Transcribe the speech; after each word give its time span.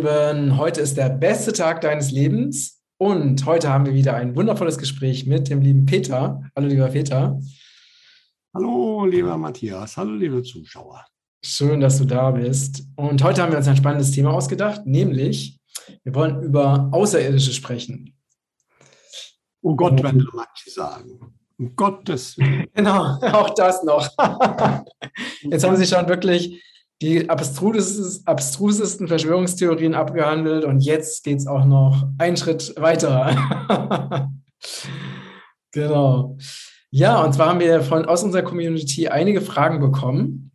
Lieben, 0.00 0.56
heute 0.56 0.80
ist 0.80 0.96
der 0.96 1.10
beste 1.10 1.52
Tag 1.52 1.82
deines 1.82 2.10
Lebens 2.10 2.80
und 2.96 3.44
heute 3.44 3.68
haben 3.68 3.84
wir 3.84 3.92
wieder 3.92 4.14
ein 4.14 4.34
wundervolles 4.34 4.78
Gespräch 4.78 5.26
mit 5.26 5.50
dem 5.50 5.60
lieben 5.60 5.84
Peter. 5.84 6.40
Hallo, 6.56 6.68
lieber 6.68 6.88
Peter. 6.88 7.38
Hallo, 8.54 9.04
lieber 9.04 9.36
Matthias. 9.36 9.98
Hallo, 9.98 10.14
liebe 10.14 10.42
Zuschauer. 10.42 11.04
Schön, 11.44 11.80
dass 11.80 11.98
du 11.98 12.06
da 12.06 12.30
bist. 12.30 12.84
Und 12.96 13.22
heute 13.22 13.42
haben 13.42 13.52
wir 13.52 13.58
uns 13.58 13.68
ein 13.68 13.76
spannendes 13.76 14.12
Thema 14.12 14.32
ausgedacht, 14.32 14.86
nämlich 14.86 15.60
wir 16.02 16.14
wollen 16.14 16.44
über 16.44 16.88
Außerirdische 16.92 17.52
sprechen. 17.52 18.16
Oh 19.60 19.76
Gott, 19.76 20.02
wenn 20.02 20.18
du 20.18 20.30
manche 20.32 20.70
sagen. 20.70 21.34
Um 21.58 21.76
Gottes 21.76 22.38
Willen. 22.38 22.68
Genau, 22.72 23.18
auch 23.20 23.50
das 23.50 23.84
noch. 23.84 24.08
Jetzt 25.42 25.62
haben 25.62 25.76
sie 25.76 25.86
schon 25.86 26.08
wirklich 26.08 26.58
die 27.02 27.30
abstrusesten 27.30 29.08
Verschwörungstheorien 29.08 29.94
abgehandelt 29.94 30.64
und 30.64 30.80
jetzt 30.80 31.24
geht 31.24 31.38
es 31.38 31.46
auch 31.46 31.64
noch 31.64 32.06
einen 32.18 32.36
Schritt 32.36 32.74
weiter. 32.76 34.30
genau. 35.72 36.36
Ja, 36.90 37.22
und 37.24 37.32
zwar 37.32 37.50
haben 37.50 37.60
wir 37.60 37.80
von, 37.82 38.04
aus 38.04 38.22
unserer 38.22 38.42
Community 38.42 39.08
einige 39.08 39.40
Fragen 39.40 39.80
bekommen, 39.80 40.50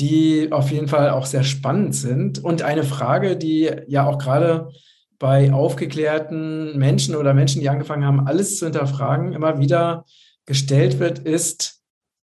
die 0.00 0.50
auf 0.52 0.70
jeden 0.70 0.88
Fall 0.88 1.10
auch 1.10 1.26
sehr 1.26 1.44
spannend 1.44 1.94
sind. 1.94 2.42
Und 2.42 2.62
eine 2.62 2.84
Frage, 2.84 3.36
die 3.36 3.70
ja 3.86 4.06
auch 4.06 4.18
gerade 4.18 4.70
bei 5.18 5.52
aufgeklärten 5.52 6.78
Menschen 6.78 7.14
oder 7.14 7.34
Menschen, 7.34 7.60
die 7.60 7.68
angefangen 7.68 8.04
haben, 8.04 8.26
alles 8.26 8.56
zu 8.58 8.66
hinterfragen, 8.66 9.32
immer 9.32 9.58
wieder 9.58 10.06
gestellt 10.46 10.98
wird, 10.98 11.18
ist, 11.18 11.82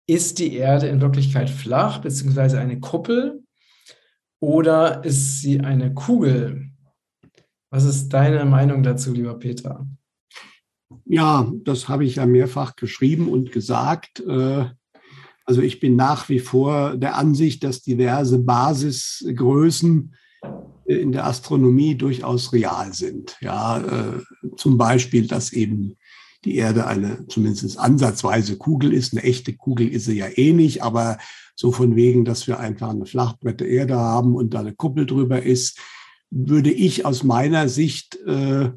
ist 0.06 0.38
die 0.38 0.56
Erde 0.56 0.88
in 0.88 1.00
Wirklichkeit 1.00 1.50
flach, 1.50 1.98
beziehungsweise 1.98 2.58
eine 2.58 2.80
Kuppel? 2.80 3.43
Oder 4.44 5.02
ist 5.04 5.40
sie 5.40 5.60
eine 5.60 5.94
Kugel? 5.94 6.70
Was 7.70 7.84
ist 7.84 8.10
deine 8.10 8.44
Meinung 8.44 8.82
dazu, 8.82 9.14
lieber 9.14 9.38
Peter? 9.38 9.86
Ja, 11.06 11.50
das 11.64 11.88
habe 11.88 12.04
ich 12.04 12.16
ja 12.16 12.26
mehrfach 12.26 12.76
geschrieben 12.76 13.28
und 13.28 13.52
gesagt. 13.52 14.20
Äh, 14.20 14.66
also 15.46 15.62
ich 15.62 15.80
bin 15.80 15.96
nach 15.96 16.28
wie 16.28 16.40
vor 16.40 16.94
der 16.98 17.16
Ansicht, 17.16 17.64
dass 17.64 17.80
diverse 17.80 18.38
Basisgrößen 18.38 20.14
in 20.84 21.12
der 21.12 21.24
Astronomie 21.24 21.94
durchaus 21.94 22.52
real 22.52 22.92
sind. 22.92 23.38
Ja, 23.40 23.78
äh, 23.78 24.20
zum 24.56 24.76
Beispiel, 24.76 25.26
dass 25.26 25.54
eben 25.54 25.96
die 26.44 26.56
Erde 26.56 26.86
eine 26.86 27.26
zumindest 27.28 27.78
ansatzweise 27.78 28.58
Kugel 28.58 28.92
ist. 28.92 29.14
Eine 29.14 29.22
echte 29.22 29.54
Kugel 29.54 29.88
ist 29.88 30.04
sie 30.04 30.18
ja 30.18 30.26
eh 30.26 30.52
nicht, 30.52 30.82
aber 30.82 31.16
so 31.54 31.72
von 31.72 31.96
wegen, 31.96 32.24
dass 32.24 32.46
wir 32.46 32.58
einfach 32.58 32.90
eine 32.90 33.06
flachbrette 33.06 33.64
Erde 33.64 33.96
haben 33.96 34.34
und 34.34 34.54
da 34.54 34.60
eine 34.60 34.74
Kuppel 34.74 35.06
drüber 35.06 35.42
ist, 35.42 35.78
würde 36.30 36.72
ich 36.72 37.04
aus 37.04 37.22
meiner 37.22 37.68
Sicht 37.68 38.16
äh, 38.26 38.70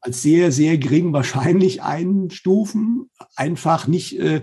als 0.00 0.22
sehr, 0.22 0.50
sehr 0.52 0.78
gering 0.78 1.12
wahrscheinlich 1.12 1.82
einstufen. 1.82 3.10
Einfach 3.36 3.86
nicht, 3.86 4.18
äh, 4.18 4.42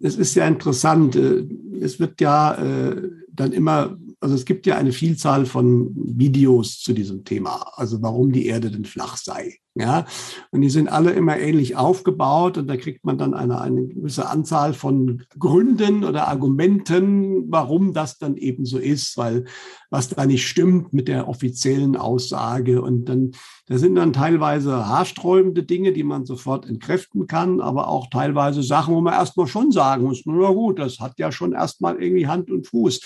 es 0.00 0.16
ist 0.16 0.34
ja 0.34 0.46
interessant, 0.46 1.16
äh, 1.16 1.46
es 1.80 1.98
wird 1.98 2.20
ja 2.20 2.54
äh, 2.54 3.10
dann 3.32 3.52
immer 3.52 3.96
also 4.20 4.34
es 4.34 4.44
gibt 4.44 4.66
ja 4.66 4.76
eine 4.76 4.92
Vielzahl 4.92 5.46
von 5.46 5.92
Videos 5.94 6.80
zu 6.80 6.92
diesem 6.92 7.24
Thema, 7.24 7.72
also 7.74 8.02
warum 8.02 8.32
die 8.32 8.46
Erde 8.46 8.70
denn 8.70 8.84
flach 8.84 9.16
sei. 9.16 9.58
Ja, 9.80 10.06
und 10.50 10.62
die 10.62 10.70
sind 10.70 10.88
alle 10.88 11.12
immer 11.12 11.38
ähnlich 11.38 11.76
aufgebaut 11.76 12.58
und 12.58 12.66
da 12.66 12.76
kriegt 12.76 13.04
man 13.04 13.16
dann 13.16 13.32
eine, 13.32 13.60
eine 13.60 13.86
gewisse 13.86 14.28
Anzahl 14.28 14.74
von 14.74 15.22
Gründen 15.38 16.02
oder 16.02 16.26
Argumenten, 16.26 17.44
warum 17.48 17.92
das 17.92 18.18
dann 18.18 18.36
eben 18.36 18.64
so 18.64 18.78
ist, 18.78 19.16
weil 19.16 19.44
was 19.88 20.08
da 20.08 20.26
nicht 20.26 20.48
stimmt 20.48 20.92
mit 20.92 21.06
der 21.06 21.28
offiziellen 21.28 21.94
Aussage 21.94 22.82
und 22.82 23.04
dann, 23.04 23.30
da 23.68 23.78
sind 23.78 23.94
dann 23.94 24.12
teilweise 24.12 24.88
haarsträubende 24.88 25.62
Dinge, 25.62 25.92
die 25.92 26.02
man 26.02 26.26
sofort 26.26 26.68
entkräften 26.68 27.28
kann, 27.28 27.60
aber 27.60 27.86
auch 27.86 28.08
teilweise 28.10 28.64
Sachen, 28.64 28.96
wo 28.96 29.00
man 29.00 29.14
erstmal 29.14 29.46
schon 29.46 29.70
sagen 29.70 30.02
muss, 30.02 30.22
na 30.24 30.50
gut, 30.50 30.80
das 30.80 30.98
hat 30.98 31.20
ja 31.20 31.30
schon 31.30 31.52
erstmal 31.52 32.02
irgendwie 32.02 32.26
Hand 32.26 32.50
und 32.50 32.66
Fuß. 32.66 33.00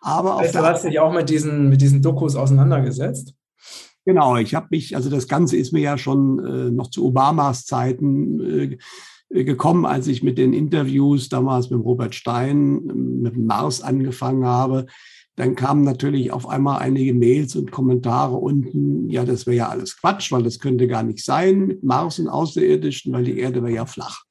Aber 0.00 0.38
heißt, 0.38 0.56
du 0.56 0.58
hast 0.58 0.84
dich 0.84 0.98
auch 0.98 1.12
mit 1.12 1.30
diesen, 1.30 1.68
mit 1.68 1.80
diesen 1.80 2.02
Dokus 2.02 2.34
auseinandergesetzt? 2.34 3.36
Genau, 4.06 4.36
ich 4.36 4.54
habe 4.54 4.68
mich, 4.70 4.94
also 4.94 5.10
das 5.10 5.26
Ganze 5.26 5.56
ist 5.56 5.72
mir 5.72 5.80
ja 5.80 5.98
schon 5.98 6.38
äh, 6.38 6.70
noch 6.70 6.90
zu 6.90 7.04
Obamas 7.04 7.64
Zeiten 7.66 8.40
äh, 9.30 9.44
gekommen, 9.44 9.84
als 9.84 10.06
ich 10.06 10.22
mit 10.22 10.38
den 10.38 10.52
Interviews 10.52 11.28
damals 11.28 11.70
mit 11.70 11.80
Robert 11.84 12.14
Stein 12.14 12.82
mit 12.84 13.34
dem 13.34 13.46
Mars 13.46 13.82
angefangen 13.82 14.46
habe. 14.46 14.86
Dann 15.34 15.56
kamen 15.56 15.82
natürlich 15.82 16.30
auf 16.30 16.48
einmal 16.48 16.78
einige 16.78 17.14
Mails 17.14 17.56
und 17.56 17.72
Kommentare 17.72 18.36
unten, 18.36 19.10
ja, 19.10 19.24
das 19.24 19.44
wäre 19.44 19.56
ja 19.56 19.68
alles 19.70 19.96
Quatsch, 20.00 20.30
weil 20.30 20.44
das 20.44 20.60
könnte 20.60 20.86
gar 20.86 21.02
nicht 21.02 21.24
sein 21.24 21.66
mit 21.66 21.82
Mars 21.82 22.20
und 22.20 22.28
Außerirdischen, 22.28 23.12
weil 23.12 23.24
die 23.24 23.38
Erde 23.40 23.60
wäre 23.64 23.74
ja 23.74 23.86
flach. 23.86 24.25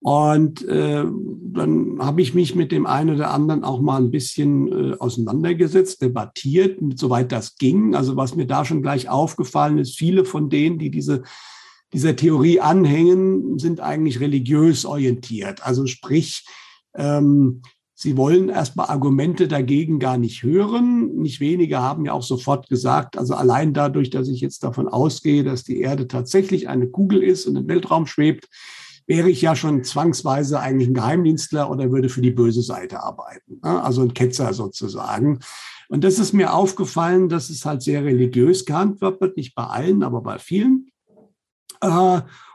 Und 0.00 0.66
äh, 0.68 1.04
dann 1.04 1.98
habe 1.98 2.22
ich 2.22 2.32
mich 2.32 2.54
mit 2.54 2.70
dem 2.70 2.86
einen 2.86 3.16
oder 3.16 3.32
anderen 3.32 3.64
auch 3.64 3.80
mal 3.80 4.00
ein 4.00 4.12
bisschen 4.12 4.92
äh, 4.92 4.96
auseinandergesetzt, 4.96 6.00
debattiert, 6.02 6.78
soweit 6.94 7.32
das 7.32 7.56
ging. 7.56 7.96
Also 7.96 8.16
was 8.16 8.36
mir 8.36 8.46
da 8.46 8.64
schon 8.64 8.82
gleich 8.82 9.08
aufgefallen 9.08 9.78
ist, 9.78 9.98
viele 9.98 10.24
von 10.24 10.50
denen, 10.50 10.78
die 10.78 10.90
diese 10.90 11.22
dieser 11.92 12.16
Theorie 12.16 12.60
anhängen, 12.60 13.58
sind 13.58 13.80
eigentlich 13.80 14.20
religiös 14.20 14.84
orientiert. 14.84 15.64
Also 15.64 15.86
sprich, 15.86 16.46
ähm, 16.94 17.62
sie 17.94 18.16
wollen 18.16 18.48
erstmal 18.48 18.88
Argumente 18.88 19.48
dagegen 19.48 19.98
gar 19.98 20.18
nicht 20.18 20.42
hören. 20.42 21.14
Nicht 21.16 21.40
wenige 21.40 21.80
haben 21.80 22.04
ja 22.04 22.12
auch 22.12 22.22
sofort 22.22 22.68
gesagt, 22.68 23.16
also 23.16 23.34
allein 23.34 23.72
dadurch, 23.72 24.10
dass 24.10 24.28
ich 24.28 24.40
jetzt 24.40 24.62
davon 24.62 24.86
ausgehe, 24.86 25.44
dass 25.44 25.64
die 25.64 25.80
Erde 25.80 26.08
tatsächlich 26.08 26.68
eine 26.68 26.88
Kugel 26.88 27.22
ist 27.22 27.46
und 27.46 27.56
im 27.56 27.68
Weltraum 27.68 28.06
schwebt, 28.06 28.48
wäre 29.08 29.30
ich 29.30 29.42
ja 29.42 29.56
schon 29.56 29.82
zwangsweise 29.82 30.60
eigentlich 30.60 30.88
ein 30.88 30.94
Geheimdienstler 30.94 31.70
oder 31.70 31.90
würde 31.90 32.10
für 32.10 32.20
die 32.20 32.30
böse 32.30 32.62
Seite 32.62 33.02
arbeiten. 33.02 33.58
Ne? 33.64 33.82
Also 33.82 34.02
ein 34.02 34.14
Ketzer 34.14 34.52
sozusagen. 34.52 35.40
Und 35.88 36.04
das 36.04 36.18
ist 36.18 36.34
mir 36.34 36.52
aufgefallen, 36.52 37.30
dass 37.30 37.48
es 37.48 37.64
halt 37.64 37.82
sehr 37.82 38.04
religiös 38.04 38.66
gehandhabt 38.66 39.22
wird, 39.22 39.36
nicht 39.38 39.54
bei 39.54 39.64
allen, 39.64 40.02
aber 40.02 40.20
bei 40.20 40.38
vielen. 40.38 40.90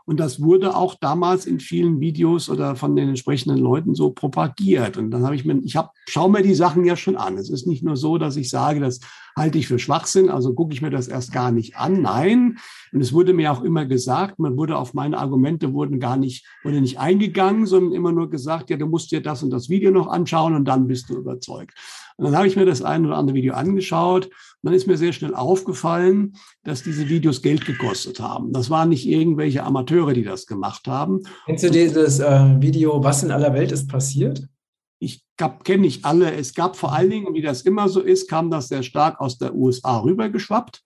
Und 0.06 0.20
das 0.20 0.42
wurde 0.42 0.76
auch 0.76 0.96
damals 0.96 1.46
in 1.46 1.62
vielen 1.62 2.02
Videos 2.02 2.50
oder 2.50 2.76
von 2.76 2.96
den 2.96 3.10
entsprechenden 3.10 3.58
Leuten 3.58 3.96
so 3.96 4.12
propagiert. 4.12 4.98
Und 4.98 5.12
dann 5.12 5.24
habe 5.24 5.36
ich 5.36 5.46
mir, 5.46 5.60
ich 5.64 5.78
habe, 5.78 5.92
schau 6.10 6.28
mir 6.28 6.42
die 6.42 6.56
Sachen 6.56 6.84
ja 6.84 6.98
schon 6.98 7.16
an. 7.16 7.38
Es 7.38 7.50
ist 7.50 7.68
nicht 7.68 7.84
nur 7.84 7.96
so, 7.96 8.18
dass 8.18 8.36
ich 8.36 8.50
sage, 8.50 8.82
das 8.82 9.00
halte 9.38 9.58
ich 9.58 9.68
für 9.68 9.80
Schwachsinn, 9.80 10.30
also 10.30 10.54
gucke 10.54 10.74
ich 10.74 10.82
mir 10.82 10.90
das 10.90 11.08
erst 11.08 11.32
gar 11.32 11.52
nicht 11.52 11.78
an. 11.78 12.02
Nein. 12.02 12.58
Und 12.92 13.00
es 13.02 13.14
wurde 13.14 13.34
mir 13.34 13.52
auch 13.52 13.64
immer 13.64 13.86
gesagt, 13.86 14.40
man 14.40 14.58
wurde 14.58 14.78
auf 14.78 14.94
meine 14.94 15.18
Argumente 15.18 15.74
wurden 15.74 16.02
gar 16.02 16.18
nicht, 16.18 16.46
wurde 16.64 16.82
nicht 16.82 17.00
eingegangen, 17.00 17.66
sondern 17.66 17.94
immer 17.94 18.12
nur 18.12 18.30
gesagt, 18.30 18.70
ja, 18.70 18.78
du 18.78 18.88
musst 18.88 19.12
dir 19.12 19.22
das 19.22 19.42
und 19.42 19.52
das 19.52 19.70
Video 19.70 19.90
noch 19.92 20.08
anschauen 20.08 20.54
und 20.54 20.66
dann 20.66 20.88
bist 20.88 21.10
du 21.10 21.16
überzeugt. 21.16 21.78
Und 22.18 22.26
dann 22.26 22.36
habe 22.36 22.48
ich 22.48 22.56
mir 22.56 22.66
das 22.66 22.82
ein 22.82 23.06
oder 23.06 23.18
andere 23.18 23.36
Video 23.36 23.54
angeschaut. 23.54 24.26
Und 24.26 24.34
dann 24.64 24.74
ist 24.74 24.88
mir 24.88 24.98
sehr 24.98 25.14
schnell 25.14 25.36
aufgefallen, 25.36 26.36
dass 26.64 26.84
diese 26.84 27.10
Videos 27.10 27.42
Geld 27.42 27.66
gekostet 27.66 28.20
haben. 28.20 28.54
Das 28.54 28.70
waren 28.70 28.90
nicht 28.90 29.08
irgendwelche 29.08 29.64
Amateure, 29.64 30.14
die 30.14 30.24
das 30.24 30.46
gemacht 30.46 30.88
haben. 30.88 31.22
Kennst 31.46 31.64
du 31.64 31.72
dieses 31.72 32.20
äh, 32.20 32.62
Video, 32.62 33.04
was 33.04 33.24
in 33.24 33.32
aller 33.32 33.54
Welt 33.54 33.72
ist 33.72 33.88
passiert? 33.88 34.48
Ich 35.00 35.26
kenne 35.38 35.82
nicht 35.82 36.06
alle. 36.06 36.34
Es 36.34 36.54
gab 36.54 36.78
vor 36.78 36.94
allen 36.94 37.10
Dingen, 37.10 37.34
wie 37.34 37.42
das 37.42 37.64
immer 37.64 37.90
so 37.90 38.00
ist, 38.00 38.30
kam 38.30 38.50
das 38.50 38.70
sehr 38.70 38.84
stark 38.84 39.20
aus 39.20 39.38
der 39.38 39.54
USA 39.54 40.00
rübergeschwappt. 40.00 40.82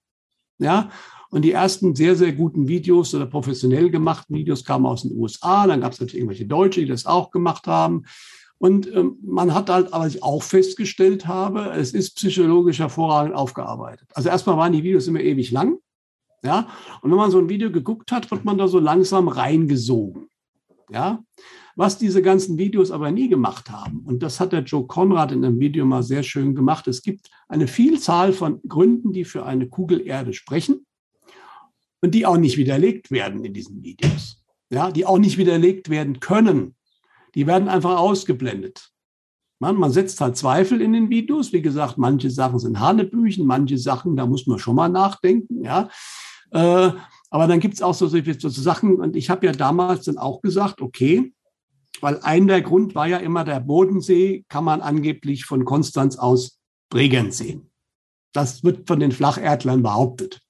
Ja, 0.59 0.89
und 1.29 1.43
die 1.43 1.51
ersten 1.51 1.95
sehr, 1.95 2.15
sehr 2.15 2.31
guten 2.31 2.67
Videos 2.67 3.13
oder 3.13 3.25
professionell 3.25 3.89
gemachten 3.89 4.35
Videos 4.35 4.63
kamen 4.63 4.85
aus 4.85 5.03
den 5.03 5.17
USA. 5.17 5.67
Dann 5.67 5.81
gab 5.81 5.91
es 5.91 5.99
natürlich 5.99 6.21
irgendwelche 6.21 6.45
Deutsche, 6.45 6.81
die 6.81 6.87
das 6.87 7.05
auch 7.05 7.31
gemacht 7.31 7.67
haben. 7.67 8.03
Und 8.59 8.91
ähm, 8.93 9.17
man 9.21 9.53
hat 9.53 9.69
halt, 9.69 9.91
was 9.91 10.15
ich 10.15 10.23
auch 10.23 10.41
festgestellt 10.41 11.27
habe, 11.27 11.71
es 11.75 11.93
ist 11.93 12.15
psychologisch 12.15 12.79
hervorragend 12.79 13.35
aufgearbeitet. 13.35 14.09
Also 14.13 14.29
erstmal 14.29 14.57
waren 14.57 14.73
die 14.73 14.83
Videos 14.83 15.07
immer 15.07 15.21
ewig 15.21 15.51
lang. 15.51 15.77
Ja, 16.43 16.67
und 17.01 17.11
wenn 17.11 17.17
man 17.17 17.31
so 17.31 17.39
ein 17.39 17.49
Video 17.49 17.71
geguckt 17.71 18.11
hat, 18.11 18.29
wird 18.31 18.45
man 18.45 18.57
da 18.57 18.67
so 18.67 18.79
langsam 18.79 19.27
reingesogen. 19.27 20.29
Ja, 20.89 21.23
was 21.75 21.97
diese 21.97 22.21
ganzen 22.21 22.57
Videos 22.57 22.91
aber 22.91 23.11
nie 23.11 23.27
gemacht 23.27 23.69
haben, 23.69 23.99
und 24.05 24.23
das 24.23 24.39
hat 24.39 24.53
der 24.53 24.63
Joe 24.63 24.87
Conrad 24.87 25.31
in 25.31 25.43
einem 25.43 25.59
Video 25.59 25.85
mal 25.85 26.03
sehr 26.03 26.23
schön 26.23 26.55
gemacht, 26.55 26.87
es 26.87 27.01
gibt 27.01 27.29
eine 27.49 27.67
Vielzahl 27.67 28.31
von 28.33 28.61
Gründen, 28.67 29.11
die 29.11 29.25
für 29.25 29.45
eine 29.45 29.67
Kugelerde 29.67 30.33
sprechen 30.33 30.85
und 32.01 32.15
die 32.15 32.25
auch 32.25 32.37
nicht 32.37 32.57
widerlegt 32.57 33.11
werden 33.11 33.43
in 33.43 33.53
diesen 33.53 33.83
Videos. 33.83 34.41
Ja, 34.69 34.91
die 34.91 35.05
auch 35.05 35.19
nicht 35.19 35.37
widerlegt 35.37 35.89
werden 35.89 36.19
können 36.19 36.76
die 37.37 37.45
werden 37.45 37.69
einfach 37.69 37.99
ausgeblendet. 37.99 38.89
Man, 39.59 39.75
man 39.75 39.91
setzt 39.91 40.19
halt 40.21 40.35
Zweifel 40.35 40.81
in 40.81 40.93
den 40.93 41.11
Videos. 41.11 41.53
Wie 41.53 41.61
gesagt, 41.61 41.99
manche 41.99 42.31
Sachen 42.31 42.57
sind 42.57 42.79
Hanebüchen, 42.79 43.45
manche 43.45 43.77
Sachen, 43.77 44.15
da 44.15 44.25
muss 44.25 44.47
man 44.47 44.57
schon 44.57 44.75
mal 44.75 44.89
nachdenken. 44.89 45.63
Ja. 45.63 45.87
Äh, 46.49 46.93
aber 47.29 47.45
dann 47.45 47.59
gibt 47.59 47.75
es 47.75 47.83
auch 47.83 47.93
so, 47.93 48.07
so, 48.07 48.19
so 48.23 48.49
Sachen, 48.49 48.95
und 48.95 49.15
ich 49.15 49.29
habe 49.29 49.45
ja 49.45 49.51
damals 49.51 50.05
dann 50.05 50.17
auch 50.17 50.41
gesagt, 50.41 50.81
okay, 50.81 51.31
weil 52.01 52.19
ein 52.21 52.47
der 52.47 52.63
Grund 52.63 52.95
war 52.95 53.05
ja 53.05 53.17
immer, 53.17 53.43
der 53.43 53.59
Bodensee 53.59 54.43
kann 54.49 54.63
man 54.63 54.81
angeblich 54.81 55.45
von 55.45 55.63
Konstanz 55.63 56.17
aus 56.17 56.57
Bregenz 56.89 57.37
sehen. 57.37 57.69
Das 58.33 58.63
wird 58.63 58.87
von 58.87 58.99
den 58.99 59.11
Flacherdlern 59.11 59.83
behauptet. 59.83 60.41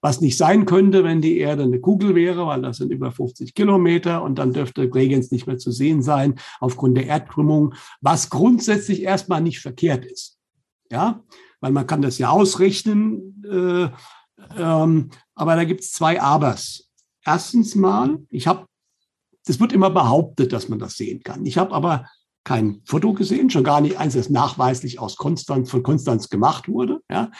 Was 0.00 0.20
nicht 0.20 0.36
sein 0.36 0.64
könnte, 0.64 1.02
wenn 1.02 1.20
die 1.20 1.38
Erde 1.38 1.64
eine 1.64 1.80
Kugel 1.80 2.14
wäre, 2.14 2.46
weil 2.46 2.62
das 2.62 2.76
sind 2.76 2.92
über 2.92 3.10
50 3.10 3.54
Kilometer 3.54 4.22
und 4.22 4.38
dann 4.38 4.52
dürfte 4.52 4.86
Bregenz 4.86 5.30
nicht 5.30 5.46
mehr 5.46 5.58
zu 5.58 5.72
sehen 5.72 6.02
sein 6.02 6.38
aufgrund 6.60 6.96
der 6.96 7.06
Erdkrümmung, 7.06 7.74
was 8.00 8.30
grundsätzlich 8.30 9.02
erstmal 9.02 9.40
nicht 9.40 9.60
verkehrt 9.60 10.04
ist. 10.04 10.38
Ja, 10.90 11.22
weil 11.60 11.72
man 11.72 11.86
kann 11.86 12.02
das 12.02 12.18
ja 12.18 12.30
ausrechnen, 12.30 13.42
äh, 13.44 13.88
ähm, 14.56 15.10
aber 15.34 15.56
da 15.56 15.64
gibt 15.64 15.80
es 15.80 15.92
zwei 15.92 16.20
Abers. 16.20 16.88
Erstens 17.24 17.74
mal, 17.74 18.18
ich 18.30 18.46
habe, 18.46 18.66
das 19.44 19.60
wird 19.60 19.72
immer 19.72 19.90
behauptet, 19.90 20.52
dass 20.52 20.68
man 20.68 20.78
das 20.78 20.94
sehen 20.94 21.22
kann. 21.22 21.44
Ich 21.44 21.58
habe 21.58 21.74
aber 21.74 22.06
kein 22.44 22.80
Foto 22.84 23.12
gesehen, 23.12 23.50
schon 23.50 23.64
gar 23.64 23.80
nicht 23.80 23.98
eins, 23.98 24.14
das 24.14 24.30
nachweislich 24.30 24.98
aus 24.98 25.16
Konstanz, 25.16 25.70
von 25.70 25.82
Konstanz 25.82 26.30
gemacht 26.30 26.68
wurde. 26.68 27.00
Ja. 27.10 27.30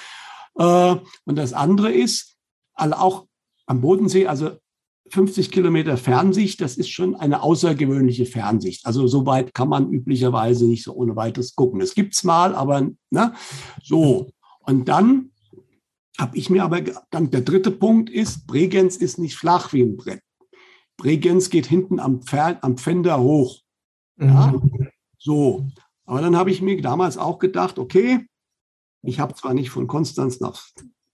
Äh, 0.58 0.96
und 1.24 1.36
das 1.36 1.52
andere 1.52 1.92
ist, 1.92 2.36
alle 2.78 3.00
auch 3.00 3.26
am 3.66 3.80
Bodensee, 3.80 4.26
also 4.26 4.52
50 5.10 5.50
Kilometer 5.50 5.96
Fernsicht, 5.96 6.60
das 6.60 6.76
ist 6.76 6.90
schon 6.90 7.14
eine 7.14 7.42
außergewöhnliche 7.42 8.26
Fernsicht. 8.26 8.86
Also 8.86 9.06
so 9.06 9.26
weit 9.26 9.54
kann 9.54 9.68
man 9.68 9.90
üblicherweise 9.90 10.66
nicht 10.66 10.84
so 10.84 10.92
ohne 10.92 11.16
weiteres 11.16 11.54
gucken. 11.54 11.80
Es 11.80 11.94
gibt's 11.94 12.24
mal, 12.24 12.54
aber 12.54 12.88
ne, 13.10 13.34
so. 13.82 14.30
Und 14.60 14.88
dann 14.88 15.30
habe 16.18 16.36
ich 16.36 16.50
mir 16.50 16.64
aber, 16.64 16.82
dann 17.10 17.30
der 17.30 17.42
dritte 17.42 17.70
Punkt 17.70 18.10
ist, 18.10 18.46
Bregenz 18.46 18.96
ist 18.96 19.18
nicht 19.18 19.36
flach 19.36 19.72
wie 19.72 19.82
ein 19.82 19.96
Brett. 19.96 20.20
Bregenz 20.96 21.48
geht 21.48 21.66
hinten 21.66 22.00
am, 22.00 22.22
Pferd, 22.22 22.62
am 22.64 22.76
Pfänder 22.76 23.20
hoch. 23.20 23.60
Ja? 24.20 24.48
Mhm. 24.48 24.88
So. 25.16 25.68
Aber 26.04 26.20
dann 26.20 26.36
habe 26.36 26.50
ich 26.50 26.60
mir 26.60 26.80
damals 26.82 27.18
auch 27.18 27.38
gedacht, 27.38 27.78
okay, 27.78 28.26
ich 29.02 29.20
habe 29.20 29.34
zwar 29.34 29.54
nicht 29.54 29.70
von 29.70 29.86
Konstanz 29.86 30.40
nach 30.40 30.60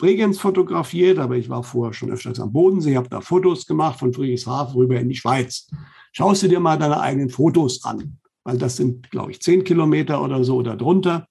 Bregenz 0.05 0.39
fotografiert, 0.39 1.19
aber 1.19 1.39
ich 1.39 1.49
war 1.49 1.63
vorher 1.63 1.95
schon 1.95 2.11
öfters 2.11 2.39
am 2.39 2.53
Bodensee, 2.53 2.95
habe 2.95 3.09
da 3.09 3.23
Fotos 3.23 3.65
gemacht 3.65 3.99
von 3.99 4.13
Friedrichshafen 4.13 4.77
rüber 4.77 5.01
in 5.01 5.09
die 5.09 5.15
Schweiz. 5.15 5.67
Schaust 6.13 6.43
du 6.43 6.49
dir 6.49 6.61
mal 6.61 6.77
deine 6.77 7.01
eigenen 7.01 7.31
Fotos 7.31 7.83
an, 7.85 8.19
weil 8.45 8.59
das 8.59 8.77
sind, 8.77 9.11
glaube 9.11 9.31
ich, 9.31 9.41
zehn 9.41 9.65
Kilometer 9.65 10.23
oder 10.23 10.45
so 10.45 10.57
oder 10.57 10.77
drunter. 10.77 11.27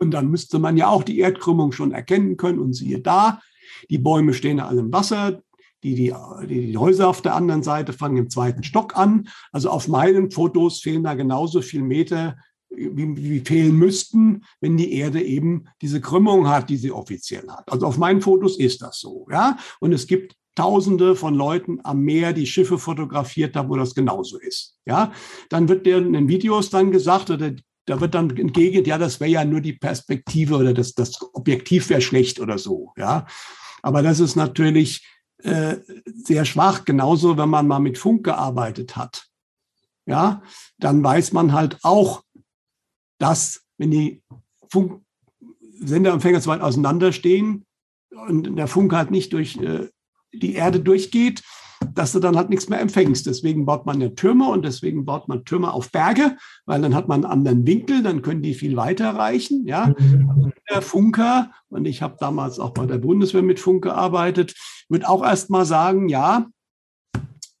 Und 0.00 0.10
dann 0.10 0.26
müsste 0.26 0.58
man 0.58 0.76
ja 0.76 0.88
auch 0.88 1.04
die 1.04 1.20
Erdkrümmung 1.20 1.70
schon 1.70 1.92
erkennen 1.92 2.36
können. 2.36 2.58
Und 2.58 2.72
siehe 2.72 2.98
da, 2.98 3.40
die 3.88 3.98
Bäume 3.98 4.34
stehen 4.34 4.58
alle 4.58 4.80
im 4.80 4.92
Wasser, 4.92 5.40
die, 5.84 5.94
die, 5.94 6.12
die, 6.48 6.76
Häuser 6.76 7.06
auf 7.06 7.22
der 7.22 7.36
anderen 7.36 7.62
Seite 7.62 7.92
fangen 7.92 8.16
im 8.16 8.28
zweiten 8.28 8.64
Stock 8.64 8.96
an. 8.96 9.28
Also 9.52 9.70
auf 9.70 9.86
meinen 9.86 10.32
Fotos 10.32 10.80
fehlen 10.80 11.04
da 11.04 11.14
genauso 11.14 11.62
viele 11.62 11.84
Meter 11.84 12.36
wie, 12.76 13.16
wie 13.16 13.40
fehlen 13.40 13.76
müssten, 13.76 14.44
wenn 14.60 14.76
die 14.76 14.92
Erde 14.94 15.22
eben 15.22 15.66
diese 15.80 16.00
Krümmung 16.00 16.48
hat, 16.48 16.70
die 16.70 16.76
sie 16.76 16.92
offiziell 16.92 17.48
hat. 17.48 17.70
Also 17.70 17.86
auf 17.86 17.98
meinen 17.98 18.20
Fotos 18.20 18.58
ist 18.58 18.82
das 18.82 19.00
so, 19.00 19.26
ja. 19.30 19.56
Und 19.80 19.92
es 19.92 20.06
gibt 20.06 20.36
Tausende 20.54 21.16
von 21.16 21.34
Leuten 21.34 21.80
am 21.82 22.00
Meer, 22.00 22.34
die 22.34 22.46
Schiffe 22.46 22.78
fotografiert 22.78 23.56
haben, 23.56 23.70
wo 23.70 23.76
das 23.76 23.94
genauso 23.94 24.38
ist. 24.38 24.76
Ja, 24.84 25.10
dann 25.48 25.66
wird 25.66 25.86
der 25.86 25.96
in 25.98 26.12
den 26.12 26.28
Videos 26.28 26.68
dann 26.68 26.90
gesagt 26.90 27.30
oder 27.30 27.52
da 27.86 28.00
wird 28.00 28.14
dann 28.14 28.36
entgegen, 28.36 28.84
ja, 28.84 28.98
das 28.98 29.18
wäre 29.18 29.30
ja 29.30 29.44
nur 29.46 29.62
die 29.62 29.72
Perspektive 29.72 30.56
oder 30.56 30.74
das, 30.74 30.92
das 30.94 31.18
Objektiv 31.32 31.88
wäre 31.88 32.02
schlecht 32.02 32.38
oder 32.38 32.58
so. 32.58 32.92
Ja, 32.98 33.26
aber 33.82 34.02
das 34.02 34.20
ist 34.20 34.36
natürlich 34.36 35.08
äh, 35.38 35.76
sehr 36.04 36.44
schwach. 36.44 36.84
Genauso, 36.84 37.38
wenn 37.38 37.48
man 37.48 37.66
mal 37.66 37.80
mit 37.80 37.96
Funk 37.96 38.24
gearbeitet 38.24 38.94
hat. 38.94 39.28
Ja, 40.04 40.42
dann 40.78 41.02
weiß 41.02 41.32
man 41.32 41.52
halt 41.52 41.78
auch, 41.82 42.24
dass, 43.22 43.62
wenn 43.78 43.92
die 43.92 44.22
Funk 44.68 45.00
Senderempfänger 45.78 46.40
zu 46.40 46.50
weit 46.50 46.60
auseinanderstehen 46.60 47.64
und 48.28 48.56
der 48.56 48.66
Funk 48.66 48.92
halt 48.92 49.10
nicht 49.10 49.32
durch 49.32 49.56
äh, 49.56 49.88
die 50.32 50.54
Erde 50.54 50.80
durchgeht, 50.80 51.42
dass 51.94 52.12
du 52.12 52.20
dann 52.20 52.36
halt 52.36 52.50
nichts 52.50 52.68
mehr 52.68 52.80
empfängst. 52.80 53.26
Deswegen 53.26 53.66
baut 53.66 53.86
man 53.86 54.00
ja 54.00 54.08
Türme 54.10 54.48
und 54.48 54.64
deswegen 54.64 55.04
baut 55.04 55.28
man 55.28 55.44
Türme 55.44 55.72
auf 55.72 55.90
Berge, 55.90 56.36
weil 56.66 56.80
dann 56.80 56.94
hat 56.94 57.08
man 57.08 57.24
einen 57.24 57.32
anderen 57.32 57.66
Winkel, 57.66 58.02
dann 58.02 58.22
können 58.22 58.42
die 58.42 58.54
viel 58.54 58.76
weiter 58.76 59.10
reichen. 59.10 59.66
Ja? 59.66 59.94
Der 60.70 60.82
Funker, 60.82 61.50
und 61.68 61.86
ich 61.86 62.02
habe 62.02 62.16
damals 62.18 62.58
auch 62.58 62.70
bei 62.70 62.86
der 62.86 62.98
Bundeswehr 62.98 63.42
mit 63.42 63.60
Funk 63.60 63.82
gearbeitet, 63.82 64.54
wird 64.88 65.06
auch 65.06 65.24
erst 65.24 65.50
mal 65.50 65.64
sagen, 65.64 66.08
ja, 66.08 66.46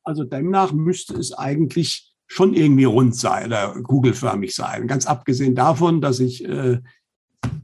also 0.04 0.24
demnach 0.24 0.72
müsste 0.72 1.14
es 1.14 1.32
eigentlich 1.32 2.11
schon 2.32 2.54
irgendwie 2.54 2.84
rund 2.84 3.14
sein 3.14 3.48
oder 3.48 3.74
kugelförmig 3.82 4.54
sein. 4.54 4.86
Ganz 4.86 5.04
abgesehen 5.04 5.54
davon, 5.54 6.00
dass 6.00 6.18
ich 6.18 6.42
äh, 6.48 6.78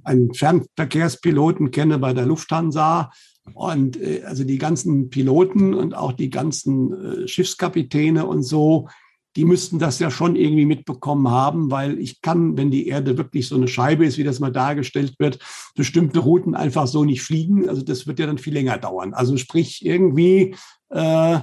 einen 0.04 0.34
Fernverkehrspiloten 0.34 1.70
kenne 1.70 1.98
bei 1.98 2.12
der 2.12 2.26
Lufthansa 2.26 3.10
und 3.54 3.96
äh, 3.96 4.24
also 4.26 4.44
die 4.44 4.58
ganzen 4.58 5.08
Piloten 5.08 5.72
und 5.72 5.94
auch 5.94 6.12
die 6.12 6.28
ganzen 6.28 6.92
äh, 6.92 7.28
Schiffskapitäne 7.28 8.26
und 8.26 8.42
so, 8.42 8.88
die 9.36 9.46
müssten 9.46 9.78
das 9.78 10.00
ja 10.00 10.10
schon 10.10 10.36
irgendwie 10.36 10.66
mitbekommen 10.66 11.30
haben, 11.30 11.70
weil 11.70 11.98
ich 11.98 12.20
kann, 12.20 12.58
wenn 12.58 12.70
die 12.70 12.88
Erde 12.88 13.16
wirklich 13.16 13.48
so 13.48 13.54
eine 13.54 13.68
Scheibe 13.68 14.04
ist, 14.04 14.18
wie 14.18 14.24
das 14.24 14.38
mal 14.38 14.52
dargestellt 14.52 15.14
wird, 15.18 15.38
bestimmte 15.76 16.18
Routen 16.18 16.54
einfach 16.54 16.86
so 16.86 17.04
nicht 17.04 17.22
fliegen. 17.22 17.70
Also 17.70 17.80
das 17.80 18.06
wird 18.06 18.18
ja 18.18 18.26
dann 18.26 18.36
viel 18.36 18.52
länger 18.52 18.76
dauern. 18.76 19.14
Also 19.14 19.38
sprich 19.38 19.86
irgendwie 19.86 20.56
äh, 20.90 21.38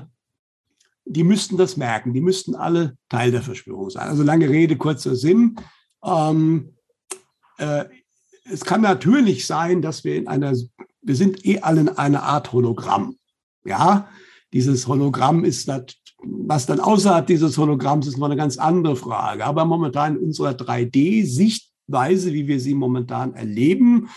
die 1.06 1.24
müssten 1.24 1.57
das 1.57 1.78
merken, 1.78 2.13
die 2.13 2.22
müssten 2.22 2.56
alle 2.56 2.98
Teil 3.10 3.31
der 3.31 3.42
Verschwörung 3.42 3.90
sein. 3.90 4.07
Also 4.07 4.24
lange 4.24 4.50
Rede, 4.50 4.75
kurzer 4.75 5.16
Sinn. 5.16 5.56
Ähm, 6.04 6.74
äh, 7.57 7.86
es 8.44 8.63
kann 8.66 8.81
natürlich 8.81 9.48
sein, 9.48 9.81
dass 9.81 10.04
wir 10.04 10.16
in 10.16 10.28
einer, 10.28 10.54
wir 11.02 11.16
sind 11.16 11.46
eh 11.46 11.60
alle 11.60 11.81
in 11.81 11.90
einer 11.90 12.24
Art 12.24 12.52
Hologramm. 12.52 13.18
Ja, 13.63 14.10
dieses 14.54 14.88
Hologramm 14.88 15.44
ist, 15.44 15.68
das, 15.68 15.86
was 16.24 16.66
dann 16.66 16.80
außerhalb 16.80 17.25
dieses 17.25 17.58
Hologramms 17.58 18.08
ist, 18.08 18.18
noch 18.18 18.28
eine 18.28 18.36
ganz 18.36 18.58
andere 18.58 18.96
Frage. 18.96 19.46
Aber 19.46 19.66
momentan 19.66 20.18
in 20.18 20.25
unserer 20.25 20.51
3D-Sichtweise, 20.51 22.34
wie 22.34 22.48
wir 22.48 22.60
sie 22.60 22.74
momentan 22.74 23.34
erleben, 23.34 24.10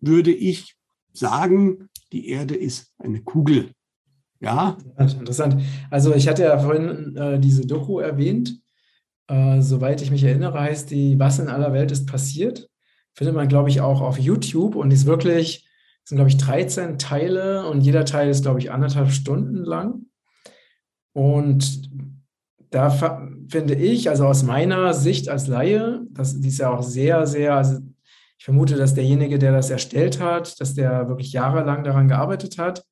würde 0.00 0.32
ich 0.32 0.76
sagen, 1.12 1.88
die 2.12 2.28
Erde 2.28 2.54
ist 2.54 2.92
eine 2.98 3.22
Kugel. 3.22 3.72
Ja. 4.44 4.76
Interessant. 4.98 5.62
Also 5.90 6.14
ich 6.14 6.28
hatte 6.28 6.42
ja 6.42 6.58
vorhin 6.58 7.16
äh, 7.16 7.38
diese 7.38 7.66
Doku 7.66 7.98
erwähnt. 7.98 8.60
Äh, 9.26 9.60
soweit 9.62 10.02
ich 10.02 10.10
mich 10.10 10.22
erinnere, 10.22 10.60
heißt 10.60 10.90
die 10.90 11.18
Was 11.18 11.38
in 11.38 11.48
aller 11.48 11.72
Welt 11.72 11.90
ist 11.90 12.06
passiert. 12.06 12.68
Findet 13.14 13.34
man, 13.34 13.48
glaube 13.48 13.70
ich, 13.70 13.80
auch 13.80 14.00
auf 14.00 14.18
YouTube 14.18 14.74
und 14.74 14.90
ist 14.90 15.06
wirklich, 15.06 15.66
sind, 16.04 16.16
glaube 16.16 16.28
ich, 16.28 16.36
13 16.36 16.98
Teile 16.98 17.66
und 17.68 17.80
jeder 17.80 18.04
Teil 18.04 18.28
ist, 18.28 18.42
glaube 18.42 18.58
ich, 18.58 18.70
anderthalb 18.70 19.10
Stunden 19.10 19.64
lang. 19.64 20.06
Und 21.12 21.90
da 22.70 22.90
finde 23.48 23.74
ich, 23.76 24.10
also 24.10 24.26
aus 24.26 24.42
meiner 24.42 24.92
Sicht 24.94 25.28
als 25.28 25.46
Laie, 25.46 26.02
das, 26.10 26.40
die 26.40 26.48
ist 26.48 26.58
ja 26.58 26.70
auch 26.70 26.82
sehr, 26.82 27.26
sehr, 27.26 27.54
also 27.54 27.78
ich 28.36 28.44
vermute, 28.44 28.74
dass 28.74 28.94
derjenige, 28.94 29.38
der 29.38 29.52
das 29.52 29.70
erstellt 29.70 30.20
hat, 30.20 30.60
dass 30.60 30.74
der 30.74 31.08
wirklich 31.08 31.32
jahrelang 31.32 31.84
daran 31.84 32.08
gearbeitet 32.08 32.58
hat 32.58 32.84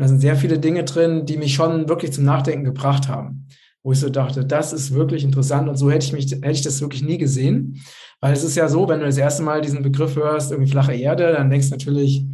und 0.00 0.04
da 0.04 0.08
sind 0.08 0.20
sehr 0.20 0.36
viele 0.36 0.58
Dinge 0.58 0.84
drin, 0.84 1.26
die 1.26 1.36
mich 1.36 1.52
schon 1.52 1.86
wirklich 1.90 2.12
zum 2.14 2.24
Nachdenken 2.24 2.64
gebracht 2.64 3.06
haben. 3.08 3.46
Wo 3.82 3.92
ich 3.92 4.00
so 4.00 4.08
dachte, 4.08 4.46
das 4.46 4.72
ist 4.72 4.94
wirklich 4.94 5.24
interessant 5.24 5.68
und 5.68 5.76
so 5.76 5.90
hätte 5.90 6.06
ich 6.06 6.14
mich, 6.14 6.32
hätte 6.32 6.50
ich 6.52 6.62
das 6.62 6.80
wirklich 6.80 7.02
nie 7.02 7.18
gesehen. 7.18 7.82
Weil 8.18 8.32
es 8.32 8.42
ist 8.42 8.56
ja 8.56 8.66
so, 8.68 8.88
wenn 8.88 9.00
du 9.00 9.04
das 9.04 9.18
erste 9.18 9.42
Mal 9.42 9.60
diesen 9.60 9.82
Begriff 9.82 10.16
hörst, 10.16 10.52
irgendwie 10.52 10.70
flache 10.70 10.94
Erde, 10.94 11.34
dann 11.34 11.50
denkst 11.50 11.66
du 11.66 11.74
natürlich, 11.74 12.24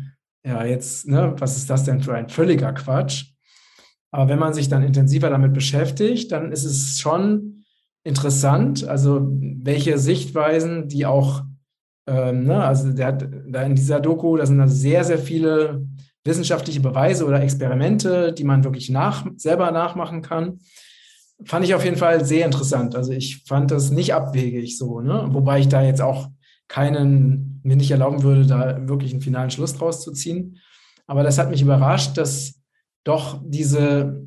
ja, 0.46 0.64
jetzt, 0.64 1.08
ne, 1.08 1.35
was 1.38 1.56
ist 1.56 1.68
das 1.68 1.82
denn 1.82 2.00
für 2.00 2.14
ein 2.14 2.28
völliger 2.28 2.73
Quatsch? 2.73 3.32
Aber 4.12 4.28
wenn 4.28 4.38
man 4.38 4.54
sich 4.54 4.68
dann 4.68 4.85
intensiver 4.85 5.28
damit 5.28 5.52
beschäftigt, 5.52 6.30
dann 6.30 6.52
ist 6.52 6.64
es 6.64 7.00
schon 7.00 7.64
interessant, 8.04 8.87
also 8.87 9.26
welche 9.28 9.99
Sichtweisen, 9.99 10.87
die 10.87 11.04
auch, 11.04 11.42
ähm, 12.06 12.44
ne, 12.44 12.62
also 12.62 12.92
der 12.92 13.06
hat 13.08 13.28
da 13.49 13.62
in 13.62 13.75
dieser 13.75 13.99
Doku, 13.99 14.37
da 14.37 14.46
sind 14.46 14.58
da 14.58 14.68
sehr, 14.68 15.02
sehr 15.02 15.18
viele 15.18 15.85
wissenschaftliche 16.26 16.80
Beweise 16.80 17.25
oder 17.25 17.42
Experimente, 17.42 18.33
die 18.33 18.45
man 18.45 18.64
wirklich 18.64 18.90
nach, 18.90 19.26
selber 19.37 19.71
nachmachen 19.71 20.23
kann. 20.23 20.61
Fand 21.45 21.64
ich 21.64 21.75
auf 21.75 21.85
jeden 21.85 21.97
Fall 21.97 22.25
sehr 22.25 22.47
interessant. 22.47 22.97
Also 22.97 23.12
ich 23.12 23.45
fand 23.47 23.71
das 23.71 23.90
nicht 23.90 24.14
abwegig 24.14 24.78
so, 24.78 25.00
ne? 25.00 25.28
wobei 25.30 25.61
ich 25.61 25.68
da 25.68 25.83
jetzt 25.83 26.00
auch 26.00 26.28
keinen, 26.68 27.61
mir 27.62 27.76
nicht 27.76 27.90
erlauben 27.90 28.23
würde, 28.23 28.47
da 28.47 28.88
wirklich 28.88 29.12
einen 29.12 29.23
finalen 29.23 29.50
Schluss 29.50 29.75
draus 29.75 30.02
zu 30.02 30.12
ziehen. 30.12 30.59
Aber 31.06 31.23
das 31.23 31.38
hat 31.38 31.50
mich 31.50 31.62
überrascht, 31.62 32.16
dass 32.16 32.54
doch 33.04 33.40
diese 33.45 34.26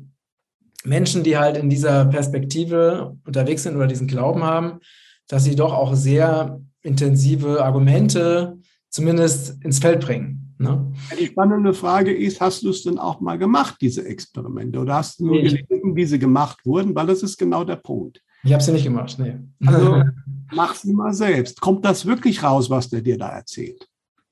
Menschen, 0.84 1.22
die 1.22 1.36
halt 1.36 1.56
in 1.56 1.68
dieser 1.68 2.06
Perspektive 2.06 3.16
unterwegs 3.26 3.64
sind 3.64 3.76
oder 3.76 3.86
diesen 3.86 4.06
Glauben 4.06 4.44
haben, 4.44 4.80
dass 5.28 5.44
sie 5.44 5.56
doch 5.56 5.74
auch 5.74 5.94
sehr 5.94 6.60
intensive 6.82 7.62
Argumente 7.62 8.58
zumindest 8.88 9.62
ins 9.62 9.78
Feld 9.78 10.00
bringen. 10.00 10.39
Ne? 10.60 10.92
Die 11.18 11.26
spannende 11.26 11.72
Frage 11.72 12.14
ist, 12.14 12.38
hast 12.42 12.62
du 12.62 12.68
es 12.68 12.82
denn 12.82 12.98
auch 12.98 13.22
mal 13.22 13.38
gemacht, 13.38 13.76
diese 13.80 14.04
Experimente? 14.04 14.78
Oder 14.78 14.96
hast 14.96 15.18
du 15.18 15.26
nur 15.26 15.36
nee. 15.36 15.42
gelesen, 15.44 15.96
wie 15.96 16.04
sie 16.04 16.18
gemacht 16.18 16.58
wurden? 16.66 16.94
Weil 16.94 17.06
das 17.06 17.22
ist 17.22 17.38
genau 17.38 17.64
der 17.64 17.76
Punkt. 17.76 18.20
Ich 18.42 18.52
habe 18.52 18.62
sie 18.62 18.72
nicht 18.72 18.84
gemacht, 18.84 19.18
nee. 19.18 19.38
Also 19.64 20.02
mach 20.52 20.74
sie 20.74 20.92
mal 20.92 21.14
selbst. 21.14 21.62
Kommt 21.62 21.86
das 21.86 22.04
wirklich 22.04 22.42
raus, 22.42 22.68
was 22.68 22.90
der 22.90 23.00
dir 23.00 23.16
da 23.16 23.30
erzählt? 23.30 23.88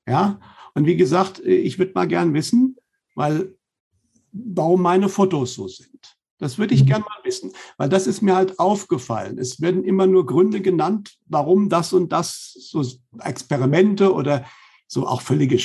Ja, 0.07 0.39
und 0.75 0.85
wie 0.85 0.97
gesagt, 0.97 1.39
ich 1.39 1.79
würde 1.79 1.93
mal 1.95 2.07
gern 2.07 2.35
wissen, 2.35 2.77
weil 3.15 3.55
warum 4.31 4.83
meine 4.83 5.09
Fotos 5.09 5.55
so 5.55 5.67
sind. 5.67 6.15
Das 6.37 6.59
würde 6.59 6.75
ich 6.75 6.83
mhm. 6.83 6.87
gern 6.87 7.01
mal 7.01 7.23
wissen, 7.23 7.53
weil 7.77 7.89
das 7.89 8.05
ist 8.05 8.21
mir 8.21 8.35
halt 8.35 8.59
aufgefallen. 8.59 9.39
Es 9.39 9.61
werden 9.61 9.83
immer 9.83 10.05
nur 10.05 10.27
Gründe 10.27 10.61
genannt, 10.61 11.17
warum 11.25 11.69
das 11.69 11.91
und 11.91 12.11
das, 12.11 12.53
so 12.53 12.85
Experimente 13.19 14.13
oder 14.13 14.45
so 14.89 15.07
auch 15.07 15.21
völlige 15.21 15.57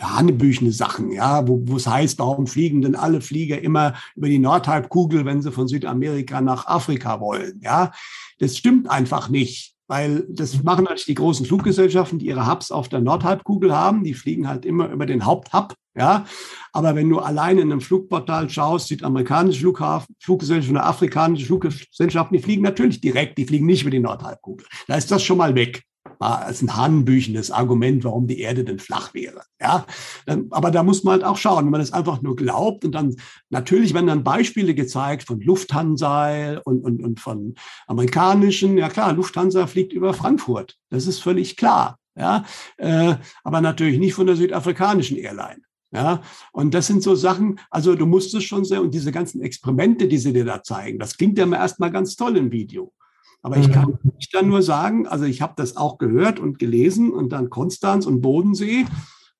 hanebüchene 0.00 0.72
Sachen, 0.72 1.12
ja, 1.12 1.46
wo, 1.46 1.62
wo 1.64 1.76
es 1.76 1.86
heißt, 1.86 2.18
warum 2.18 2.46
fliegen 2.46 2.82
denn 2.82 2.96
alle 2.96 3.20
Flieger 3.20 3.62
immer 3.62 3.94
über 4.16 4.28
die 4.28 4.40
Nordhalbkugel, 4.40 5.24
wenn 5.24 5.42
sie 5.42 5.52
von 5.52 5.68
Südamerika 5.68 6.40
nach 6.40 6.66
Afrika 6.66 7.20
wollen, 7.20 7.60
ja. 7.62 7.92
Das 8.38 8.58
stimmt 8.58 8.90
einfach 8.90 9.28
nicht. 9.30 9.74
Weil 9.88 10.26
das 10.28 10.64
machen 10.64 10.82
natürlich 10.82 11.04
die 11.04 11.14
großen 11.14 11.46
Fluggesellschaften, 11.46 12.18
die 12.18 12.26
ihre 12.26 12.50
Hubs 12.50 12.72
auf 12.72 12.88
der 12.88 13.00
Nordhalbkugel 13.00 13.72
haben. 13.72 14.02
Die 14.02 14.14
fliegen 14.14 14.48
halt 14.48 14.66
immer 14.66 14.90
über 14.90 15.06
den 15.06 15.24
Haupthub. 15.24 15.74
Ja, 15.94 16.26
aber 16.72 16.96
wenn 16.96 17.08
du 17.08 17.20
alleine 17.20 17.60
in 17.60 17.70
einem 17.70 17.80
Flugportal 17.80 18.50
schaust, 18.50 18.88
südamerikanische 18.88 19.60
Flughafen, 19.60 20.14
Fluggesellschaften 20.18 20.76
oder 20.76 20.86
afrikanische 20.86 21.46
Fluggesellschaften, 21.46 22.36
die 22.36 22.42
fliegen 22.42 22.62
natürlich 22.62 23.00
direkt, 23.00 23.38
die 23.38 23.46
fliegen 23.46 23.64
nicht 23.64 23.82
über 23.82 23.92
die 23.92 24.00
Nordhalbkugel. 24.00 24.66
Da 24.88 24.96
ist 24.96 25.10
das 25.10 25.22
schon 25.22 25.38
mal 25.38 25.54
weg 25.54 25.84
als 26.18 26.62
ein 26.62 26.76
hanebüchendes 26.76 27.50
Argument, 27.50 28.04
warum 28.04 28.26
die 28.26 28.40
Erde 28.40 28.64
denn 28.64 28.78
flach 28.78 29.14
wäre. 29.14 29.42
Ja, 29.60 29.86
ähm, 30.26 30.48
aber 30.50 30.70
da 30.70 30.82
muss 30.82 31.04
man 31.04 31.12
halt 31.12 31.24
auch 31.24 31.36
schauen, 31.36 31.64
wenn 31.64 31.72
man 31.72 31.80
das 31.80 31.92
einfach 31.92 32.22
nur 32.22 32.36
glaubt 32.36 32.84
und 32.84 32.92
dann 32.92 33.16
natürlich 33.50 33.94
werden 33.94 34.06
dann 34.06 34.24
Beispiele 34.24 34.74
gezeigt 34.74 35.24
von 35.24 35.40
Lufthansa 35.40 36.58
und, 36.64 36.82
und, 36.82 37.02
und 37.02 37.20
von 37.20 37.54
amerikanischen. 37.86 38.78
Ja 38.78 38.88
klar, 38.88 39.12
Lufthansa 39.12 39.66
fliegt 39.66 39.92
über 39.92 40.14
Frankfurt. 40.14 40.76
Das 40.90 41.06
ist 41.06 41.20
völlig 41.20 41.56
klar. 41.56 41.98
Ja, 42.18 42.44
äh, 42.78 43.14
aber 43.44 43.60
natürlich 43.60 43.98
nicht 43.98 44.14
von 44.14 44.26
der 44.26 44.36
südafrikanischen 44.36 45.18
Airline. 45.18 45.60
Ja, 45.92 46.22
und 46.52 46.74
das 46.74 46.88
sind 46.88 47.02
so 47.02 47.14
Sachen, 47.14 47.60
also 47.70 47.94
du 47.94 48.06
musst 48.06 48.34
es 48.34 48.44
schon 48.44 48.64
sehr, 48.64 48.82
und 48.82 48.92
diese 48.92 49.12
ganzen 49.12 49.40
Experimente, 49.40 50.08
die 50.08 50.18
sie 50.18 50.32
dir 50.32 50.44
da 50.44 50.62
zeigen, 50.62 50.98
das 50.98 51.16
klingt 51.16 51.38
ja 51.38 51.46
erstmal 51.50 51.92
ganz 51.92 52.16
toll 52.16 52.36
im 52.36 52.50
Video. 52.50 52.92
Aber 53.42 53.56
ich 53.58 53.70
kann 53.70 53.90
mhm. 54.02 54.12
nicht 54.16 54.34
dann 54.34 54.48
nur 54.48 54.62
sagen, 54.62 55.06
also 55.06 55.24
ich 55.24 55.40
habe 55.40 55.54
das 55.56 55.76
auch 55.76 55.98
gehört 55.98 56.40
und 56.40 56.58
gelesen 56.58 57.12
und 57.12 57.30
dann 57.30 57.50
Konstanz 57.50 58.06
und 58.06 58.20
Bodensee. 58.20 58.86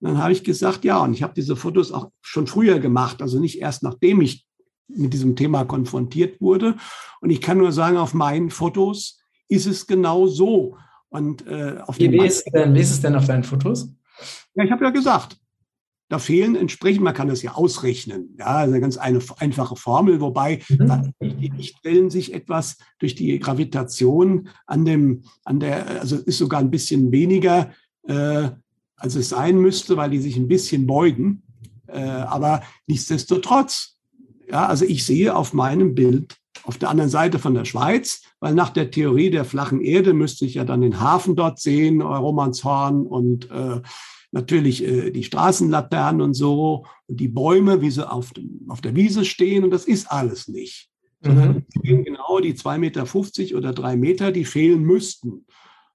Und 0.00 0.10
dann 0.10 0.18
habe 0.18 0.32
ich 0.32 0.44
gesagt, 0.44 0.84
ja, 0.84 0.98
und 0.98 1.12
ich 1.12 1.22
habe 1.22 1.34
diese 1.34 1.56
Fotos 1.56 1.90
auch 1.90 2.10
schon 2.20 2.46
früher 2.46 2.78
gemacht, 2.78 3.22
also 3.22 3.40
nicht 3.40 3.60
erst 3.60 3.82
nachdem 3.82 4.20
ich 4.20 4.46
mit 4.88 5.12
diesem 5.12 5.34
Thema 5.34 5.64
konfrontiert 5.64 6.40
wurde. 6.40 6.76
Und 7.20 7.30
ich 7.30 7.40
kann 7.40 7.58
nur 7.58 7.72
sagen, 7.72 7.96
auf 7.96 8.14
meinen 8.14 8.50
Fotos 8.50 9.18
ist 9.48 9.66
es 9.66 9.86
genau 9.86 10.26
so. 10.26 10.76
Und, 11.08 11.46
äh, 11.46 11.78
auf 11.84 11.98
wie, 11.98 12.10
wie, 12.12 12.24
ist 12.24 12.44
denn, 12.52 12.74
wie 12.74 12.80
ist 12.80 12.90
es 12.90 13.00
denn 13.00 13.16
auf 13.16 13.26
deinen 13.26 13.44
Fotos? 13.44 13.88
Ja, 14.54 14.64
ich 14.64 14.70
habe 14.70 14.84
ja 14.84 14.90
gesagt, 14.90 15.38
da 16.08 16.18
fehlen 16.18 16.54
entsprechend, 16.54 17.02
man 17.02 17.14
kann 17.14 17.28
das 17.28 17.42
ja 17.42 17.54
ausrechnen, 17.54 18.36
ja, 18.38 18.58
eine 18.58 18.80
ganz 18.80 18.96
eine, 18.96 19.20
einfache 19.38 19.76
Formel, 19.76 20.20
wobei 20.20 20.62
mhm. 20.68 21.12
die 21.20 21.48
Lichtwellen 21.48 22.10
sich 22.10 22.32
etwas 22.32 22.78
durch 22.98 23.14
die 23.14 23.38
Gravitation 23.38 24.48
an 24.66 24.84
dem, 24.84 25.24
an 25.44 25.58
der, 25.58 26.00
also 26.00 26.16
ist 26.16 26.38
sogar 26.38 26.60
ein 26.60 26.70
bisschen 26.70 27.10
weniger, 27.10 27.72
äh, 28.06 28.50
als 28.96 29.16
es 29.16 29.28
sein 29.30 29.58
müsste, 29.58 29.96
weil 29.96 30.10
die 30.10 30.20
sich 30.20 30.36
ein 30.36 30.48
bisschen 30.48 30.86
beugen. 30.86 31.42
Äh, 31.88 32.00
aber 32.00 32.62
nichtsdestotrotz, 32.86 33.96
ja, 34.48 34.66
also 34.66 34.84
ich 34.84 35.04
sehe 35.04 35.34
auf 35.34 35.52
meinem 35.52 35.94
Bild 35.94 36.36
auf 36.62 36.78
der 36.78 36.90
anderen 36.90 37.10
Seite 37.10 37.38
von 37.38 37.54
der 37.54 37.64
Schweiz, 37.64 38.22
weil 38.40 38.54
nach 38.54 38.70
der 38.70 38.90
Theorie 38.90 39.30
der 39.30 39.44
flachen 39.44 39.80
Erde 39.80 40.14
müsste 40.14 40.44
ich 40.44 40.54
ja 40.54 40.64
dann 40.64 40.80
den 40.80 41.00
Hafen 41.00 41.36
dort 41.36 41.60
sehen, 41.60 42.00
Romanshorn 42.00 43.06
und 43.06 43.50
äh, 43.50 43.80
natürlich 44.32 44.84
äh, 44.84 45.10
die 45.10 45.24
Straßenlaternen 45.24 46.20
und 46.20 46.34
so 46.34 46.86
und 47.06 47.20
die 47.20 47.28
Bäume, 47.28 47.80
wie 47.80 47.90
sie 47.90 48.08
auf, 48.08 48.32
dem, 48.32 48.66
auf 48.68 48.80
der 48.80 48.94
Wiese 48.94 49.24
stehen 49.24 49.64
und 49.64 49.70
das 49.70 49.84
ist 49.84 50.10
alles 50.10 50.48
nicht. 50.48 50.90
Sondern 51.22 51.66
mhm. 51.82 52.04
genau 52.04 52.40
die 52.40 52.54
2,50 52.54 52.78
Meter 52.78 53.56
oder 53.56 53.72
drei 53.72 53.96
Meter, 53.96 54.32
die 54.32 54.44
fehlen 54.44 54.82
müssten. 54.82 55.46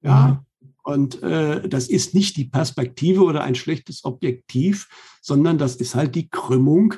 Ja. 0.02 0.28
Mhm. 0.28 0.68
Und 0.84 1.22
äh, 1.22 1.68
das 1.70 1.88
ist 1.90 2.16
nicht 2.16 2.38
die 2.38 2.46
Perspektive 2.46 3.22
oder 3.24 3.44
ein 3.44 3.56
schlechtes 3.56 4.04
Objektiv, 4.04 4.90
sondern 5.22 5.58
das 5.58 5.76
ist 5.76 5.94
halt 5.94 6.16
die 6.16 6.28
Krümmung, 6.28 6.96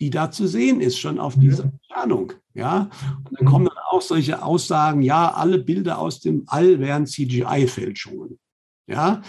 die 0.00 0.10
da 0.10 0.30
zu 0.30 0.48
sehen 0.48 0.80
ist, 0.80 0.98
schon 0.98 1.20
auf 1.20 1.38
dieser 1.38 1.64
Entfernung. 1.64 2.32
Ja, 2.54 2.90
und 3.24 3.38
dann 3.38 3.46
kommen 3.46 3.66
dann 3.66 3.78
auch 3.90 4.02
solche 4.02 4.42
Aussagen, 4.42 5.02
ja, 5.02 5.32
alle 5.32 5.58
Bilder 5.58 5.98
aus 5.98 6.20
dem 6.20 6.44
All 6.48 6.80
wären 6.80 7.06
CGI-Fälschungen. 7.06 8.38
Ja, 8.86 9.22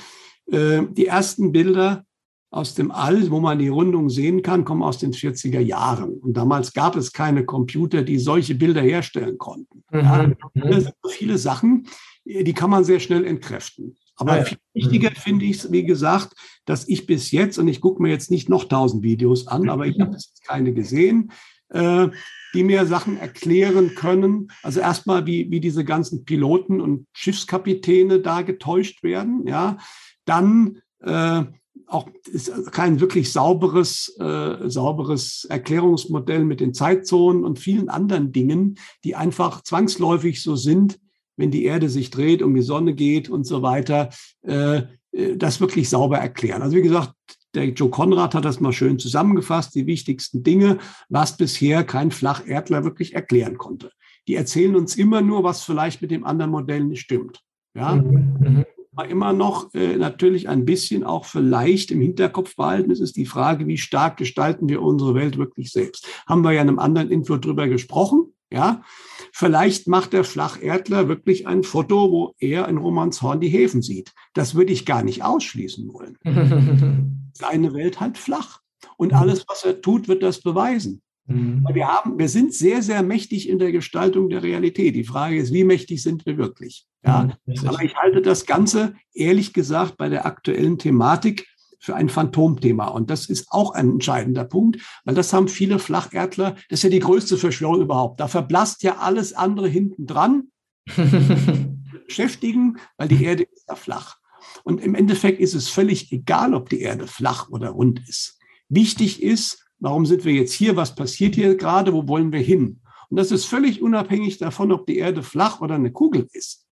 die 0.54 1.08
ersten 1.08 1.52
Bilder 1.52 2.06
aus 2.54 2.76
dem 2.76 2.92
All, 2.92 3.32
wo 3.32 3.40
man 3.40 3.58
die 3.58 3.68
Rundung 3.68 4.10
sehen 4.10 4.44
kann, 4.44 4.64
kommen 4.64 4.84
aus 4.84 5.00
den 5.00 5.12
40er 5.12 5.60
Jahren. 5.60 6.14
Und 6.20 6.38
damals 6.38 6.72
gab 6.74 6.96
es 6.96 7.12
keine 7.12 7.46
Computer, 7.46 8.04
die 8.04 8.20
solche 8.20 8.54
Bilder 8.54 8.82
herstellen 8.82 9.40
konnten. 9.40 9.84
Mhm. 9.92 10.00
Ja, 10.00 10.28
das 10.54 10.84
sind 10.84 10.96
viele 11.10 11.38
Sachen, 11.40 11.88
die 12.26 12.54
kann 12.54 12.70
man 12.70 12.84
sehr 12.84 13.00
schnell 13.00 13.26
entkräften. 13.26 13.98
Aber 14.16 14.38
ja. 14.38 14.46
viel 14.46 14.60
wichtiger 14.76 15.10
mhm. 15.10 15.16
finde 15.16 15.46
ich 15.46 15.58
es, 15.58 15.72
wie 15.72 15.84
gesagt, 15.84 16.34
dass 16.66 16.88
ich 16.88 17.08
bis 17.08 17.32
jetzt, 17.32 17.58
und 17.58 17.68
ich 17.68 17.82
gucke 17.82 18.02
mir 18.04 18.10
jetzt 18.10 18.30
nicht 18.30 18.50
noch 18.50 18.66
tausend 18.66 19.02
Videos 19.02 19.48
an, 19.48 19.68
aber 19.70 19.88
ich 19.88 20.00
habe 20.00 20.12
jetzt 20.12 20.44
keine 20.46 20.74
gesehen, 20.74 21.32
äh, 21.70 22.10
die 22.54 22.64
mir 22.64 22.86
Sachen 22.86 23.18
erklären 23.18 23.96
können. 23.96 24.50
Also 24.62 24.80
erstmal, 24.80 25.26
wie, 25.26 25.50
wie 25.50 25.60
diese 25.60 25.84
ganzen 25.84 26.24
Piloten 26.24 26.82
und 26.82 27.08
Schiffskapitäne 27.14 28.20
da 28.20 28.44
getäuscht 28.44 29.02
werden, 29.02 29.48
ja 29.48 29.78
dann 30.26 30.82
äh, 31.02 31.44
auch 31.88 32.08
ist 32.32 32.72
kein 32.72 33.00
wirklich 33.00 33.32
sauberes, 33.32 34.16
äh, 34.20 34.70
sauberes 34.70 35.46
Erklärungsmodell 35.50 36.44
mit 36.44 36.60
den 36.60 36.74
Zeitzonen 36.74 37.44
und 37.44 37.60
vielen 37.60 37.90
anderen 37.90 38.32
Dingen, 38.32 38.76
die 39.04 39.16
einfach 39.16 39.62
zwangsläufig 39.62 40.42
so 40.42 40.56
sind, 40.56 41.00
wenn 41.36 41.52
die 41.52 41.66
Erde 41.66 41.90
sich 41.90 42.10
dreht, 42.10 42.42
um 42.42 42.54
die 42.56 42.62
Sonne 42.62 42.94
geht 42.94 43.30
und 43.30 43.46
so 43.46 43.62
weiter, 43.62 44.10
äh, 44.44 44.84
äh 45.12 45.38
das 45.38 45.62
wirklich 45.62 45.90
sauber 45.90 46.18
erklären. 46.18 46.62
Also 46.62 46.78
wie 46.78 46.82
gesagt, 46.82 47.14
der 47.54 47.66
Joe 47.66 47.90
Konrad 47.90 48.34
hat 48.34 48.46
das 48.46 48.60
mal 48.60 48.74
schön 48.74 48.98
zusammengefasst, 48.98 49.76
die 49.76 49.86
wichtigsten 49.86 50.44
Dinge, 50.44 50.80
was 51.10 51.38
bisher 51.38 51.84
kein 51.84 52.12
Flacherdler 52.12 52.84
wirklich 52.84 53.14
erklären 53.14 53.58
konnte. 53.58 53.92
Die 54.28 54.36
erzählen 54.36 54.76
uns 54.76 54.96
immer 54.96 55.22
nur, 55.22 55.44
was 55.44 55.64
vielleicht 55.64 56.02
mit 56.02 56.10
dem 56.10 56.24
anderen 56.24 56.52
Modell 56.52 56.84
nicht 56.84 57.02
stimmt. 57.02 57.42
Ja? 57.76 57.96
Mhm. 57.96 58.66
Mhm 58.96 59.10
immer 59.10 59.34
noch 59.34 59.74
äh, 59.74 59.96
natürlich 59.98 60.50
ein 60.50 60.66
bisschen 60.66 61.04
auch 61.04 61.26
vielleicht 61.26 61.92
im 61.92 62.02
Hinterkopf 62.02 62.56
behalten. 62.56 62.92
Es 62.92 63.00
ist 63.00 63.16
die 63.16 63.26
Frage, 63.26 63.68
wie 63.68 63.78
stark 63.78 64.18
gestalten 64.18 64.70
wir 64.70 64.82
unsere 64.82 65.16
Welt 65.16 65.38
wirklich 65.38 65.72
selbst. 65.72 66.08
Haben 66.28 66.44
wir 66.44 66.52
ja 66.52 66.62
in 66.62 66.70
einem 66.70 66.80
anderen 66.80 67.10
Info 67.12 67.38
drüber 67.38 67.68
gesprochen. 67.68 68.34
Ja, 68.52 68.84
vielleicht 69.32 69.88
macht 69.88 70.14
der 70.14 70.24
Flacherdler 70.24 71.08
wirklich 71.08 71.48
ein 71.48 71.64
Foto, 71.64 72.12
wo 72.12 72.36
er 72.38 72.68
in 72.68 72.78
Romanshorn 72.78 73.40
die 73.40 73.50
Häfen 73.50 73.82
sieht. 73.82 74.14
Das 74.36 74.54
würde 74.54 74.72
ich 74.72 74.86
gar 74.86 75.02
nicht 75.02 75.24
ausschließen 75.24 75.92
wollen. 75.92 76.20
Seine 77.34 77.74
Welt 77.74 78.00
halt 78.00 78.20
flach. 78.20 78.60
Und 78.96 79.14
alles, 79.14 79.46
was 79.48 79.64
er 79.64 79.82
tut, 79.82 80.08
wird 80.08 80.22
das 80.22 80.42
beweisen. 80.42 81.02
Mhm. 81.26 81.66
Wir, 81.74 81.88
haben, 81.88 82.20
wir 82.20 82.30
sind 82.30 82.54
sehr, 82.54 82.82
sehr 82.82 83.02
mächtig 83.04 83.48
in 83.48 83.60
der 83.60 83.72
Gestaltung 83.72 84.30
der 84.30 84.44
Realität. 84.44 84.96
Die 84.96 85.04
Frage 85.04 85.38
ist, 85.38 85.54
wie 85.54 85.64
mächtig 85.64 86.04
sind 86.04 86.26
wir 86.26 86.38
wirklich? 86.38 86.86
Ja, 87.06 87.38
mhm, 87.46 87.68
aber 87.68 87.84
ich 87.84 87.96
halte 87.96 88.22
das 88.22 88.46
Ganze, 88.46 88.96
ehrlich 89.14 89.54
gesagt, 89.54 89.98
bei 89.98 90.10
der 90.10 90.26
aktuellen 90.26 90.78
Thematik 90.78 91.48
für 91.80 91.96
ein 91.96 92.08
Phantomthema. 92.08 92.88
Und 92.88 93.10
das 93.10 93.28
ist 93.28 93.48
auch 93.52 93.72
ein 93.72 93.92
entscheidender 93.92 94.46
Punkt, 94.46 94.80
weil 95.04 95.16
das 95.16 95.34
haben 95.34 95.50
viele 95.50 95.80
Flacherdler, 95.80 96.56
das 96.70 96.80
ist 96.80 96.84
ja 96.84 96.90
die 96.90 97.00
größte 97.00 97.38
Verschwörung 97.38 97.82
überhaupt. 97.82 98.22
Da 98.22 98.30
verblasst 98.30 98.84
ja 98.84 99.00
alles 99.00 99.34
andere 99.34 99.68
hinten 99.68 100.08
dran, 100.08 100.44
beschäftigen, 102.08 102.78
weil 102.98 103.10
die 103.10 103.24
Erde 103.24 103.44
ist 103.44 103.66
ja 103.68 103.76
flach. 103.76 104.18
Und 104.64 104.82
im 104.82 104.96
Endeffekt 104.96 105.40
ist 105.40 105.56
es 105.56 105.68
völlig 105.68 106.12
egal, 106.12 106.54
ob 106.54 106.70
die 106.70 106.82
Erde 106.82 107.08
flach 107.08 107.50
oder 107.50 107.70
rund 107.70 108.02
ist. 108.08 108.40
Wichtig 108.70 109.22
ist, 109.22 109.66
Warum 109.84 110.06
sind 110.06 110.24
wir 110.24 110.32
jetzt 110.32 110.54
hier? 110.54 110.78
Was 110.78 110.96
passiert 110.96 111.36
hier 111.36 111.58
gerade? 111.58 111.92
Wo 111.92 112.08
wollen 112.08 112.32
wir 112.32 112.40
hin? 112.40 112.80
Und 113.10 113.18
das 113.18 113.32
ist 113.32 113.44
völlig 113.44 113.82
unabhängig 113.82 114.38
davon, 114.38 114.72
ob 114.72 114.88
die 114.88 114.98
Erde 114.98 115.24
flach 115.24 115.60
oder 115.60 115.76
eine 115.76 115.92
Kugel 115.92 116.26
ist. 116.32 116.66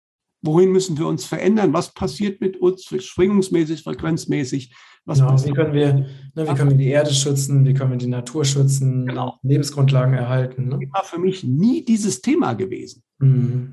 Wohin 0.43 0.71
müssen 0.71 0.95
wir 0.95 1.07
uns 1.07 1.25
verändern? 1.25 1.73
Was 1.73 1.91
passiert 1.91 2.39
mit 2.39 2.57
uns 2.57 2.83
schwingungsmäßig, 2.83 3.81
frequenzmäßig? 3.81 4.75
Genau, 5.07 5.43
wie, 5.43 5.51
können 5.51 5.73
wir, 5.73 5.93
ne, 5.93 6.07
wie 6.35 6.53
können 6.53 6.69
wir 6.69 6.77
die 6.77 6.89
Erde 6.89 7.11
schützen? 7.11 7.65
Wie 7.65 7.73
können 7.73 7.89
wir 7.89 7.97
die 7.97 8.05
Natur 8.05 8.45
schützen? 8.45 9.07
Genau. 9.07 9.39
Lebensgrundlagen 9.41 10.13
erhalten? 10.13 10.67
Ne? 10.67 10.79
Das 10.79 10.93
war 10.93 11.03
für 11.03 11.19
mich 11.19 11.43
nie 11.43 11.83
dieses 11.83 12.21
Thema 12.21 12.53
gewesen. 12.53 13.01
Mhm. 13.17 13.71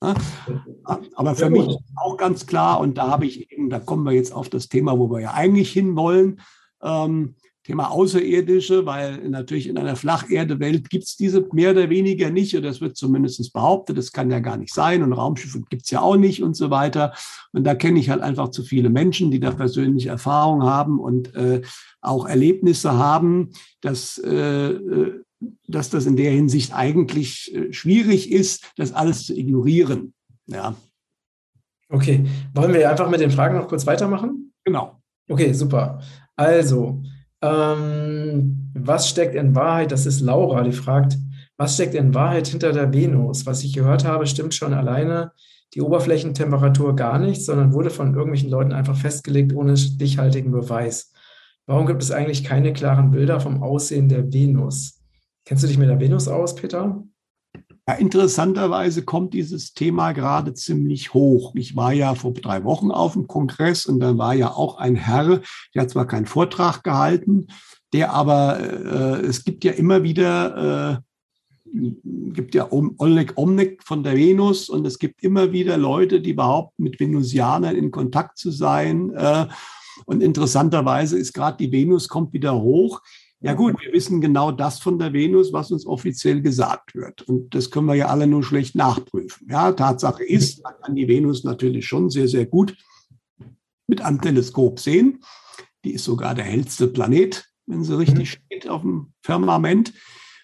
Ja? 0.00 0.14
Aber 1.14 1.34
für 1.34 1.50
mich 1.50 1.76
auch 1.94 2.16
ganz 2.16 2.46
klar, 2.46 2.80
und 2.80 2.96
da 2.96 3.08
habe 3.08 3.26
ich 3.26 3.52
eben, 3.52 3.68
da 3.68 3.80
kommen 3.80 4.04
wir 4.04 4.12
jetzt 4.12 4.32
auf 4.32 4.48
das 4.48 4.70
Thema, 4.70 4.98
wo 4.98 5.10
wir 5.10 5.20
ja 5.20 5.34
eigentlich 5.34 5.70
hinwollen. 5.72 6.40
Ähm, 6.82 7.34
Thema 7.64 7.90
Außerirdische, 7.90 8.86
weil 8.86 9.28
natürlich 9.28 9.68
in 9.68 9.76
einer 9.76 9.94
Flacherdewelt 9.94 10.88
gibt 10.88 11.04
es 11.04 11.16
diese 11.16 11.46
mehr 11.52 11.72
oder 11.72 11.90
weniger 11.90 12.30
nicht, 12.30 12.56
oder 12.56 12.70
es 12.70 12.80
wird 12.80 12.96
zumindest 12.96 13.52
behauptet, 13.52 13.98
das 13.98 14.12
kann 14.12 14.30
ja 14.30 14.40
gar 14.40 14.56
nicht 14.56 14.72
sein 14.72 15.02
und 15.02 15.12
Raumschiffe 15.12 15.60
gibt 15.68 15.82
es 15.82 15.90
ja 15.90 16.00
auch 16.00 16.16
nicht 16.16 16.42
und 16.42 16.56
so 16.56 16.70
weiter. 16.70 17.12
Und 17.52 17.64
da 17.64 17.74
kenne 17.74 18.00
ich 18.00 18.08
halt 18.08 18.22
einfach 18.22 18.48
zu 18.50 18.62
viele 18.62 18.88
Menschen, 18.88 19.30
die 19.30 19.40
da 19.40 19.50
persönliche 19.50 20.08
Erfahrung 20.08 20.62
haben 20.62 20.98
und 20.98 21.34
äh, 21.34 21.60
auch 22.00 22.26
Erlebnisse 22.26 22.94
haben, 22.94 23.50
dass, 23.80 24.18
äh, 24.18 24.70
äh 24.70 25.22
dass 25.66 25.88
das 25.88 26.04
in 26.04 26.16
der 26.16 26.32
Hinsicht 26.32 26.74
eigentlich 26.74 27.54
äh, 27.54 27.72
schwierig 27.72 28.30
ist, 28.30 28.72
das 28.76 28.92
alles 28.92 29.24
zu 29.24 29.34
ignorieren. 29.34 30.12
Ja. 30.46 30.74
Okay, 31.88 32.24
wollen 32.54 32.72
wir 32.72 32.90
einfach 32.90 33.08
mit 33.08 33.20
den 33.20 33.30
Fragen 33.30 33.56
noch 33.56 33.68
kurz 33.68 33.86
weitermachen? 33.86 34.52
Genau. 34.64 35.00
Okay, 35.28 35.52
super. 35.52 36.00
Also, 36.36 37.02
ähm, 37.42 38.70
was 38.74 39.08
steckt 39.08 39.34
in 39.34 39.54
Wahrheit, 39.54 39.92
das 39.92 40.06
ist 40.06 40.20
Laura, 40.20 40.62
die 40.62 40.72
fragt, 40.72 41.16
was 41.56 41.74
steckt 41.74 41.94
in 41.94 42.14
Wahrheit 42.14 42.48
hinter 42.48 42.72
der 42.72 42.92
Venus? 42.92 43.46
Was 43.46 43.62
ich 43.62 43.74
gehört 43.74 44.04
habe, 44.04 44.26
stimmt 44.26 44.54
schon 44.54 44.72
alleine 44.72 45.32
die 45.74 45.82
Oberflächentemperatur 45.82 46.96
gar 46.96 47.18
nicht, 47.18 47.44
sondern 47.44 47.72
wurde 47.72 47.90
von 47.90 48.14
irgendwelchen 48.14 48.50
Leuten 48.50 48.72
einfach 48.72 48.96
festgelegt 48.96 49.52
ohne 49.54 49.76
stichhaltigen 49.76 50.50
Beweis. 50.50 51.12
Warum 51.66 51.86
gibt 51.86 52.02
es 52.02 52.10
eigentlich 52.10 52.42
keine 52.42 52.72
klaren 52.72 53.12
Bilder 53.12 53.40
vom 53.40 53.62
Aussehen 53.62 54.08
der 54.08 54.32
Venus? 54.32 55.00
Kennst 55.44 55.62
du 55.62 55.68
dich 55.68 55.78
mit 55.78 55.88
der 55.88 56.00
Venus 56.00 56.26
aus, 56.26 56.54
Peter? 56.54 57.02
Ja, 57.90 57.96
interessanterweise 57.96 59.02
kommt 59.02 59.34
dieses 59.34 59.74
Thema 59.74 60.12
gerade 60.12 60.54
ziemlich 60.54 61.12
hoch. 61.12 61.56
Ich 61.56 61.74
war 61.74 61.92
ja 61.92 62.14
vor 62.14 62.32
drei 62.32 62.62
Wochen 62.62 62.92
auf 62.92 63.14
dem 63.14 63.26
Kongress 63.26 63.84
und 63.84 63.98
da 63.98 64.16
war 64.16 64.32
ja 64.32 64.52
auch 64.52 64.78
ein 64.78 64.94
Herr, 64.94 65.40
der 65.74 65.82
hat 65.82 65.90
zwar 65.90 66.06
keinen 66.06 66.26
Vortrag 66.26 66.84
gehalten, 66.84 67.48
der 67.92 68.12
aber, 68.12 68.60
äh, 68.60 69.26
es 69.26 69.44
gibt 69.44 69.64
ja 69.64 69.72
immer 69.72 70.04
wieder, 70.04 71.02
äh, 71.02 71.80
gibt 72.32 72.54
ja 72.54 72.68
Oleg 72.70 73.32
Omnek 73.34 73.82
von 73.82 74.04
der 74.04 74.14
Venus 74.14 74.68
und 74.68 74.86
es 74.86 75.00
gibt 75.00 75.24
immer 75.24 75.50
wieder 75.50 75.76
Leute, 75.76 76.20
die 76.20 76.32
behaupten, 76.32 76.84
mit 76.84 77.00
Venusianern 77.00 77.74
in 77.74 77.90
Kontakt 77.90 78.38
zu 78.38 78.52
sein. 78.52 79.10
Äh, 79.14 79.48
und 80.06 80.22
interessanterweise 80.22 81.18
ist 81.18 81.32
gerade 81.32 81.56
die 81.56 81.72
Venus 81.72 82.06
kommt 82.06 82.32
wieder 82.34 82.54
hoch. 82.54 83.00
Ja 83.42 83.54
gut, 83.54 83.80
wir 83.80 83.92
wissen 83.92 84.20
genau 84.20 84.52
das 84.52 84.80
von 84.80 84.98
der 84.98 85.14
Venus, 85.14 85.52
was 85.52 85.70
uns 85.70 85.86
offiziell 85.86 86.42
gesagt 86.42 86.94
wird. 86.94 87.22
Und 87.22 87.54
das 87.54 87.70
können 87.70 87.86
wir 87.86 87.94
ja 87.94 88.06
alle 88.08 88.26
nur 88.26 88.42
schlecht 88.42 88.74
nachprüfen. 88.74 89.48
Ja, 89.50 89.72
Tatsache 89.72 90.22
ist, 90.22 90.62
man 90.62 90.74
kann 90.82 90.94
die 90.94 91.08
Venus 91.08 91.42
natürlich 91.42 91.86
schon 91.86 92.10
sehr, 92.10 92.28
sehr 92.28 92.44
gut 92.44 92.76
mit 93.86 94.02
einem 94.02 94.20
Teleskop 94.20 94.78
sehen. 94.78 95.22
Die 95.84 95.92
ist 95.92 96.04
sogar 96.04 96.34
der 96.34 96.44
hellste 96.44 96.86
Planet, 96.86 97.46
wenn 97.66 97.82
sie 97.82 97.96
richtig 97.96 98.18
mhm. 98.18 98.44
steht 98.46 98.68
auf 98.68 98.82
dem 98.82 99.14
Firmament. 99.22 99.94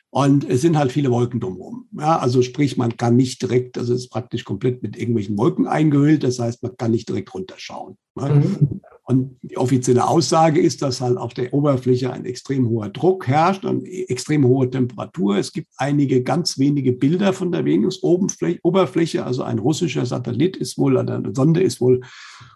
Und 0.09 0.49
es 0.49 0.62
sind 0.62 0.79
halt 0.79 0.93
viele 0.93 1.11
Wolken 1.11 1.41
drumherum. 1.41 1.88
Ja, 1.93 2.19
also 2.19 2.41
sprich, 2.41 2.79
man 2.79 2.97
kann 2.97 3.17
nicht 3.17 3.43
direkt, 3.43 3.76
also 3.76 3.93
es 3.93 4.05
ist 4.05 4.09
praktisch 4.09 4.45
komplett 4.45 4.83
mit 4.83 4.97
irgendwelchen 4.97 5.37
Wolken 5.37 5.67
eingehüllt. 5.67 6.25
Das 6.25 6.38
heißt, 6.38 6.62
man 6.62 6.75
kann 6.79 6.93
nicht 6.93 7.11
direkt 7.11 7.35
runterschauen. 7.35 7.99
Ne? 8.15 8.37
Mhm. 8.37 8.81
Und 9.09 9.39
die 9.43 9.57
offizielle 9.57 10.09
Aussage 10.09 10.61
ist, 10.61 10.83
dass 10.83 11.01
halt 11.01 11.17
auf 11.17 11.33
der 11.33 11.55
Oberfläche 11.55 12.13
ein 12.13 12.25
extrem 12.25 12.69
hoher 12.69 12.89
Druck 12.89 13.29
herrscht 13.29 13.65
und 13.65 13.85
extrem 13.85 14.45
hohe 14.45 14.69
Temperatur. 14.69 15.37
Es 15.37 15.53
gibt 15.53 15.69
einige 15.77 16.25
ganz 16.25 16.59
wenige 16.59 16.93
Bilder 16.93 17.33
von 17.33 17.53
der 17.53 17.65
Venus-Oberfläche. 17.65 19.25
Also 19.25 19.45
ein 19.45 19.61
russischer 19.61 20.05
Satellit 20.07 20.57
ist 20.57 20.77
wohl, 20.77 20.99
eine 20.99 21.33
Sonde 21.35 21.63
ist 21.63 21.81
wohl 21.81 22.01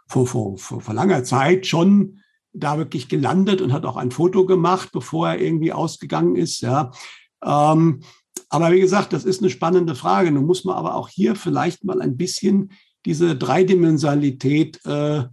vor, 0.08 0.26
vor, 0.26 0.58
vor, 0.58 0.80
vor 0.80 0.94
langer 0.94 1.22
Zeit 1.22 1.66
schon 1.66 2.18
da 2.52 2.78
wirklich 2.78 3.08
gelandet 3.08 3.60
und 3.60 3.72
hat 3.72 3.86
auch 3.86 3.96
ein 3.96 4.10
Foto 4.10 4.44
gemacht, 4.44 4.90
bevor 4.92 5.28
er 5.28 5.40
irgendwie 5.40 5.72
ausgegangen 5.72 6.34
ist. 6.34 6.62
Ja. 6.62 6.90
Ähm, 7.44 8.00
aber 8.48 8.72
wie 8.72 8.80
gesagt, 8.80 9.12
das 9.12 9.24
ist 9.24 9.40
eine 9.40 9.50
spannende 9.50 9.94
Frage. 9.94 10.32
Nun 10.32 10.46
muss 10.46 10.64
man 10.64 10.74
aber 10.74 10.96
auch 10.96 11.08
hier 11.08 11.36
vielleicht 11.36 11.84
mal 11.84 12.02
ein 12.02 12.16
bisschen 12.16 12.72
diese 13.06 13.36
Dreidimensionalität 13.36 14.84
äh, 14.84 15.24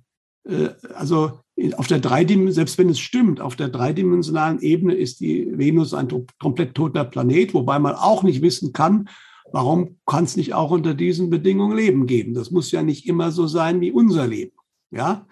also 0.94 1.40
auf 1.76 1.88
der 1.88 2.00
dreidimensionalen, 2.00 2.54
selbst 2.54 2.78
wenn 2.78 2.90
es 2.90 3.00
stimmt, 3.00 3.42
auf 3.42 3.56
der 3.56 3.70
dreidimensionalen 3.70 4.62
Ebene 4.62 4.94
ist 4.94 5.20
die 5.20 5.48
Venus 5.58 5.94
ein 5.94 6.08
komplett 6.40 6.76
toter 6.76 7.04
Planet, 7.04 7.54
wobei 7.54 7.80
man 7.80 7.96
auch 7.96 8.24
nicht 8.24 8.42
wissen 8.42 8.74
kann, 8.74 9.10
warum 9.52 9.98
kann 10.06 10.26
es 10.26 10.38
nicht 10.38 10.54
auch 10.54 10.72
unter 10.72 10.94
diesen 10.94 11.30
Bedingungen 11.30 11.76
Leben 11.76 12.06
geben. 12.06 12.34
Das 12.34 12.52
muss 12.52 12.72
ja 12.72 12.84
nicht 12.84 13.08
immer 13.08 13.32
so 13.32 13.48
sein 13.48 13.82
wie 13.82 13.92
unser 13.92 14.28
Leben. 14.28 14.56
Ja? 14.92 15.26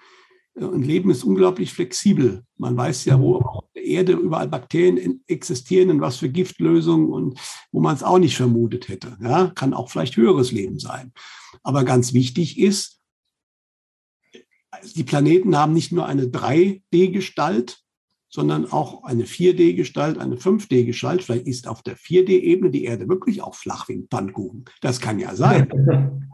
Und 0.55 0.85
Leben 0.85 1.11
ist 1.11 1.23
unglaublich 1.23 1.73
flexibel. 1.73 2.43
Man 2.57 2.77
weiß 2.77 3.05
ja, 3.05 3.19
wo 3.19 3.35
auf 3.35 3.65
der 3.75 3.83
Erde 3.83 4.13
überall 4.13 4.47
Bakterien 4.47 5.21
existieren, 5.27 5.89
in 5.89 6.01
was 6.01 6.17
für 6.17 6.29
Giftlösungen 6.29 7.09
und 7.09 7.39
wo 7.71 7.81
man 7.81 7.93
es 7.93 8.03
auch 8.03 8.19
nicht 8.19 8.37
vermutet 8.37 8.87
hätte. 8.87 9.17
Ja? 9.21 9.51
Kann 9.53 9.73
auch 9.73 9.89
vielleicht 9.89 10.15
höheres 10.15 10.51
Leben 10.51 10.79
sein. 10.79 11.11
Aber 11.61 11.83
ganz 11.83 12.13
wichtig 12.13 12.57
ist, 12.57 12.94
die 14.95 15.03
Planeten 15.03 15.57
haben 15.57 15.73
nicht 15.73 15.91
nur 15.91 16.05
eine 16.05 16.25
3D-Gestalt, 16.25 17.79
sondern 18.29 18.69
auch 18.69 19.03
eine 19.05 19.23
4D-Gestalt, 19.23 20.17
eine 20.17 20.35
5D-Gestalt. 20.35 21.23
Vielleicht 21.23 21.47
ist 21.47 21.67
auf 21.67 21.81
der 21.83 21.97
4D-Ebene 21.97 22.69
die 22.69 22.83
Erde 22.83 23.07
wirklich 23.07 23.41
auch 23.41 23.55
flach 23.55 23.87
wie 23.87 23.93
ein 23.93 24.07
Pfannkuchen. 24.11 24.65
Das 24.81 24.99
kann 24.99 25.19
ja 25.19 25.35
sein. 25.35 25.69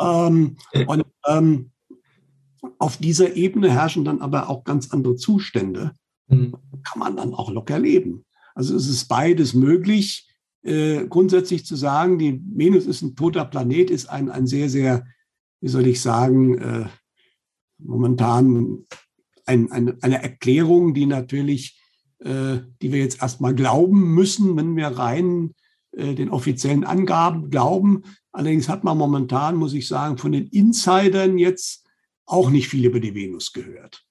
ähm, 0.00 0.56
und 0.86 1.04
ähm, 1.26 1.70
auf 2.78 2.96
dieser 2.96 3.36
Ebene 3.36 3.70
herrschen 3.70 4.04
dann 4.04 4.20
aber 4.20 4.48
auch 4.48 4.64
ganz 4.64 4.90
andere 4.90 5.16
Zustände. 5.16 5.92
Mhm. 6.28 6.56
Kann 6.82 6.98
man 6.98 7.16
dann 7.16 7.34
auch 7.34 7.50
locker 7.50 7.78
leben. 7.78 8.24
Also 8.54 8.74
es 8.74 8.88
ist 8.88 9.06
beides 9.06 9.52
möglich. 9.52 10.30
Äh, 10.62 11.06
grundsätzlich 11.08 11.66
zu 11.66 11.76
sagen, 11.76 12.18
die 12.18 12.40
Venus 12.42 12.86
ist 12.86 13.02
ein 13.02 13.16
toter 13.16 13.44
Planet, 13.44 13.90
ist 13.90 14.06
ein, 14.06 14.30
ein 14.30 14.46
sehr, 14.46 14.70
sehr, 14.70 15.04
wie 15.60 15.68
soll 15.68 15.86
ich 15.86 16.00
sagen, 16.00 16.56
äh, 16.58 16.86
momentan 17.78 18.84
ein, 19.46 19.70
ein, 19.70 20.02
eine 20.02 20.22
Erklärung, 20.22 20.94
die 20.94 21.06
natürlich, 21.06 21.80
äh, 22.20 22.58
die 22.80 22.92
wir 22.92 22.98
jetzt 22.98 23.20
erstmal 23.22 23.54
glauben 23.54 24.14
müssen, 24.14 24.56
wenn 24.56 24.76
wir 24.76 24.88
rein 24.88 25.54
äh, 25.92 26.14
den 26.14 26.30
offiziellen 26.30 26.84
Angaben 26.84 27.50
glauben. 27.50 28.02
Allerdings 28.32 28.68
hat 28.68 28.84
man 28.84 28.98
momentan, 28.98 29.56
muss 29.56 29.74
ich 29.74 29.86
sagen, 29.86 30.18
von 30.18 30.32
den 30.32 30.46
Insidern 30.48 31.38
jetzt 31.38 31.86
auch 32.26 32.50
nicht 32.50 32.68
viel 32.68 32.84
über 32.84 33.00
die 33.00 33.14
Venus 33.14 33.52
gehört. 33.52 34.03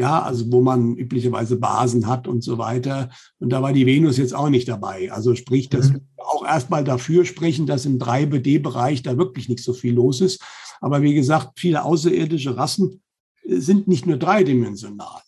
Ja, 0.00 0.22
also 0.22 0.50
wo 0.50 0.62
man 0.62 0.96
üblicherweise 0.96 1.58
Basen 1.58 2.06
hat 2.06 2.26
und 2.26 2.42
so 2.42 2.56
weiter. 2.56 3.10
Und 3.38 3.50
da 3.50 3.60
war 3.60 3.74
die 3.74 3.84
Venus 3.84 4.16
jetzt 4.16 4.34
auch 4.34 4.48
nicht 4.48 4.66
dabei. 4.66 5.12
Also 5.12 5.34
sprich, 5.34 5.68
das 5.68 5.90
mhm. 5.90 6.08
auch 6.16 6.42
erstmal 6.42 6.84
dafür 6.84 7.26
sprechen, 7.26 7.66
dass 7.66 7.84
im 7.84 7.98
3BD-Bereich 7.98 9.02
da 9.02 9.18
wirklich 9.18 9.50
nicht 9.50 9.62
so 9.62 9.74
viel 9.74 9.92
los 9.92 10.22
ist. 10.22 10.42
Aber 10.80 11.02
wie 11.02 11.12
gesagt, 11.12 11.60
viele 11.60 11.84
außerirdische 11.84 12.56
Rassen 12.56 13.02
äh, 13.42 13.58
sind 13.58 13.88
nicht 13.88 14.06
nur 14.06 14.16
dreidimensional. 14.16 15.20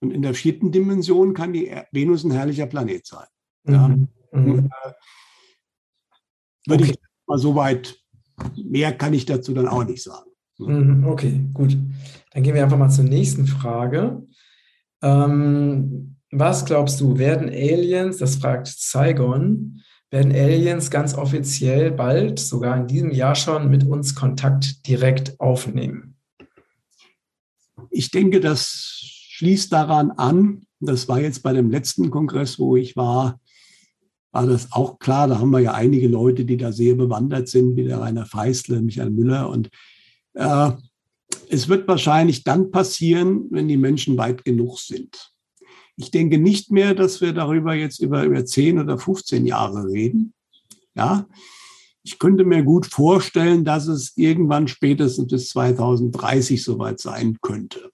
Und 0.00 0.12
in 0.12 0.22
der 0.22 0.32
vierten 0.32 0.72
Dimension 0.72 1.34
kann 1.34 1.52
die 1.52 1.70
Venus 1.92 2.24
ein 2.24 2.30
herrlicher 2.30 2.66
Planet 2.66 3.06
sein. 3.06 3.26
Ja. 3.68 3.88
Mhm. 3.88 4.08
Mhm. 4.32 4.58
Äh, 4.82 4.92
würde 6.66 6.84
okay. 6.84 6.92
ich 6.92 6.98
mal 7.26 7.38
so 7.38 7.54
weit, 7.54 8.00
mehr 8.56 8.96
kann 8.96 9.12
ich 9.12 9.26
dazu 9.26 9.52
dann 9.52 9.68
auch 9.68 9.84
nicht 9.84 10.02
sagen. 10.02 10.29
Mhm. 10.68 11.04
Okay, 11.06 11.40
gut. 11.52 11.76
Dann 12.32 12.42
gehen 12.42 12.54
wir 12.54 12.62
einfach 12.62 12.78
mal 12.78 12.90
zur 12.90 13.04
nächsten 13.04 13.46
Frage. 13.46 14.22
Ähm, 15.02 16.16
was 16.30 16.64
glaubst 16.64 17.00
du, 17.00 17.18
werden 17.18 17.48
Aliens, 17.48 18.18
das 18.18 18.36
fragt 18.36 18.68
Saigon, 18.68 19.82
werden 20.10 20.32
Aliens 20.32 20.90
ganz 20.90 21.14
offiziell 21.14 21.90
bald, 21.92 22.38
sogar 22.38 22.76
in 22.76 22.86
diesem 22.86 23.10
Jahr 23.10 23.34
schon, 23.34 23.70
mit 23.70 23.86
uns 23.86 24.14
Kontakt 24.14 24.86
direkt 24.86 25.38
aufnehmen. 25.40 26.16
Ich 27.90 28.10
denke, 28.10 28.40
das 28.40 28.98
schließt 29.02 29.72
daran 29.72 30.10
an, 30.12 30.62
das 30.80 31.08
war 31.08 31.20
jetzt 31.20 31.42
bei 31.42 31.52
dem 31.52 31.70
letzten 31.70 32.10
Kongress, 32.10 32.58
wo 32.58 32.76
ich 32.76 32.96
war, 32.96 33.40
war 34.32 34.46
das 34.46 34.72
auch 34.72 34.98
klar. 34.98 35.28
Da 35.28 35.38
haben 35.38 35.50
wir 35.50 35.60
ja 35.60 35.74
einige 35.74 36.08
Leute, 36.08 36.44
die 36.44 36.56
da 36.56 36.72
sehr 36.72 36.94
bewandert 36.94 37.48
sind, 37.48 37.76
wie 37.76 37.84
der 37.84 38.00
Rainer 38.00 38.26
Feistle, 38.26 38.80
Michael 38.80 39.10
Müller. 39.10 39.48
Und 39.48 39.70
äh, 40.34 40.70
es 41.48 41.68
wird 41.68 41.88
wahrscheinlich 41.88 42.44
dann 42.44 42.70
passieren, 42.70 43.46
wenn 43.50 43.68
die 43.68 43.76
Menschen 43.76 44.16
weit 44.16 44.44
genug 44.44 44.78
sind. 44.78 45.32
Ich 45.96 46.10
denke 46.10 46.38
nicht 46.38 46.70
mehr, 46.70 46.94
dass 46.94 47.20
wir 47.20 47.32
darüber 47.32 47.74
jetzt 47.74 48.00
über, 48.00 48.24
über 48.24 48.44
10 48.44 48.78
oder 48.78 48.98
15 48.98 49.46
Jahre 49.46 49.88
reden. 49.88 50.32
Ja, 50.94 51.26
ich 52.02 52.18
könnte 52.18 52.44
mir 52.44 52.62
gut 52.62 52.86
vorstellen, 52.86 53.64
dass 53.64 53.86
es 53.86 54.16
irgendwann 54.16 54.68
spätestens 54.68 55.28
bis 55.30 55.48
2030 55.50 56.62
soweit 56.62 57.00
sein 57.00 57.38
könnte. 57.42 57.90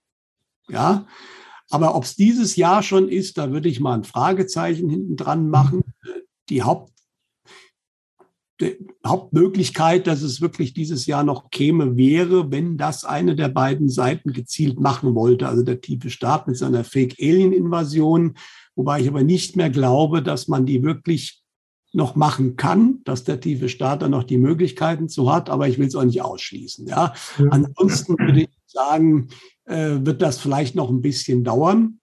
Ja, 0.69 1.07
aber 1.71 1.95
ob 1.97 2.05
es 2.05 2.15
dieses 2.15 2.57
Jahr 2.57 2.83
schon 2.83 3.09
ist, 3.09 3.39
da 3.39 3.51
würde 3.51 3.69
ich 3.69 3.81
mal 3.81 3.95
ein 3.95 4.05
Fragezeichen 4.05 4.89
hinten 4.89 5.17
dran 5.17 5.49
machen. 5.49 5.83
Die 6.49 6.63
Haupt, 6.63 6.93
Hauptmöglichkeit, 9.07 10.07
dass 10.07 10.23
es 10.23 10.41
wirklich 10.41 10.73
dieses 10.73 11.07
Jahr 11.07 11.25
noch 11.25 11.51
käme, 11.51 11.97
wäre, 11.97 12.51
wenn 12.51 12.79
das 12.79 13.05
eine 13.05 13.37
der 13.37 13.49
beiden 13.49 13.89
Seiten 13.89 14.33
gezielt 14.33 14.81
machen 14.81 15.15
wollte, 15.15 15.49
also 15.49 15.63
der 15.63 15.81
tiefe 15.81 16.11
Staat 16.11 16.47
mit 16.47 16.57
seiner 16.57 16.85
Fake-Alien-Invasion, 16.85 18.35
wobei 18.75 19.01
ich 19.01 19.09
aber 19.09 19.23
nicht 19.23 19.57
mehr 19.57 19.71
glaube, 19.71 20.23
dass 20.23 20.49
man 20.49 20.65
die 20.65 20.83
wirklich 20.83 21.43
noch 21.93 22.17
machen 22.17 22.57
kann, 22.57 23.01
dass 23.05 23.25
der 23.25 23.41
tiefe 23.41 23.69
Staat 23.69 24.03
dann 24.03 24.11
noch 24.11 24.25
die 24.25 24.39
Möglichkeiten 24.39 25.09
zu 25.09 25.33
hat, 25.33 25.51
aber 25.51 25.69
ich 25.69 25.79
will 25.79 25.87
es 25.87 25.95
auch 25.95 26.05
nicht 26.05 26.23
ausschließen. 26.23 26.87
Ja. 26.87 27.15
ja. 27.39 27.47
Ansonsten 27.51 28.19
würde 28.19 28.43
ich 28.43 28.49
sagen, 28.67 29.29
äh, 29.65 29.99
wird 30.01 30.23
das 30.23 30.39
vielleicht 30.39 30.75
noch 30.75 30.91
ein 30.91 31.01
bisschen 31.01 31.45
dauern. 31.45 32.01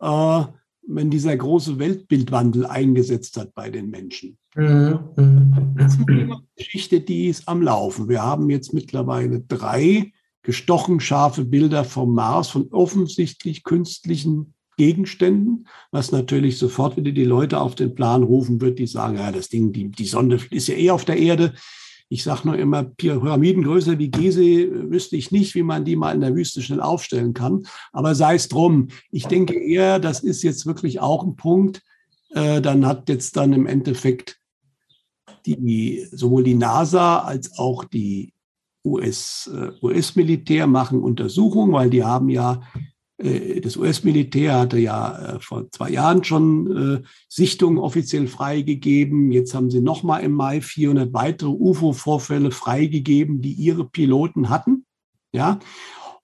Äh, 0.00 0.44
wenn 0.82 1.10
dieser 1.10 1.36
große 1.36 1.78
Weltbildwandel 1.78 2.66
eingesetzt 2.66 3.36
hat 3.36 3.54
bei 3.54 3.70
den 3.70 3.90
Menschen. 3.90 4.38
Mhm. 4.54 5.74
Das 5.76 5.94
ist 5.94 6.08
eine 6.08 6.42
Geschichte, 6.56 7.00
die 7.00 7.28
ist 7.28 7.48
am 7.48 7.62
Laufen. 7.62 8.08
Wir 8.08 8.22
haben 8.22 8.50
jetzt 8.50 8.72
mittlerweile 8.72 9.40
drei 9.40 10.12
gestochen 10.42 11.00
scharfe 11.00 11.44
Bilder 11.44 11.84
vom 11.84 12.14
Mars 12.14 12.48
von 12.48 12.68
offensichtlich 12.70 13.62
künstlichen 13.62 14.54
Gegenständen, 14.76 15.68
was 15.90 16.10
natürlich 16.10 16.56
sofort 16.56 16.96
wieder 16.96 17.12
die 17.12 17.24
Leute 17.24 17.60
auf 17.60 17.74
den 17.74 17.94
Plan 17.94 18.22
rufen 18.22 18.60
wird, 18.60 18.78
die 18.78 18.86
sagen, 18.86 19.16
ja, 19.16 19.30
das 19.30 19.50
Ding, 19.50 19.72
die, 19.72 19.90
die 19.90 20.06
Sonde 20.06 20.40
ist 20.50 20.68
ja 20.68 20.74
eh 20.74 20.90
auf 20.90 21.04
der 21.04 21.18
Erde. 21.18 21.52
Ich 22.08 22.24
sage 22.24 22.48
nur 22.48 22.58
immer, 22.58 22.84
Pyramiden 22.84 23.62
größer 23.62 23.98
wie 23.98 24.10
Gizeh 24.10 24.68
wüsste 24.90 25.16
ich 25.16 25.30
nicht, 25.30 25.54
wie 25.54 25.62
man 25.62 25.84
die 25.84 25.96
mal 25.96 26.14
in 26.14 26.22
der 26.22 26.34
Wüste 26.34 26.62
schnell 26.62 26.80
aufstellen 26.80 27.34
kann. 27.34 27.66
Aber 27.92 28.14
sei 28.14 28.34
es 28.34 28.48
drum. 28.48 28.88
Ich 29.12 29.26
denke 29.26 29.54
eher, 29.54 30.00
das 30.00 30.20
ist 30.20 30.42
jetzt 30.42 30.66
wirklich 30.66 30.98
auch 30.98 31.22
ein 31.24 31.36
Punkt. 31.36 31.82
Äh, 32.30 32.60
dann 32.62 32.86
hat 32.86 33.08
jetzt 33.08 33.36
dann 33.36 33.52
im 33.52 33.66
Endeffekt 33.66 34.39
die, 35.46 36.06
sowohl 36.10 36.44
die 36.44 36.54
NASA 36.54 37.18
als 37.20 37.58
auch 37.58 37.84
die 37.84 38.32
US, 38.84 39.50
äh, 39.54 39.70
US-Militär 39.84 40.66
machen 40.66 41.02
Untersuchungen, 41.02 41.72
weil 41.72 41.90
die 41.90 42.04
haben 42.04 42.28
ja 42.28 42.62
äh, 43.18 43.60
das 43.60 43.76
US-Militär 43.76 44.58
hatte 44.58 44.78
ja 44.78 45.36
äh, 45.36 45.40
vor 45.40 45.70
zwei 45.70 45.90
Jahren 45.90 46.24
schon 46.24 47.04
Sichtungen 47.28 47.78
offiziell 47.78 48.26
freigegeben. 48.26 49.32
Jetzt 49.32 49.54
haben 49.54 49.70
sie 49.70 49.80
nochmal 49.80 50.22
im 50.22 50.32
Mai 50.32 50.60
400 50.60 51.12
weitere 51.12 51.50
UFO-Vorfälle 51.50 52.50
freigegeben, 52.50 53.40
die 53.40 53.52
ihre 53.52 53.84
Piloten 53.84 54.48
hatten. 54.48 54.86
Ja. 55.32 55.58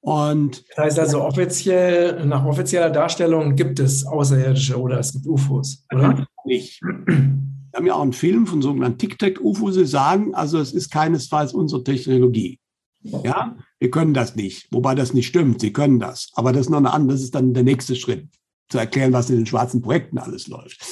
Und 0.01 0.65
das 0.77 0.85
heißt 0.85 0.99
also 1.01 1.23
offiziell, 1.23 2.25
nach 2.27 2.45
offizieller 2.45 2.91
Darstellung 2.91 3.57
gibt 3.57 3.81
es 3.81 4.07
Außerirdische 4.07 4.81
oder 4.81 5.01
es 5.01 5.13
gibt 5.13 5.27
UFOs, 5.27 5.85
oder? 5.93 6.27
Nicht. 6.45 6.81
Wir 7.77 7.81
haben 7.81 7.87
ja 7.89 7.95
auch 7.97 8.03
einen 8.03 8.15
Film 8.15 8.47
von 8.47 8.63
sogenannten 8.63 8.97
Tic-Tac-UFO. 8.97 9.71
Sie 9.71 9.85
sagen, 9.85 10.35
also 10.35 10.59
es 10.59 10.73
ist 10.73 10.91
keinesfalls 10.91 11.53
unsere 11.53 11.85
Technologie. 11.85 12.59
Ja, 13.03 13.55
wir 13.79 13.91
können 13.91 14.15
das 14.15 14.35
nicht. 14.35 14.73
Wobei 14.73 14.95
das 14.95 15.13
nicht 15.13 15.27
stimmt. 15.27 15.61
Sie 15.61 15.75
können 15.75 16.01
das. 16.01 16.31
Aber 16.37 16.55
das 16.55 16.63
ist 16.63 16.71
noch 16.71 16.79
eine 16.79 16.95
andere, 16.95 17.17
das 17.17 17.23
ist 17.23 17.35
dann 17.35 17.53
der 17.53 17.65
nächste 17.65 17.95
Schritt, 17.95 18.29
zu 18.71 18.79
erklären, 18.79 19.13
was 19.13 19.29
in 19.29 19.37
den 19.37 19.45
schwarzen 19.45 19.83
Projekten 19.83 20.17
alles 20.17 20.49
läuft. 20.49 20.87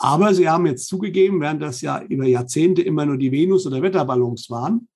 Aber 0.00 0.34
Sie 0.34 0.48
haben 0.48 0.66
jetzt 0.66 0.88
zugegeben, 0.88 1.40
während 1.40 1.62
das 1.62 1.82
ja 1.82 2.02
über 2.02 2.26
Jahrzehnte 2.26 2.82
immer 2.82 3.06
nur 3.06 3.16
die 3.16 3.30
Venus- 3.30 3.64
oder 3.68 3.80
Wetterballons 3.80 4.50
waren, 4.50 4.88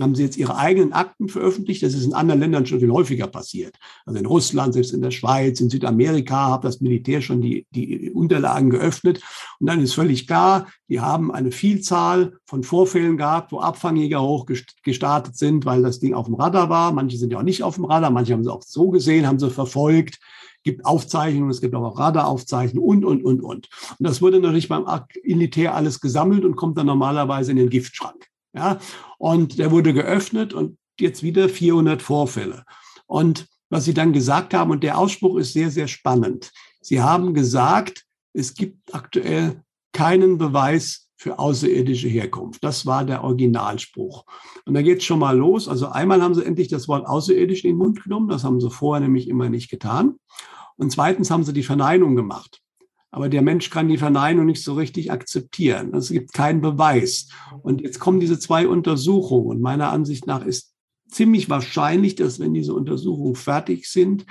haben 0.00 0.14
sie 0.14 0.24
jetzt 0.24 0.36
ihre 0.36 0.56
eigenen 0.56 0.92
Akten 0.92 1.28
veröffentlicht. 1.28 1.82
Das 1.82 1.94
ist 1.94 2.04
in 2.04 2.12
anderen 2.12 2.40
Ländern 2.40 2.66
schon 2.66 2.80
viel 2.80 2.90
häufiger 2.90 3.26
passiert. 3.26 3.76
Also 4.04 4.18
in 4.18 4.26
Russland, 4.26 4.74
selbst 4.74 4.92
in 4.92 5.02
der 5.02 5.10
Schweiz, 5.10 5.60
in 5.60 5.70
Südamerika 5.70 6.52
hat 6.52 6.64
das 6.64 6.80
Militär 6.80 7.22
schon 7.22 7.40
die, 7.40 7.66
die 7.70 8.10
Unterlagen 8.10 8.70
geöffnet. 8.70 9.20
Und 9.58 9.68
dann 9.68 9.80
ist 9.80 9.94
völlig 9.94 10.26
klar, 10.26 10.66
die 10.88 11.00
haben 11.00 11.32
eine 11.32 11.50
Vielzahl 11.50 12.34
von 12.44 12.62
Vorfällen 12.62 13.16
gehabt, 13.16 13.52
wo 13.52 13.60
Abfangjäger 13.60 14.22
hochgestartet 14.22 15.36
sind, 15.36 15.64
weil 15.64 15.82
das 15.82 15.98
Ding 15.98 16.14
auf 16.14 16.26
dem 16.26 16.34
Radar 16.34 16.68
war. 16.68 16.92
Manche 16.92 17.16
sind 17.16 17.32
ja 17.32 17.38
auch 17.38 17.42
nicht 17.42 17.62
auf 17.62 17.76
dem 17.76 17.84
Radar, 17.84 18.10
manche 18.10 18.32
haben 18.32 18.44
sie 18.44 18.52
auch 18.52 18.62
so 18.62 18.90
gesehen, 18.90 19.26
haben 19.26 19.38
sie 19.38 19.50
verfolgt 19.50 20.18
gibt 20.66 20.84
Aufzeichnungen, 20.84 21.48
es 21.50 21.60
gibt 21.60 21.76
auch 21.76 21.96
Radaraufzeichnungen 21.96 23.04
und, 23.04 23.04
und, 23.04 23.24
und, 23.24 23.40
und. 23.40 23.68
Und 23.98 24.00
das 24.00 24.20
wurde 24.20 24.40
natürlich 24.40 24.68
beim 24.68 24.84
Militär 25.22 25.76
alles 25.76 26.00
gesammelt 26.00 26.44
und 26.44 26.56
kommt 26.56 26.76
dann 26.76 26.86
normalerweise 26.86 27.52
in 27.52 27.56
den 27.56 27.70
Giftschrank. 27.70 28.26
Ja, 28.56 28.78
und 29.18 29.58
der 29.58 29.70
wurde 29.70 29.92
geöffnet 29.92 30.54
und 30.54 30.78
jetzt 30.98 31.22
wieder 31.22 31.48
400 31.48 32.00
Vorfälle. 32.00 32.64
Und 33.06 33.46
was 33.68 33.84
Sie 33.84 33.92
dann 33.92 34.12
gesagt 34.12 34.54
haben, 34.54 34.70
und 34.70 34.82
der 34.82 34.98
Ausspruch 34.98 35.36
ist 35.36 35.52
sehr, 35.52 35.70
sehr 35.70 35.88
spannend. 35.88 36.52
Sie 36.80 37.02
haben 37.02 37.34
gesagt, 37.34 38.04
es 38.32 38.54
gibt 38.54 38.94
aktuell 38.94 39.62
keinen 39.92 40.38
Beweis 40.38 41.10
für 41.18 41.38
außerirdische 41.38 42.08
Herkunft. 42.08 42.62
Das 42.62 42.86
war 42.86 43.04
der 43.04 43.24
Originalspruch. 43.24 44.24
Und 44.64 44.74
da 44.74 44.82
geht 44.82 44.98
es 44.98 45.04
schon 45.04 45.18
mal 45.18 45.36
los. 45.36 45.68
Also 45.68 45.88
einmal 45.88 46.22
haben 46.22 46.34
sie 46.34 46.44
endlich 46.44 46.68
das 46.68 46.88
Wort 46.88 47.06
außerirdisch 47.06 47.64
in 47.64 47.72
den 47.72 47.78
Mund 47.78 48.02
genommen. 48.02 48.28
Das 48.28 48.44
haben 48.44 48.60
sie 48.60 48.70
vorher 48.70 49.00
nämlich 49.00 49.28
immer 49.28 49.48
nicht 49.48 49.70
getan. 49.70 50.16
Und 50.76 50.92
zweitens 50.92 51.30
haben 51.30 51.44
sie 51.44 51.52
die 51.52 51.62
Verneinung 51.62 52.16
gemacht. 52.16 52.62
Aber 53.10 53.28
der 53.28 53.42
Mensch 53.42 53.70
kann 53.70 53.88
die 53.88 53.98
Verneinung 53.98 54.46
nicht 54.46 54.62
so 54.62 54.74
richtig 54.74 55.10
akzeptieren. 55.10 55.94
Es 55.94 56.10
gibt 56.10 56.32
keinen 56.32 56.60
Beweis. 56.60 57.28
Und 57.62 57.80
jetzt 57.80 57.98
kommen 57.98 58.20
diese 58.20 58.38
zwei 58.38 58.68
Untersuchungen. 58.68 59.46
Und 59.46 59.60
meiner 59.60 59.90
Ansicht 59.90 60.26
nach 60.26 60.44
ist 60.44 60.74
ziemlich 61.10 61.48
wahrscheinlich, 61.48 62.16
dass 62.16 62.40
wenn 62.40 62.52
diese 62.52 62.74
Untersuchungen 62.74 63.36
fertig 63.36 63.88
sind, 63.88 64.26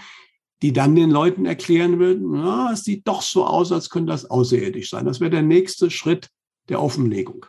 die 0.61 0.73
dann 0.73 0.95
den 0.95 1.09
Leuten 1.09 1.45
erklären 1.45 1.99
würden, 1.99 2.33
ja, 2.35 2.71
es 2.71 2.83
sieht 2.83 3.07
doch 3.07 3.21
so 3.21 3.45
aus, 3.45 3.71
als 3.71 3.89
könnte 3.89 4.11
das 4.11 4.29
außerirdisch 4.29 4.89
sein. 4.89 5.05
Das 5.05 5.19
wäre 5.19 5.31
der 5.31 5.41
nächste 5.41 5.89
Schritt 5.89 6.29
der 6.69 6.81
Offenlegung. 6.81 7.45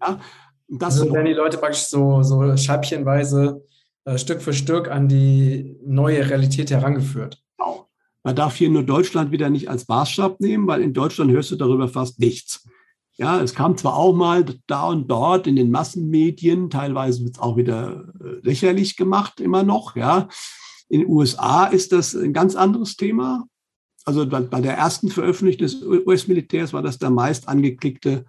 Ja, 0.00 0.20
und 0.68 0.82
das 0.82 1.00
also 1.00 1.12
werden 1.12 1.26
die 1.26 1.32
Leute 1.32 1.58
praktisch 1.58 1.84
so, 1.84 2.22
so 2.22 2.56
scheibchenweise 2.56 3.62
äh, 4.04 4.18
Stück 4.18 4.42
für 4.42 4.52
Stück 4.52 4.88
an 4.88 5.08
die 5.08 5.78
neue 5.84 6.28
Realität 6.28 6.70
herangeführt. 6.70 7.42
Man 8.24 8.34
darf 8.34 8.56
hier 8.56 8.70
nur 8.70 8.82
Deutschland 8.82 9.32
wieder 9.32 9.50
nicht 9.50 9.68
als 9.68 9.86
Maßstab 9.86 10.40
nehmen, 10.40 10.66
weil 10.66 10.80
in 10.80 10.94
Deutschland 10.94 11.30
hörst 11.30 11.50
du 11.50 11.56
darüber 11.56 11.88
fast 11.88 12.18
nichts. 12.18 12.66
Ja, 13.16 13.40
es 13.40 13.54
kam 13.54 13.76
zwar 13.76 13.96
auch 13.96 14.14
mal 14.14 14.44
da 14.66 14.88
und 14.88 15.08
dort 15.08 15.46
in 15.46 15.56
den 15.56 15.70
Massenmedien, 15.70 16.70
teilweise 16.70 17.22
wird 17.22 17.36
es 17.36 17.40
auch 17.40 17.56
wieder 17.56 18.12
äh, 18.20 18.40
lächerlich 18.42 18.96
gemacht, 18.96 19.40
immer 19.40 19.62
noch. 19.62 19.94
Ja, 19.94 20.28
in 20.88 21.00
den 21.00 21.08
USA 21.08 21.66
ist 21.66 21.92
das 21.92 22.14
ein 22.14 22.32
ganz 22.32 22.56
anderes 22.56 22.96
Thema. 22.96 23.44
Also 24.06 24.26
bei 24.26 24.60
der 24.60 24.76
ersten 24.76 25.10
Veröffentlichung 25.10 25.66
des 25.66 25.82
US-Militärs 25.82 26.72
war 26.72 26.82
das 26.82 26.98
der 26.98 27.10
meist 27.10 27.48
angeklickte 27.48 28.24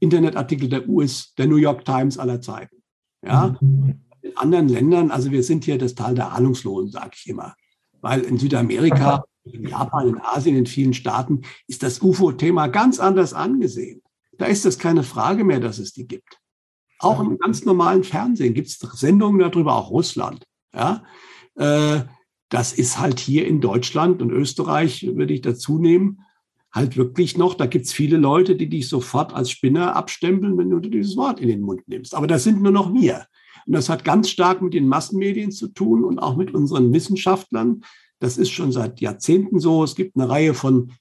Internetartikel 0.00 0.68
der 0.68 0.88
US, 0.88 1.34
der 1.34 1.46
New 1.46 1.56
York 1.56 1.84
Times 1.84 2.18
aller 2.18 2.40
Zeiten. 2.40 2.82
Ja, 3.24 3.56
in 3.60 4.36
anderen 4.36 4.68
Ländern, 4.68 5.10
also 5.10 5.30
wir 5.30 5.42
sind 5.44 5.64
hier 5.64 5.78
das 5.78 5.94
Tal 5.94 6.14
der 6.14 6.32
Ahnungslosen, 6.32 6.90
sage 6.90 7.12
ich 7.14 7.28
immer. 7.28 7.54
Weil 8.00 8.22
in 8.22 8.38
Südamerika 8.38 9.24
in 9.44 9.66
Japan, 9.66 10.08
in 10.08 10.20
Asien, 10.20 10.56
in 10.56 10.66
vielen 10.66 10.94
Staaten 10.94 11.42
ist 11.66 11.82
das 11.82 12.00
UFO-Thema 12.00 12.68
ganz 12.68 13.00
anders 13.00 13.34
angesehen. 13.34 14.02
Da 14.38 14.46
ist 14.46 14.64
es 14.64 14.78
keine 14.78 15.02
Frage 15.02 15.44
mehr, 15.44 15.60
dass 15.60 15.78
es 15.78 15.92
die 15.92 16.06
gibt. 16.06 16.38
Auch 16.98 17.20
im 17.20 17.38
ganz 17.38 17.64
normalen 17.64 18.04
Fernsehen 18.04 18.54
gibt 18.54 18.68
es 18.68 18.78
Sendungen 18.78 19.40
darüber, 19.40 19.74
auch 19.74 19.90
Russland. 19.90 20.46
Ja, 20.74 21.02
äh, 21.56 22.02
das 22.48 22.72
ist 22.72 22.98
halt 22.98 23.18
hier 23.18 23.46
in 23.46 23.60
Deutschland 23.60 24.22
und 24.22 24.30
Österreich, 24.30 25.06
würde 25.14 25.34
ich 25.34 25.40
dazu 25.40 25.78
nehmen, 25.78 26.20
halt 26.72 26.96
wirklich 26.96 27.36
noch, 27.36 27.54
da 27.54 27.66
gibt 27.66 27.86
es 27.86 27.92
viele 27.92 28.16
Leute, 28.16 28.56
die 28.56 28.68
dich 28.68 28.88
sofort 28.88 29.34
als 29.34 29.50
Spinner 29.50 29.96
abstempeln, 29.96 30.56
wenn 30.56 30.70
du 30.70 30.78
dieses 30.78 31.16
Wort 31.16 31.40
in 31.40 31.48
den 31.48 31.60
Mund 31.60 31.86
nimmst. 31.86 32.14
Aber 32.14 32.26
das 32.26 32.44
sind 32.44 32.62
nur 32.62 32.72
noch 32.72 32.92
wir. 32.92 33.26
Und 33.66 33.74
das 33.74 33.88
hat 33.88 34.04
ganz 34.04 34.30
stark 34.30 34.62
mit 34.62 34.74
den 34.74 34.88
Massenmedien 34.88 35.50
zu 35.50 35.68
tun 35.68 36.04
und 36.04 36.18
auch 36.18 36.36
mit 36.36 36.54
unseren 36.54 36.92
Wissenschaftlern, 36.92 37.84
das 38.22 38.38
ist 38.38 38.50
schon 38.50 38.70
seit 38.70 39.00
Jahrzehnten 39.00 39.58
so. 39.58 39.82
Es 39.82 39.96
gibt 39.96 40.16
eine 40.16 40.28
Reihe 40.28 40.54
von 40.54 40.92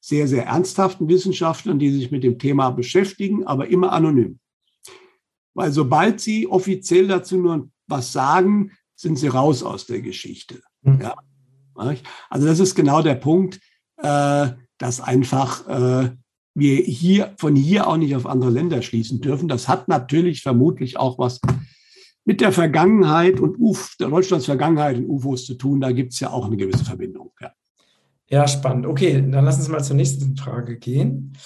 sehr, 0.00 0.26
sehr 0.26 0.46
ernsthaften 0.46 1.08
Wissenschaftlern, 1.08 1.78
die 1.78 1.90
sich 1.90 2.10
mit 2.10 2.24
dem 2.24 2.38
Thema 2.38 2.70
beschäftigen, 2.70 3.46
aber 3.46 3.68
immer 3.68 3.92
anonym. 3.92 4.38
Weil 5.52 5.72
sobald 5.72 6.22
sie 6.22 6.46
offiziell 6.46 7.06
dazu 7.06 7.36
nur 7.36 7.68
was 7.86 8.12
sagen, 8.12 8.70
sind 8.96 9.18
sie 9.18 9.28
raus 9.28 9.62
aus 9.62 9.84
der 9.84 10.00
Geschichte. 10.00 10.62
Mhm. 10.80 11.02
Ja. 11.02 11.16
Also 12.30 12.46
das 12.46 12.60
ist 12.60 12.74
genau 12.74 13.02
der 13.02 13.16
Punkt, 13.16 13.60
äh, 13.98 14.48
dass 14.78 15.02
einfach 15.02 15.68
äh, 15.68 16.10
wir 16.54 16.76
hier 16.76 17.34
von 17.36 17.56
hier 17.56 17.88
auch 17.88 17.98
nicht 17.98 18.16
auf 18.16 18.24
andere 18.24 18.50
Länder 18.50 18.80
schließen 18.80 19.20
dürfen. 19.20 19.48
Das 19.48 19.68
hat 19.68 19.88
natürlich 19.88 20.40
vermutlich 20.40 20.98
auch 20.98 21.18
was 21.18 21.40
mit 22.30 22.40
der 22.40 22.52
Vergangenheit 22.52 23.40
und 23.40 23.58
Uf, 23.58 23.96
der 23.98 24.08
Deutschlands 24.08 24.46
Vergangenheit 24.46 24.98
und 24.98 25.08
UFOs 25.08 25.46
zu 25.46 25.54
tun. 25.54 25.80
Da 25.80 25.90
gibt 25.90 26.12
es 26.12 26.20
ja 26.20 26.30
auch 26.30 26.46
eine 26.46 26.56
gewisse 26.56 26.84
Verbindung. 26.84 27.32
Ja. 27.40 27.50
ja, 28.28 28.46
spannend. 28.46 28.86
Okay, 28.86 29.14
dann 29.20 29.44
lass 29.44 29.58
uns 29.58 29.66
mal 29.66 29.82
zur 29.82 29.96
nächsten 29.96 30.36
Frage 30.36 30.78
gehen. 30.78 31.36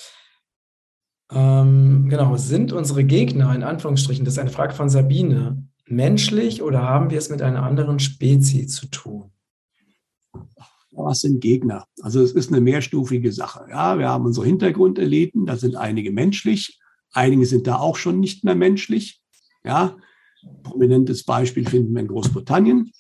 Ähm, 1.33 2.09
genau, 2.11 2.37
sind 2.37 2.75
unsere 2.75 3.03
Gegner 3.03 3.55
in 3.55 3.63
Anführungsstrichen, 3.63 4.27
das 4.27 4.35
ist 4.35 4.41
eine 4.41 4.51
Frage 4.51 4.75
von 4.75 4.91
Sabine, 4.91 5.67
menschlich 5.87 6.63
oder 6.63 6.83
haben 6.83 7.09
wir 7.09 7.17
es 7.17 7.31
mit 7.31 7.41
einer 7.41 7.63
anderen 7.63 7.99
Spezies 7.99 8.75
zu 8.75 8.87
tun? 8.89 9.33
Was 10.91 11.21
sind 11.21 11.41
Gegner? 11.41 11.87
Also 12.03 12.21
es 12.21 12.33
ist 12.33 12.53
eine 12.53 12.61
mehrstufige 12.61 13.33
Sache. 13.33 13.65
Ja, 13.71 13.99
wir 13.99 14.11
haben 14.11 14.27
unsere 14.27 14.45
Hintergrundeliten, 14.45 15.47
da 15.47 15.57
sind 15.57 15.77
einige 15.77 16.13
menschlich, 16.13 16.79
Einige 17.15 17.47
sind 17.47 17.69
da 17.69 17.77
auch 17.77 17.97
schon 17.97 18.19
nicht 18.19 18.43
mehr 18.43 18.57
menschlich. 18.57 19.23
Ja, 19.63 19.97
prominentes 20.63 21.25
Beispiel 21.25 21.69
finden 21.69 21.95
wir 21.95 22.01
in 22.01 22.09
Großbritannien. 22.09 22.93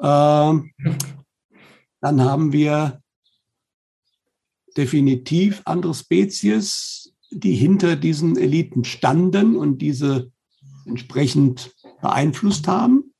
Ähm, 0.00 0.72
dann 2.00 2.20
haben 2.20 2.52
wir 2.52 3.00
definitiv 4.76 5.62
andere 5.64 5.94
Spezies, 5.94 7.14
die 7.30 7.54
hinter 7.54 7.96
diesen 7.96 8.36
Eliten 8.36 8.84
standen 8.84 9.56
und 9.56 9.78
diese 9.78 10.30
entsprechend 10.86 11.74
beeinflusst 12.00 12.66
haben. 12.68 13.14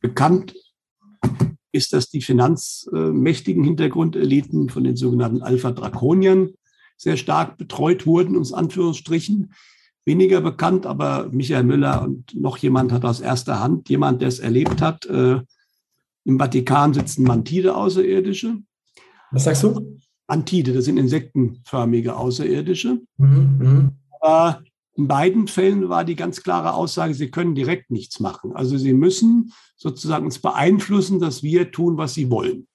Bekannt 0.00 0.54
ist, 1.72 1.92
dass 1.92 2.08
die 2.08 2.22
finanzmächtigen 2.22 3.64
Hintergrundeliten 3.64 4.68
von 4.68 4.84
den 4.84 4.96
sogenannten 4.96 5.42
Alpha-Drakoniern 5.42 6.50
sehr 6.96 7.16
stark 7.16 7.58
betreut 7.58 8.06
wurden, 8.06 8.36
uns 8.36 8.52
Anführungsstrichen. 8.52 9.52
Weniger 10.06 10.40
bekannt, 10.40 10.86
aber 10.86 11.28
Michael 11.30 11.64
Müller 11.64 12.02
und 12.02 12.34
noch 12.34 12.58
jemand 12.58 12.92
hat 12.92 13.04
aus 13.04 13.20
erster 13.20 13.60
Hand, 13.60 13.88
jemand, 13.88 14.20
der 14.20 14.28
es 14.28 14.38
erlebt 14.38 14.82
hat, 14.82 15.06
äh, 15.06 15.40
im 16.24 16.38
Vatikan 16.38 16.94
sitzen 16.94 17.24
Mantide 17.24 17.74
Außerirdische. 17.74 18.58
Was 19.30 19.44
sagst 19.44 19.62
du? 19.62 19.98
Mantide, 20.26 20.72
das 20.72 20.86
sind 20.86 20.96
insektenförmige 20.96 22.16
Außerirdische. 22.16 23.00
Mhm, 23.18 23.58
mh. 23.58 23.92
Aber 24.20 24.62
in 24.96 25.08
beiden 25.08 25.48
Fällen 25.48 25.88
war 25.88 26.04
die 26.04 26.16
ganz 26.16 26.42
klare 26.42 26.74
Aussage, 26.74 27.14
sie 27.14 27.30
können 27.30 27.54
direkt 27.54 27.90
nichts 27.90 28.20
machen. 28.20 28.54
Also 28.54 28.78
sie 28.78 28.94
müssen 28.94 29.52
sozusagen 29.76 30.24
uns 30.24 30.38
beeinflussen, 30.38 31.20
dass 31.20 31.42
wir 31.42 31.72
tun, 31.72 31.98
was 31.98 32.14
sie 32.14 32.30
wollen. 32.30 32.66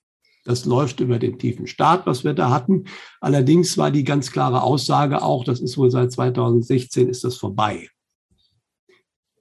Das 0.45 0.65
läuft 0.65 0.99
über 0.99 1.19
den 1.19 1.37
tiefen 1.37 1.67
Staat, 1.67 2.05
was 2.05 2.23
wir 2.23 2.33
da 2.33 2.49
hatten. 2.49 2.85
Allerdings 3.21 3.77
war 3.77 3.91
die 3.91 4.03
ganz 4.03 4.31
klare 4.31 4.63
Aussage 4.63 5.21
auch, 5.21 5.43
das 5.43 5.59
ist 5.59 5.77
wohl 5.77 5.91
seit 5.91 6.11
2016 6.11 7.09
ist 7.09 7.23
das 7.23 7.37
vorbei. 7.37 7.89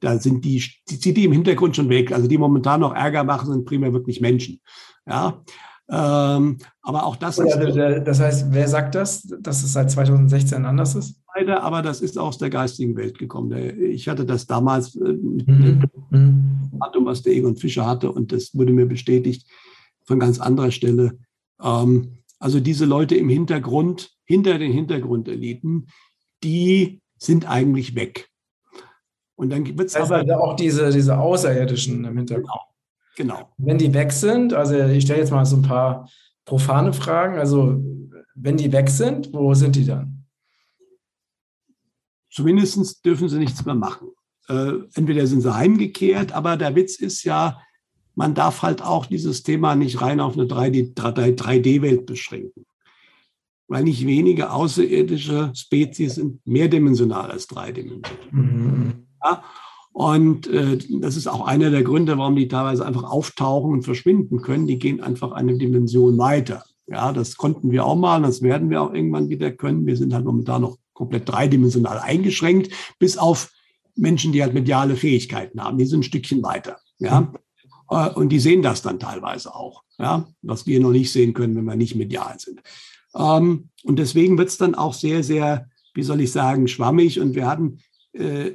Da 0.01 0.19
sind 0.19 0.45
die, 0.45 0.63
die, 0.89 1.15
die 1.15 1.25
im 1.25 1.33
Hintergrund 1.33 1.77
schon 1.77 1.89
weg. 1.89 2.13
Also 2.13 2.29
die 2.29 2.39
momentan 2.39 2.81
noch 2.81 2.95
Ärger 2.95 3.25
machen, 3.25 3.53
sind 3.53 3.65
primär 3.65 3.93
wirklich 3.93 4.21
Menschen. 4.21 4.61
Ja, 5.07 5.43
ähm, 5.91 6.59
aber 6.83 7.07
auch 7.07 7.17
das 7.17 7.39
ist. 7.39 7.57
Das 7.57 8.21
heißt, 8.21 8.47
wer 8.51 8.69
sagt 8.69 8.95
das, 8.95 9.23
dass 9.41 9.63
es 9.65 9.73
seit 9.73 9.91
2016 9.91 10.65
anders 10.67 10.95
ist? 10.95 11.17
Leider, 11.35 11.63
aber 11.63 11.83
das 11.83 12.01
ist 12.01 12.19
aus 12.19 12.37
der 12.37 12.51
geistigen 12.51 12.97
Welt 12.97 13.19
gekommen. 13.19 13.81
Ich 13.81 14.09
hatte 14.09 14.27
das 14.27 14.47
damals 14.47 14.95
äh, 14.97 15.13
mit 15.13 15.49
mhm. 15.49 15.81
dem 16.13 16.81
Atom, 16.81 17.07
was 17.07 17.23
der 17.23 17.33
Egon 17.33 17.57
Fischer 17.57 17.87
hatte, 17.87 18.13
und 18.13 18.33
das 18.33 18.55
wurde 18.55 18.73
mir 18.73 18.87
bestätigt 18.87 19.49
von 20.09 20.19
ganz 20.19 20.41
anderer 20.41 20.73
Stelle. 20.73 21.19
Ähm, 21.63 22.19
also 22.41 22.59
diese 22.59 22.85
Leute 22.85 23.15
im 23.15 23.29
Hintergrund, 23.29 24.11
hinter 24.25 24.59
den 24.59 24.73
Hintergrundeliten, 24.73 25.89
die 26.43 27.01
sind 27.19 27.49
eigentlich 27.49 27.95
weg. 27.95 28.29
Und 29.37 29.51
dann 29.51 29.67
wird 29.79 29.89
es 29.89 29.97
aber 29.97 30.17
also 30.17 30.35
auch 30.35 30.57
diese, 30.57 30.91
diese 30.91 31.19
Außerirdischen 31.19 32.05
im 32.05 32.17
Hintergrund. 32.17 32.49
Genau. 32.49 32.65
Genau. 33.17 33.53
Wenn 33.59 33.79
die 33.79 33.93
weg 33.95 34.13
sind, 34.13 34.55
also 34.55 34.79
ich 34.79 35.05
stelle 35.05 35.19
jetzt 35.19 35.33
mal 35.33 35.45
so 35.45 35.57
ein 35.57 35.63
paar 35.63 36.09
profane 36.45 36.93
Fragen. 36.93 37.39
Also, 37.39 37.83
wenn 38.35 38.57
die 38.57 38.73
weg 38.73 38.89
sind, 38.89 39.33
wo 39.33 39.55
sind 39.55 39.75
die 39.75 39.85
dann? 39.85 40.25
Zumindest 42.31 43.05
dürfen 43.05 43.29
sie 43.29 43.39
nichts 43.39 43.65
mehr 43.65 43.75
machen. 43.75 44.09
Äh, 44.49 44.73
entweder 44.95 45.27
sind 45.27 45.41
sie 45.41 45.53
heimgekehrt, 45.53 46.33
aber 46.33 46.57
der 46.57 46.77
Witz 46.77 46.97
ist 47.01 47.25
ja, 47.25 47.61
man 48.19 48.35
darf 48.35 48.63
halt 48.63 48.83
auch 48.83 49.07
dieses 49.07 49.45
Thema 49.45 49.77
nicht 49.77 50.01
rein 50.01 50.19
auf 50.19 50.37
eine 50.37 50.47
3D-Welt 50.47 52.05
beschränken. 52.05 52.67
Weil 53.69 53.85
nicht 53.85 54.05
wenige 54.09 54.51
außerirdische 54.51 55.53
Spezies 55.55 56.17
sind 56.17 56.45
mehrdimensional 56.45 57.31
als 57.31 57.47
dreidimensional. 57.47 58.19
Mhm. 58.33 59.07
Ja? 59.23 59.45
Und 59.93 60.49
äh, 60.49 60.79
das 61.01 61.17
ist 61.17 61.29
auch 61.29 61.47
einer 61.47 61.71
der 61.71 61.85
Gründe, 61.85 62.19
warum 62.19 62.35
die 62.35 62.49
teilweise 62.49 62.85
einfach 62.85 63.05
auftauchen 63.05 63.73
und 63.73 63.83
verschwinden 63.85 64.43
können. 64.43 64.67
Die 64.67 64.81
gehen 64.81 65.01
einfach 65.01 65.31
eine 65.31 65.57
Dimension 65.57 66.19
weiter. 66.19 66.65
Ja, 66.89 67.13
das 67.13 67.37
konnten 67.37 67.71
wir 67.71 67.87
auch 67.87 67.95
mal, 67.95 68.21
das 68.23 68.43
werden 68.43 68.69
wir 68.69 68.83
auch 68.83 68.93
irgendwann 68.93 69.29
wieder 69.29 69.53
können. 69.53 69.87
Wir 69.87 69.97
sind 69.97 70.13
halt 70.13 70.25
momentan 70.25 70.63
noch 70.63 70.79
komplett 70.93 71.29
dreidimensional 71.29 72.01
eingeschränkt, 72.01 72.73
bis 72.99 73.17
auf 73.17 73.53
Menschen, 73.95 74.33
die 74.33 74.43
halt 74.43 74.55
mediale 74.55 74.97
Fähigkeiten 74.97 75.63
haben. 75.63 75.79
Die 75.79 75.85
sind 75.85 76.01
ein 76.01 76.03
Stückchen 76.03 76.43
weiter. 76.43 76.79
Ja, 76.99 77.21
äh, 77.21 77.39
und 77.89 78.29
die 78.29 78.41
sehen 78.41 78.63
das 78.63 78.83
dann 78.83 78.99
teilweise 79.01 79.55
auch. 79.55 79.83
Ja, 79.99 80.29
was 80.43 80.67
wir 80.67 80.79
noch 80.79 80.93
nicht 80.93 81.11
sehen 81.11 81.35
können, 81.35 81.57
wenn 81.57 81.65
wir 81.65 81.77
nicht 81.77 81.97
medial 81.97 82.39
sind. 82.39 82.61
Ähm, 83.15 83.71
und 83.83 83.99
deswegen 83.99 84.39
wird 84.39 84.49
es 84.49 84.59
dann 84.59 84.75
auch 84.75 84.95
sehr, 84.95 85.25
sehr, 85.25 85.69
wie 85.95 86.03
soll 86.03 86.21
ich 86.21 86.31
sagen, 86.31 86.69
schwammig. 86.69 87.19
Und 87.19 87.35
wir 87.35 87.47
hatten 87.49 87.81
äh, 88.13 88.53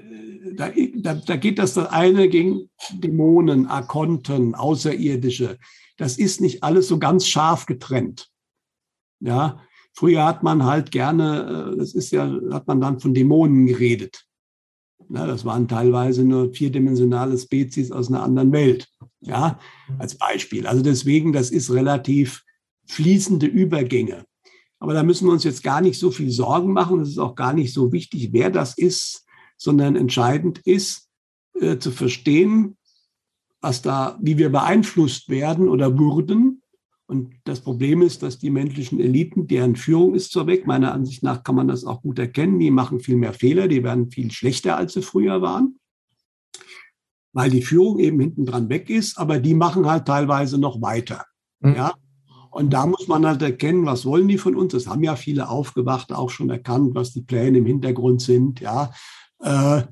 da, 0.55 0.71
da, 0.95 1.13
da 1.15 1.35
geht 1.35 1.59
das 1.59 1.73
das 1.73 1.87
eine 1.89 2.29
gegen 2.29 2.69
Dämonen, 2.91 3.67
Akonten, 3.67 4.55
Außerirdische. 4.55 5.57
Das 5.97 6.17
ist 6.17 6.41
nicht 6.41 6.63
alles 6.63 6.87
so 6.87 6.99
ganz 6.99 7.27
scharf 7.27 7.65
getrennt. 7.65 8.29
Ja, 9.19 9.61
früher 9.93 10.25
hat 10.25 10.43
man 10.43 10.65
halt 10.65 10.91
gerne, 10.91 11.73
äh, 11.73 11.77
das 11.77 11.93
ist 11.93 12.11
ja, 12.11 12.31
hat 12.51 12.67
man 12.67 12.81
dann 12.81 12.99
von 12.99 13.13
Dämonen 13.13 13.65
geredet. 13.65 14.25
Ja, 15.13 15.27
das 15.27 15.45
waren 15.45 15.67
teilweise 15.67 16.23
nur 16.23 16.53
vierdimensionale 16.53 17.37
Spezies 17.37 17.91
aus 17.91 18.09
einer 18.09 18.23
anderen 18.23 18.51
Welt. 18.51 18.87
Ja, 19.21 19.59
als 19.99 20.15
Beispiel. 20.15 20.67
Also 20.67 20.81
deswegen, 20.81 21.31
das 21.31 21.51
ist 21.51 21.71
relativ 21.71 22.43
fließende 22.87 23.45
Übergänge. 23.45 24.25
Aber 24.79 24.93
da 24.93 25.03
müssen 25.03 25.27
wir 25.27 25.31
uns 25.31 25.45
jetzt 25.45 25.63
gar 25.63 25.79
nicht 25.79 25.97
so 25.97 26.11
viel 26.11 26.29
Sorgen 26.29 26.73
machen. 26.73 26.99
Es 26.99 27.09
ist 27.09 27.19
auch 27.19 27.35
gar 27.35 27.53
nicht 27.53 27.73
so 27.73 27.93
wichtig, 27.93 28.29
wer 28.33 28.49
das 28.49 28.77
ist 28.77 29.23
sondern 29.63 29.95
entscheidend 29.95 30.59
ist 30.59 31.09
äh, 31.59 31.77
zu 31.77 31.91
verstehen, 31.91 32.77
was 33.61 33.81
da, 33.81 34.17
wie 34.21 34.37
wir 34.37 34.51
beeinflusst 34.51 35.29
werden 35.29 35.69
oder 35.69 35.97
wurden. 35.97 36.61
Und 37.13 37.35
das 37.43 37.61
Problem 37.61 38.01
ist, 38.01 38.23
dass 38.23 38.39
die 38.39 38.49
menschlichen 38.49 38.99
Eliten, 38.99 39.45
deren 39.45 39.75
Führung 39.75 40.15
ist 40.15 40.31
so 40.31 40.47
weg. 40.47 40.65
Meiner 40.65 40.93
Ansicht 40.93 41.21
nach 41.21 41.43
kann 41.43 41.53
man 41.53 41.67
das 41.67 41.85
auch 41.85 42.01
gut 42.01 42.17
erkennen. 42.17 42.57
Die 42.57 42.71
machen 42.71 42.99
viel 42.99 43.17
mehr 43.17 43.33
Fehler, 43.33 43.67
die 43.67 43.83
werden 43.83 44.09
viel 44.09 44.31
schlechter, 44.31 44.77
als 44.77 44.93
sie 44.93 45.03
früher 45.03 45.39
waren, 45.43 45.77
weil 47.31 47.51
die 47.51 47.61
Führung 47.61 47.99
eben 47.99 48.19
hinten 48.19 48.47
dran 48.47 48.67
weg 48.67 48.89
ist. 48.89 49.19
Aber 49.19 49.37
die 49.37 49.53
machen 49.53 49.85
halt 49.85 50.05
teilweise 50.05 50.57
noch 50.57 50.81
weiter. 50.81 51.23
Mhm. 51.59 51.75
Ja, 51.75 51.93
und 52.49 52.73
da 52.73 52.87
muss 52.87 53.07
man 53.07 53.27
halt 53.27 53.43
erkennen, 53.43 53.85
was 53.85 54.07
wollen 54.07 54.27
die 54.27 54.39
von 54.39 54.55
uns? 54.55 54.73
Das 54.73 54.87
haben 54.87 55.03
ja 55.03 55.15
viele 55.15 55.49
Aufgewachte 55.49 56.17
auch 56.17 56.31
schon 56.31 56.49
erkannt, 56.49 56.95
was 56.95 57.13
die 57.13 57.21
Pläne 57.21 57.59
im 57.59 57.67
Hintergrund 57.67 58.23
sind. 58.23 58.59
Ja, 58.59 58.91
äh, 59.39 59.83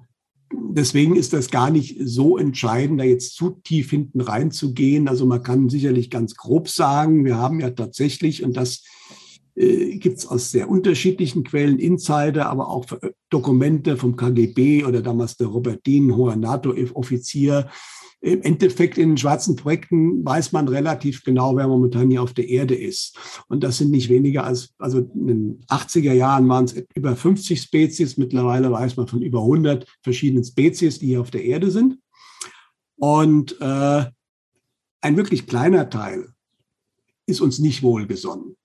deswegen 0.53 1.15
ist 1.15 1.33
das 1.33 1.49
gar 1.49 1.69
nicht 1.69 1.97
so 2.03 2.37
entscheidend, 2.37 2.99
da 2.99 3.03
jetzt 3.03 3.35
zu 3.35 3.51
tief 3.63 3.89
hinten 3.89 4.21
reinzugehen. 4.21 5.07
Also 5.07 5.25
man 5.25 5.43
kann 5.43 5.69
sicherlich 5.69 6.09
ganz 6.09 6.35
grob 6.35 6.69
sagen, 6.69 7.25
wir 7.25 7.37
haben 7.37 7.59
ja 7.59 7.71
tatsächlich, 7.71 8.43
und 8.43 8.57
das 8.57 8.83
äh, 9.55 9.97
gibt 9.97 10.19
es 10.19 10.27
aus 10.27 10.51
sehr 10.51 10.69
unterschiedlichen 10.69 11.43
Quellen, 11.43 11.79
Insider, 11.79 12.47
aber 12.49 12.69
auch 12.69 12.85
Dokumente 13.29 13.97
vom 13.97 14.15
KGB 14.15 14.85
oder 14.85 15.01
damals 15.01 15.37
der 15.37 15.47
Robert 15.47 15.85
Dean, 15.85 16.15
hoher 16.15 16.35
NATO-Offizier, 16.35 17.69
im 18.21 18.43
Endeffekt 18.43 18.99
in 18.99 19.09
den 19.09 19.17
schwarzen 19.17 19.55
Projekten 19.55 20.23
weiß 20.23 20.51
man 20.51 20.67
relativ 20.67 21.23
genau, 21.23 21.57
wer 21.57 21.67
momentan 21.67 22.11
hier 22.11 22.21
auf 22.21 22.33
der 22.33 22.47
Erde 22.47 22.75
ist. 22.75 23.17
Und 23.47 23.63
das 23.63 23.79
sind 23.79 23.89
nicht 23.89 24.09
weniger 24.09 24.43
als, 24.43 24.75
also 24.77 24.99
in 24.99 25.27
den 25.27 25.65
80er 25.67 26.13
Jahren 26.13 26.47
waren 26.47 26.65
es 26.65 26.75
über 26.93 27.15
50 27.15 27.59
Spezies. 27.59 28.17
Mittlerweile 28.17 28.71
weiß 28.71 28.95
man 28.95 29.07
von 29.07 29.23
über 29.23 29.39
100 29.39 29.87
verschiedenen 30.03 30.43
Spezies, 30.43 30.99
die 30.99 31.07
hier 31.07 31.21
auf 31.21 31.31
der 31.31 31.43
Erde 31.43 31.71
sind. 31.71 31.97
Und 32.97 33.59
äh, 33.59 34.05
ein 35.01 35.17
wirklich 35.17 35.47
kleiner 35.47 35.89
Teil 35.89 36.29
ist 37.25 37.41
uns 37.41 37.57
nicht 37.57 37.81
wohlgesonnen. 37.81 38.55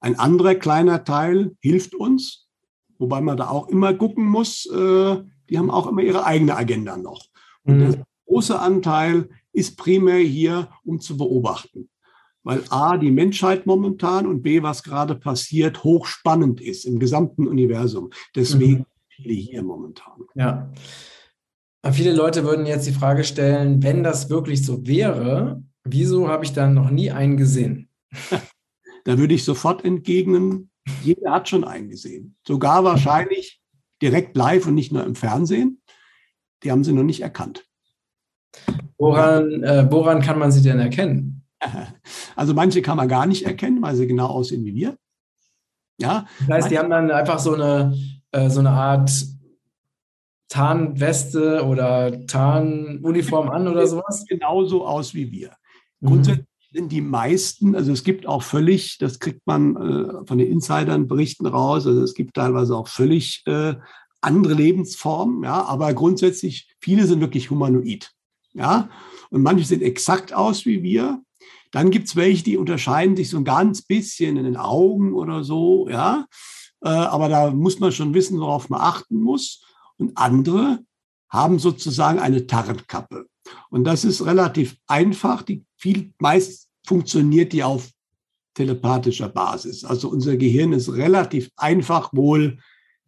Ein 0.00 0.18
anderer 0.18 0.54
kleiner 0.54 1.04
Teil 1.04 1.54
hilft 1.60 1.94
uns, 1.94 2.48
wobei 2.98 3.20
man 3.20 3.36
da 3.36 3.50
auch 3.50 3.68
immer 3.68 3.92
gucken 3.92 4.24
muss, 4.24 4.64
äh, 4.64 5.22
die 5.50 5.58
haben 5.58 5.70
auch 5.70 5.86
immer 5.86 6.00
ihre 6.00 6.24
eigene 6.24 6.56
Agenda 6.56 6.96
noch. 6.96 7.26
Und 7.64 7.78
mhm 7.78 8.02
große 8.32 8.58
Anteil 8.58 9.28
ist 9.52 9.76
primär 9.76 10.18
hier, 10.18 10.70
um 10.84 11.00
zu 11.00 11.18
beobachten. 11.18 11.90
Weil 12.44 12.64
A, 12.70 12.96
die 12.96 13.10
Menschheit 13.10 13.66
momentan 13.66 14.26
und 14.26 14.42
B, 14.42 14.62
was 14.62 14.82
gerade 14.82 15.14
passiert, 15.14 15.84
hochspannend 15.84 16.60
ist 16.60 16.86
im 16.86 16.98
gesamten 16.98 17.46
Universum. 17.46 18.10
Deswegen 18.34 18.78
mhm. 18.78 18.86
viele 19.10 19.34
hier 19.34 19.62
momentan. 19.62 20.22
Ja. 20.34 20.72
Aber 21.82 21.92
viele 21.92 22.14
Leute 22.14 22.44
würden 22.44 22.64
jetzt 22.64 22.86
die 22.86 22.92
Frage 22.92 23.22
stellen, 23.22 23.82
wenn 23.82 24.02
das 24.02 24.30
wirklich 24.30 24.64
so 24.64 24.86
wäre, 24.86 25.62
wieso 25.84 26.28
habe 26.28 26.44
ich 26.44 26.52
dann 26.52 26.74
noch 26.74 26.90
nie 26.90 27.10
einen 27.10 27.36
gesehen? 27.36 27.88
Da 29.04 29.18
würde 29.18 29.34
ich 29.34 29.42
sofort 29.42 29.84
entgegnen, 29.84 30.70
jeder 31.02 31.32
hat 31.32 31.48
schon 31.48 31.64
einen 31.64 31.88
gesehen. 31.88 32.36
Sogar 32.46 32.84
wahrscheinlich 32.84 33.60
direkt 34.00 34.36
live 34.36 34.68
und 34.68 34.76
nicht 34.76 34.92
nur 34.92 35.02
im 35.02 35.16
Fernsehen. 35.16 35.82
Die 36.62 36.70
haben 36.70 36.84
sie 36.84 36.92
noch 36.92 37.02
nicht 37.02 37.20
erkannt. 37.20 37.66
Woran, 38.98 39.62
äh, 39.62 39.86
woran 39.90 40.20
kann 40.20 40.38
man 40.38 40.52
sie 40.52 40.62
denn 40.62 40.78
erkennen? 40.78 41.44
Also 42.34 42.54
manche 42.54 42.82
kann 42.82 42.96
man 42.96 43.08
gar 43.08 43.26
nicht 43.26 43.44
erkennen, 43.44 43.82
weil 43.82 43.94
sie 43.94 44.06
genau 44.06 44.26
aussehen 44.26 44.64
wie 44.64 44.74
wir. 44.74 44.96
Ja. 46.00 46.26
Das 46.40 46.48
heißt, 46.48 46.70
die 46.70 46.78
haben 46.78 46.90
dann 46.90 47.10
einfach 47.10 47.38
so 47.38 47.54
eine, 47.54 47.94
äh, 48.32 48.48
so 48.48 48.60
eine 48.60 48.70
Art 48.70 49.10
Tarnweste 50.52 51.64
oder 51.64 52.26
Tarnuniform 52.26 53.48
an 53.48 53.68
oder 53.68 53.86
sowas? 53.86 54.24
Genauso 54.28 54.86
aus 54.86 55.14
wie 55.14 55.30
wir. 55.30 55.52
Mhm. 56.00 56.06
Grundsätzlich 56.06 56.46
sind 56.72 56.92
die 56.92 57.00
meisten, 57.00 57.74
also 57.74 57.92
es 57.92 58.04
gibt 58.04 58.26
auch 58.26 58.42
völlig, 58.42 58.98
das 58.98 59.18
kriegt 59.18 59.46
man 59.46 59.76
äh, 59.76 60.26
von 60.26 60.38
den 60.38 60.50
Insidern 60.50 61.06
berichten 61.06 61.46
raus, 61.46 61.86
also 61.86 62.02
es 62.02 62.14
gibt 62.14 62.34
teilweise 62.34 62.76
auch 62.76 62.88
völlig 62.88 63.42
äh, 63.46 63.74
andere 64.20 64.54
Lebensformen, 64.54 65.44
ja, 65.44 65.64
aber 65.64 65.92
grundsätzlich 65.94 66.74
viele 66.80 67.06
sind 67.06 67.20
wirklich 67.20 67.50
humanoid, 67.50 68.10
ja, 68.54 68.88
und 69.30 69.42
manche 69.42 69.64
sehen 69.64 69.82
exakt 69.82 70.32
aus 70.32 70.66
wie 70.66 70.82
wir. 70.82 71.22
Dann 71.70 71.90
gibt 71.90 72.08
es 72.08 72.16
welche, 72.16 72.44
die 72.44 72.58
unterscheiden 72.58 73.16
sich 73.16 73.30
so 73.30 73.38
ein 73.38 73.44
ganz 73.44 73.82
bisschen 73.82 74.36
in 74.36 74.44
den 74.44 74.56
Augen 74.56 75.14
oder 75.14 75.42
so, 75.42 75.88
ja, 75.88 76.26
äh, 76.82 76.88
aber 76.88 77.28
da 77.28 77.50
muss 77.50 77.78
man 77.78 77.92
schon 77.92 78.14
wissen, 78.14 78.40
worauf 78.40 78.68
man 78.68 78.80
achten 78.80 79.20
muss. 79.20 79.64
Und 79.96 80.16
andere 80.16 80.84
haben 81.30 81.58
sozusagen 81.58 82.18
eine 82.18 82.46
Tarnkappe. 82.46 83.26
Und 83.70 83.84
das 83.84 84.04
ist 84.04 84.24
relativ 84.24 84.76
einfach. 84.86 85.42
Die 85.42 85.64
viel, 85.76 86.12
meist 86.18 86.68
funktioniert 86.86 87.52
die 87.52 87.62
auf 87.62 87.90
telepathischer 88.54 89.28
Basis. 89.28 89.84
Also 89.84 90.08
unser 90.08 90.36
Gehirn 90.36 90.72
ist 90.72 90.92
relativ 90.92 91.50
einfach 91.56 92.12
wohl 92.12 92.58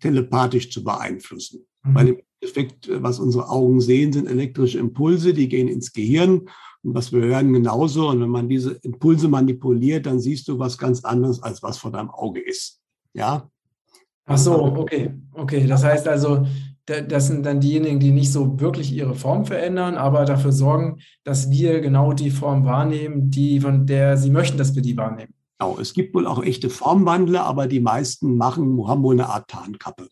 telepathisch 0.01 0.71
zu 0.71 0.83
beeinflussen. 0.83 1.67
Mhm. 1.83 1.95
Weil 1.95 2.09
im 2.09 2.23
Endeffekt, 2.45 2.91
was 3.03 3.19
unsere 3.19 3.49
Augen 3.49 3.81
sehen, 3.81 4.13
sind 4.13 4.29
elektrische 4.29 4.79
Impulse, 4.79 5.33
die 5.33 5.49
gehen 5.49 5.69
ins 5.69 5.93
Gehirn 5.93 6.43
und 6.83 6.95
was 6.95 7.13
wir 7.13 7.23
hören 7.23 7.53
genauso. 7.53 8.09
Und 8.09 8.21
wenn 8.21 8.29
man 8.29 8.49
diese 8.49 8.73
Impulse 8.83 9.29
manipuliert, 9.29 10.07
dann 10.07 10.21
siehst 10.21 10.49
du 10.49 10.59
was 10.59 10.77
ganz 10.77 11.05
anderes, 11.05 11.43
als 11.43 11.63
was 11.63 11.79
vor 11.79 11.91
deinem 11.91 12.11
Auge 12.11 12.41
ist. 12.41 12.81
Ja. 13.15 13.49
Ach 14.27 14.39
so, 14.39 14.63
okay. 14.63 15.15
Okay. 15.33 15.67
Das 15.67 15.85
heißt 15.85 16.07
also, 16.09 16.47
das 16.87 17.29
sind 17.29 17.47
dann 17.47 17.61
diejenigen, 17.61 17.99
die 17.99 18.11
nicht 18.11 18.31
so 18.31 18.61
wirklich 18.61 18.93
ihre 18.93 19.15
Form 19.15 19.47
verändern, 19.47 19.95
aber 19.95 20.27
dafür 20.27 20.53
sorgen, 20.53 20.99
dass 21.25 21.51
wir 21.51 21.81
genau 21.81 22.13
die 22.13 22.31
Form 22.31 22.67
wahrnehmen, 22.67 23.31
die, 23.31 23.61
von 23.61 23.87
der 23.87 24.19
sie 24.19 24.31
möchten, 24.31 24.59
dass 24.59 24.75
wir 24.75 24.83
die 24.83 24.97
wahrnehmen. 24.97 25.33
Genau, 25.59 25.79
es 25.79 25.95
gibt 25.95 26.15
wohl 26.15 26.27
auch 26.27 26.43
echte 26.43 26.69
Formwandler, 26.69 27.45
aber 27.45 27.69
die 27.69 27.81
meisten 27.81 28.37
machen, 28.37 28.87
haben 28.87 29.03
wohl 29.03 29.15
eine 29.15 29.31
Art 29.31 29.49
Tarnkappe. 29.49 30.09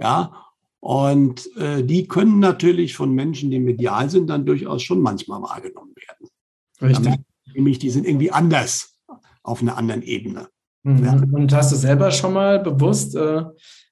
Ja, 0.00 0.43
und 0.84 1.48
äh, 1.56 1.82
die 1.82 2.06
können 2.08 2.40
natürlich 2.40 2.94
von 2.94 3.14
Menschen, 3.14 3.50
die 3.50 3.58
medial 3.58 4.10
sind, 4.10 4.28
dann 4.28 4.44
durchaus 4.44 4.82
schon 4.82 5.00
manchmal 5.00 5.40
wahrgenommen 5.40 5.94
werden. 5.96 6.30
Richtig. 6.82 7.04
Damit, 7.06 7.20
nämlich, 7.54 7.78
die 7.78 7.88
sind 7.88 8.06
irgendwie 8.06 8.30
anders 8.30 8.94
auf 9.42 9.62
einer 9.62 9.78
anderen 9.78 10.02
Ebene. 10.02 10.48
Mhm. 10.82 11.02
Ja. 11.02 11.12
Und 11.14 11.54
hast 11.54 11.72
du 11.72 11.76
selber 11.76 12.10
schon 12.10 12.34
mal 12.34 12.58
bewusst 12.58 13.16
äh, 13.16 13.44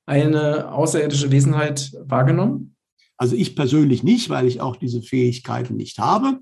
eine 0.04 0.70
außerirdische 0.70 1.30
Wesenheit 1.30 1.92
wahrgenommen? 2.04 2.76
Also 3.16 3.36
ich 3.36 3.56
persönlich 3.56 4.02
nicht, 4.02 4.28
weil 4.28 4.46
ich 4.46 4.60
auch 4.60 4.76
diese 4.76 5.00
Fähigkeiten 5.00 5.76
nicht 5.76 5.98
habe. 5.98 6.40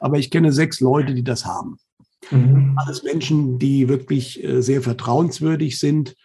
Aber 0.00 0.18
ich 0.18 0.30
kenne 0.30 0.50
sechs 0.50 0.80
Leute, 0.80 1.12
die 1.12 1.24
das 1.24 1.44
haben. 1.44 1.76
Mhm. 2.30 2.72
Alles 2.76 3.02
Menschen, 3.02 3.58
die 3.58 3.86
wirklich 3.90 4.42
äh, 4.42 4.62
sehr 4.62 4.80
vertrauenswürdig 4.80 5.78
sind. 5.78 6.16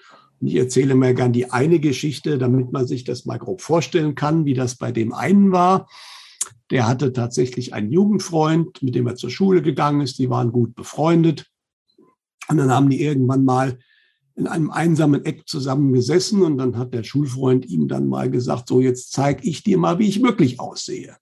Ich 0.45 0.55
erzähle 0.55 0.95
mal 0.95 1.13
gern 1.13 1.33
die 1.33 1.51
eine 1.51 1.79
Geschichte, 1.79 2.37
damit 2.37 2.71
man 2.71 2.85
sich 2.85 3.03
das 3.03 3.25
mal 3.25 3.37
grob 3.37 3.61
vorstellen 3.61 4.15
kann, 4.15 4.45
wie 4.45 4.53
das 4.53 4.75
bei 4.75 4.91
dem 4.91 5.13
einen 5.13 5.51
war. 5.51 5.87
Der 6.69 6.87
hatte 6.87 7.13
tatsächlich 7.13 7.73
einen 7.73 7.91
Jugendfreund, 7.91 8.81
mit 8.81 8.95
dem 8.95 9.07
er 9.07 9.15
zur 9.15 9.29
Schule 9.29 9.61
gegangen 9.61 10.01
ist. 10.01 10.19
Die 10.19 10.29
waren 10.29 10.51
gut 10.51 10.75
befreundet. 10.75 11.49
Und 12.49 12.57
dann 12.57 12.71
haben 12.71 12.89
die 12.89 13.01
irgendwann 13.01 13.45
mal 13.45 13.77
in 14.35 14.47
einem 14.47 14.71
einsamen 14.71 15.23
Eck 15.25 15.47
zusammengesessen 15.47 16.41
und 16.41 16.57
dann 16.57 16.77
hat 16.77 16.93
der 16.93 17.03
Schulfreund 17.03 17.65
ihm 17.67 17.87
dann 17.87 18.07
mal 18.07 18.29
gesagt, 18.31 18.67
so 18.67 18.81
jetzt 18.81 19.11
zeige 19.11 19.47
ich 19.47 19.63
dir 19.63 19.77
mal, 19.77 19.99
wie 19.99 20.07
ich 20.07 20.23
wirklich 20.23 20.59
aussehe. 20.59 21.15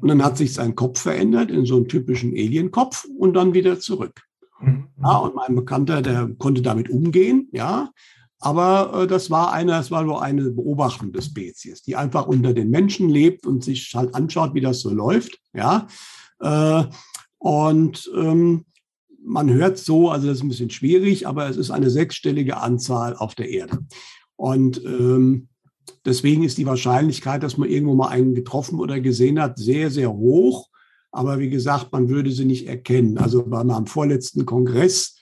Und 0.00 0.08
dann 0.08 0.24
hat 0.24 0.36
sich 0.36 0.52
sein 0.52 0.74
Kopf 0.74 1.00
verändert 1.00 1.50
in 1.50 1.64
so 1.66 1.76
einen 1.76 1.88
typischen 1.88 2.32
Alienkopf 2.32 3.06
und 3.16 3.34
dann 3.34 3.54
wieder 3.54 3.78
zurück. 3.78 4.22
Mhm. 4.60 4.88
Ja, 5.00 5.18
und 5.18 5.36
mein 5.36 5.54
Bekannter, 5.54 6.02
der 6.02 6.28
konnte 6.38 6.62
damit 6.62 6.90
umgehen, 6.90 7.48
ja. 7.52 7.92
Aber 8.40 9.02
äh, 9.02 9.06
das 9.06 9.30
war 9.30 9.52
eine, 9.52 9.72
das 9.72 9.90
war 9.90 10.04
nur 10.04 10.22
eine 10.22 10.50
beobachtende 10.50 11.20
Spezies, 11.20 11.82
die 11.82 11.96
einfach 11.96 12.26
unter 12.26 12.52
den 12.54 12.70
Menschen 12.70 13.08
lebt 13.08 13.46
und 13.46 13.64
sich 13.64 13.92
halt 13.94 14.14
anschaut, 14.14 14.54
wie 14.54 14.60
das 14.60 14.80
so 14.80 14.90
läuft, 14.90 15.38
ja. 15.52 15.86
Äh, 16.40 16.84
und 17.38 18.10
ähm, 18.16 18.64
man 19.24 19.52
hört 19.52 19.78
so, 19.78 20.10
also 20.10 20.26
das 20.26 20.38
ist 20.38 20.42
ein 20.42 20.48
bisschen 20.48 20.70
schwierig, 20.70 21.26
aber 21.26 21.48
es 21.48 21.56
ist 21.56 21.70
eine 21.70 21.90
sechsstellige 21.90 22.58
Anzahl 22.58 23.16
auf 23.16 23.34
der 23.34 23.48
Erde. 23.48 23.78
Und 24.36 24.82
ähm, 24.84 25.48
deswegen 26.04 26.44
ist 26.44 26.58
die 26.58 26.66
Wahrscheinlichkeit, 26.66 27.42
dass 27.42 27.58
man 27.58 27.68
irgendwo 27.68 27.94
mal 27.94 28.08
einen 28.08 28.34
getroffen 28.34 28.78
oder 28.80 29.00
gesehen 29.00 29.40
hat, 29.40 29.58
sehr, 29.58 29.90
sehr 29.90 30.12
hoch. 30.12 30.68
Aber 31.10 31.38
wie 31.38 31.50
gesagt, 31.50 31.92
man 31.92 32.08
würde 32.08 32.30
sie 32.30 32.44
nicht 32.44 32.66
erkennen. 32.66 33.18
Also 33.18 33.44
bei 33.44 33.64
meinem 33.64 33.86
vorletzten 33.86 34.46
Kongress, 34.46 35.17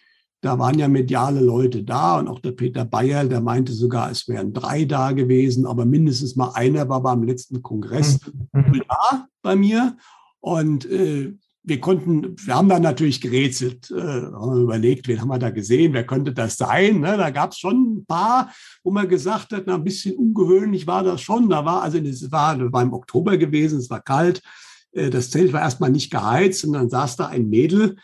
da 0.47 0.61
waren 0.61 0.79
ja 0.79 0.87
mediale 0.87 1.41
Leute 1.41 1.83
da 1.83 2.21
und 2.21 2.29
auch 2.29 2.39
der 2.39 2.53
Peter 2.53 2.85
Bayer, 2.85 3.25
der 3.25 3.41
meinte 3.41 3.73
sogar, 3.73 4.13
es 4.13 4.29
wären 4.29 4.53
drei 4.53 4.85
da 4.85 5.11
gewesen, 5.11 5.67
aber 5.67 5.85
mindestens 5.85 6.37
mal 6.37 6.53
einer 6.55 6.89
war 6.89 7.03
beim 7.03 7.25
letzten 7.25 7.63
Kongress 7.63 8.21
mhm. 8.53 8.83
da 8.89 9.27
bei 9.43 9.57
mir. 9.57 9.97
Und 10.39 10.89
äh, 10.89 11.35
wir 11.65 11.81
konnten, 11.81 12.37
wir 12.39 12.55
haben 12.55 12.69
dann 12.69 12.83
natürlich 12.83 13.21
gerätselt, 13.21 13.91
äh, 13.91 13.97
haben 13.97 14.63
überlegt, 14.63 15.09
wen 15.09 15.21
haben 15.21 15.31
wir 15.31 15.41
da 15.41 15.51
gesehen, 15.51 15.93
wer 15.93 16.07
könnte 16.07 16.33
das 16.33 16.57
sein? 16.57 17.01
Ne? 17.01 17.17
Da 17.17 17.31
gab 17.31 17.51
es 17.51 17.59
schon 17.59 17.97
ein 17.97 18.07
paar, 18.07 18.53
wo 18.85 18.93
man 18.93 19.09
gesagt 19.09 19.53
hat, 19.53 19.65
na, 19.67 19.75
ein 19.75 19.83
bisschen 19.83 20.15
ungewöhnlich 20.15 20.87
war 20.87 21.03
das 21.03 21.23
schon. 21.23 21.49
Da 21.49 21.65
war, 21.65 21.83
also 21.83 21.99
es 21.99 22.31
war, 22.31 22.73
war 22.73 22.83
im 22.83 22.93
Oktober 22.93 23.37
gewesen, 23.37 23.81
es 23.81 23.91
war 23.91 24.01
kalt, 24.01 24.43
äh, 24.93 25.11
das 25.11 25.31
Zelt 25.31 25.53
war 25.53 25.63
erstmal 25.63 25.91
nicht 25.91 26.13
geheizt 26.13 26.65
und 26.65 26.75
dann 26.75 26.89
saß 26.89 27.17
da 27.17 27.27
ein 27.27 27.49
Mädel, 27.49 27.97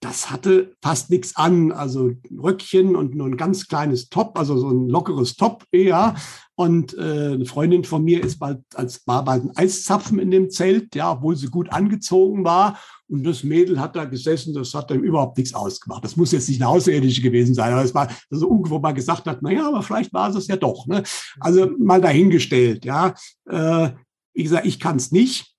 das 0.00 0.30
hatte 0.30 0.76
fast 0.80 1.10
nichts 1.10 1.34
an, 1.36 1.72
also 1.72 2.08
ein 2.08 2.38
Röckchen 2.38 2.94
und 2.94 3.14
nur 3.14 3.26
ein 3.26 3.36
ganz 3.36 3.66
kleines 3.66 4.08
Top, 4.08 4.38
also 4.38 4.56
so 4.56 4.70
ein 4.70 4.88
lockeres 4.88 5.34
Top 5.34 5.64
eher. 5.72 6.14
Und 6.54 6.94
äh, 6.94 7.32
eine 7.34 7.46
Freundin 7.46 7.84
von 7.84 8.04
mir 8.04 8.22
ist 8.22 8.38
bald 8.38 8.60
als 8.74 9.06
war 9.06 9.24
bald 9.24 9.44
ein 9.44 9.56
Eiszapfen 9.56 10.18
in 10.18 10.30
dem 10.30 10.50
Zelt, 10.50 10.94
ja, 10.94 11.12
obwohl 11.12 11.36
sie 11.36 11.48
gut 11.48 11.70
angezogen 11.70 12.44
war. 12.44 12.78
Und 13.08 13.24
das 13.24 13.42
Mädel 13.42 13.80
hat 13.80 13.96
da 13.96 14.04
gesessen, 14.04 14.54
das 14.54 14.74
hat 14.74 14.90
ihm 14.90 15.02
überhaupt 15.02 15.38
nichts 15.38 15.54
ausgemacht. 15.54 16.04
Das 16.04 16.16
muss 16.16 16.32
jetzt 16.32 16.48
nicht 16.48 16.60
eine 16.60 16.68
Außerirdische 16.68 17.22
gewesen 17.22 17.54
sein, 17.54 17.72
aber 17.72 17.82
es 17.82 17.94
war 17.94 18.08
so 18.30 18.48
irgendwo 18.48 18.78
mal 18.78 18.92
gesagt 18.92 19.26
hat, 19.26 19.38
na 19.40 19.50
ja, 19.50 19.66
aber 19.66 19.82
vielleicht 19.82 20.12
war 20.12 20.30
es 20.30 20.36
es 20.36 20.46
ja 20.46 20.56
doch. 20.56 20.86
Ne? 20.86 21.02
Also 21.40 21.70
mal 21.78 22.00
dahingestellt, 22.00 22.84
ja. 22.84 23.14
Äh, 23.48 23.90
wie 24.34 24.42
gesagt, 24.44 24.66
ich 24.66 24.78
kann 24.78 24.96
es 24.96 25.10
nicht. 25.10 25.57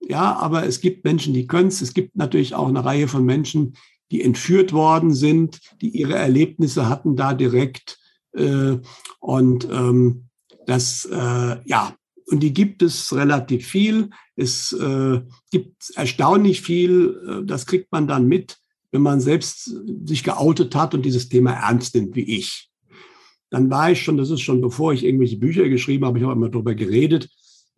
Ja, 0.00 0.36
aber 0.36 0.64
es 0.64 0.80
gibt 0.80 1.04
Menschen, 1.04 1.34
die 1.34 1.46
können 1.46 1.68
es. 1.68 1.82
Es 1.82 1.94
gibt 1.94 2.16
natürlich 2.16 2.54
auch 2.54 2.68
eine 2.68 2.84
Reihe 2.84 3.08
von 3.08 3.24
Menschen, 3.24 3.74
die 4.10 4.22
entführt 4.22 4.72
worden 4.72 5.12
sind, 5.12 5.60
die 5.80 5.90
ihre 5.90 6.14
Erlebnisse 6.14 6.88
hatten 6.88 7.16
da 7.16 7.34
direkt. 7.34 7.98
Äh, 8.32 8.76
und 9.20 9.68
ähm, 9.70 10.28
das, 10.66 11.04
äh, 11.06 11.56
ja, 11.64 11.94
und 12.30 12.42
die 12.42 12.52
gibt 12.52 12.82
es 12.82 13.14
relativ 13.14 13.66
viel. 13.66 14.10
Es 14.36 14.72
äh, 14.72 15.20
gibt 15.50 15.90
erstaunlich 15.94 16.62
viel, 16.62 17.20
äh, 17.26 17.46
das 17.46 17.66
kriegt 17.66 17.90
man 17.90 18.06
dann 18.06 18.26
mit, 18.26 18.58
wenn 18.92 19.02
man 19.02 19.20
selbst 19.20 19.74
sich 20.04 20.24
geoutet 20.24 20.74
hat 20.74 20.94
und 20.94 21.04
dieses 21.04 21.28
Thema 21.28 21.52
ernst 21.52 21.94
nimmt, 21.94 22.14
wie 22.16 22.36
ich. 22.36 22.70
Dann 23.50 23.70
war 23.70 23.90
ich 23.90 24.02
schon, 24.02 24.18
das 24.18 24.30
ist 24.30 24.40
schon 24.40 24.60
bevor 24.60 24.92
ich 24.92 25.04
irgendwelche 25.04 25.38
Bücher 25.38 25.68
geschrieben 25.68 26.04
habe, 26.04 26.18
ich 26.18 26.24
habe 26.24 26.34
immer 26.34 26.50
darüber 26.50 26.74
geredet, 26.74 27.30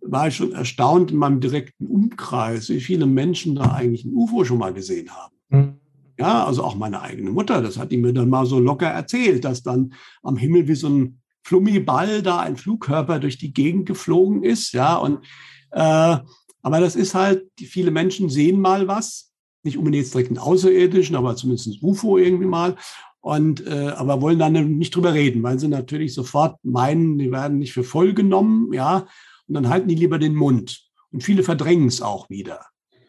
war 0.02 0.28
ich 0.28 0.36
schon 0.36 0.52
erstaunt 0.52 1.10
in 1.10 1.18
meinem 1.18 1.40
direkten 1.40 1.86
Umkreis, 1.86 2.68
wie 2.68 2.80
viele 2.80 3.06
Menschen 3.06 3.54
da 3.54 3.72
eigentlich 3.72 4.04
ein 4.04 4.14
UFO 4.14 4.44
schon 4.44 4.58
mal 4.58 4.72
gesehen 4.72 5.10
haben. 5.10 5.34
Mhm. 5.48 5.74
Ja, 6.18 6.44
also 6.44 6.62
auch 6.64 6.74
meine 6.74 7.00
eigene 7.00 7.30
Mutter, 7.30 7.62
das 7.62 7.78
hat 7.78 7.92
die 7.92 7.96
mir 7.96 8.12
dann 8.12 8.28
mal 8.28 8.44
so 8.44 8.58
locker 8.58 8.88
erzählt, 8.88 9.44
dass 9.44 9.62
dann 9.62 9.94
am 10.22 10.36
Himmel 10.36 10.68
wie 10.68 10.74
so 10.74 10.88
ein 10.88 11.20
Flummiball 11.42 12.20
da 12.20 12.40
ein 12.40 12.56
Flugkörper 12.56 13.18
durch 13.18 13.38
die 13.38 13.54
Gegend 13.54 13.86
geflogen 13.86 14.42
ist. 14.42 14.72
Ja, 14.72 14.96
und 14.96 15.24
äh, 15.70 16.18
aber 16.62 16.80
das 16.80 16.94
ist 16.94 17.14
halt, 17.14 17.44
viele 17.58 17.90
Menschen 17.90 18.28
sehen 18.28 18.60
mal 18.60 18.86
was, 18.86 19.32
nicht 19.62 19.78
unbedingt 19.78 20.04
jetzt 20.04 20.14
direkt 20.14 20.28
einen 20.28 20.38
Außerirdischen, 20.38 21.16
aber 21.16 21.36
zumindest 21.36 21.68
ein 21.68 21.78
UFO 21.80 22.18
irgendwie 22.18 22.46
mal. 22.46 22.76
Und 23.22 23.66
äh, 23.66 23.92
aber 23.96 24.22
wollen 24.22 24.38
dann 24.38 24.52
nicht 24.78 24.94
drüber 24.96 25.12
reden, 25.12 25.42
weil 25.42 25.58
sie 25.58 25.68
natürlich 25.68 26.14
sofort 26.14 26.56
meinen, 26.62 27.18
die 27.18 27.30
werden 27.30 27.58
nicht 27.58 27.74
für 27.74 27.84
voll 27.84 28.14
genommen, 28.14 28.72
ja, 28.72 29.06
und 29.50 29.54
dann 29.54 29.68
halten 29.68 29.88
die 29.88 29.96
lieber 29.96 30.20
den 30.20 30.36
Mund. 30.36 30.80
Und 31.10 31.24
viele 31.24 31.42
verdrängen 31.42 31.88
es 31.88 32.00
auch 32.00 32.30
wieder. 32.30 32.60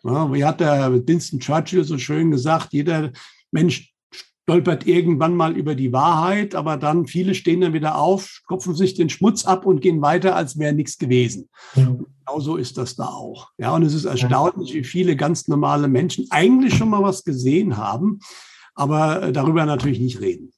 Ja, 0.04 0.34
wie 0.34 0.44
hat 0.44 0.60
der 0.60 1.08
Winston 1.08 1.40
Churchill 1.40 1.84
so 1.84 2.00
schön 2.00 2.32
gesagt, 2.32 2.74
jeder 2.74 3.12
Mensch 3.52 3.94
stolpert 4.44 4.88
irgendwann 4.88 5.36
mal 5.36 5.56
über 5.56 5.76
die 5.76 5.94
Wahrheit, 5.94 6.56
aber 6.56 6.78
dann 6.78 7.06
viele 7.06 7.36
stehen 7.36 7.62
dann 7.62 7.74
wieder 7.74 7.96
auf, 8.00 8.42
kopfen 8.48 8.74
sich 8.74 8.96
den 8.96 9.12
Schmutz 9.12 9.46
ab 9.46 9.68
und 9.68 9.82
gehen 9.82 10.02
weiter, 10.02 10.36
als 10.36 10.58
wäre 10.58 10.74
nichts 10.74 10.98
gewesen. 10.98 11.48
Ja. 11.76 11.96
Genauso 12.26 12.58
ist 12.58 12.76
das 12.80 12.96
da 12.96 13.06
auch. 13.06 13.50
Ja, 13.60 13.76
und 13.76 13.84
es 13.84 13.94
ist 13.94 14.06
erstaunlich, 14.06 14.74
wie 14.74 14.84
viele 14.84 15.16
ganz 15.16 15.48
normale 15.48 15.88
Menschen 15.88 16.26
eigentlich 16.32 16.74
schon 16.74 16.90
mal 16.90 17.04
was 17.04 17.24
gesehen 17.24 17.78
haben, 17.78 18.18
aber 18.74 19.22
äh, 19.22 19.32
darüber 19.32 19.68
natürlich 19.68 20.00
nicht 20.00 20.22
reden. 20.22 20.52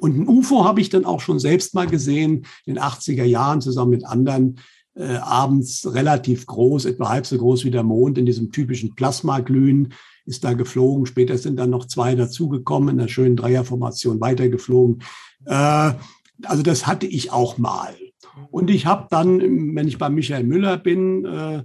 Und 0.00 0.18
ein 0.18 0.28
UFO 0.28 0.64
habe 0.64 0.80
ich 0.80 0.90
dann 0.90 1.04
auch 1.04 1.20
schon 1.20 1.38
selbst 1.38 1.74
mal 1.74 1.86
gesehen, 1.86 2.44
in 2.66 2.74
den 2.74 2.82
80er 2.82 3.24
Jahren 3.24 3.60
zusammen 3.60 3.92
mit 3.92 4.04
anderen 4.04 4.58
äh, 4.98 5.16
abends 5.16 5.92
relativ 5.94 6.46
groß, 6.46 6.84
etwa 6.86 7.08
halb 7.08 7.26
so 7.26 7.38
groß 7.38 7.64
wie 7.64 7.70
der 7.70 7.84
Mond, 7.84 8.18
in 8.18 8.26
diesem 8.26 8.50
typischen 8.50 8.94
Plasmaglühen, 8.94 9.94
ist 10.26 10.44
da 10.44 10.52
geflogen. 10.52 11.06
Später 11.06 11.38
sind 11.38 11.56
dann 11.56 11.70
noch 11.70 11.86
zwei 11.86 12.14
dazugekommen, 12.14 12.90
in 12.90 13.00
einer 13.00 13.08
schönen 13.08 13.36
Dreierformation 13.36 14.20
weitergeflogen. 14.20 15.02
Äh, 15.46 15.92
also 16.44 16.62
das 16.62 16.86
hatte 16.86 17.06
ich 17.06 17.32
auch 17.32 17.58
mal. 17.58 17.94
Und 18.50 18.70
ich 18.70 18.86
habe 18.86 19.06
dann, 19.10 19.40
wenn 19.74 19.88
ich 19.88 19.98
bei 19.98 20.08
Michael 20.08 20.44
Müller 20.44 20.76
bin, 20.76 21.24
äh, 21.24 21.62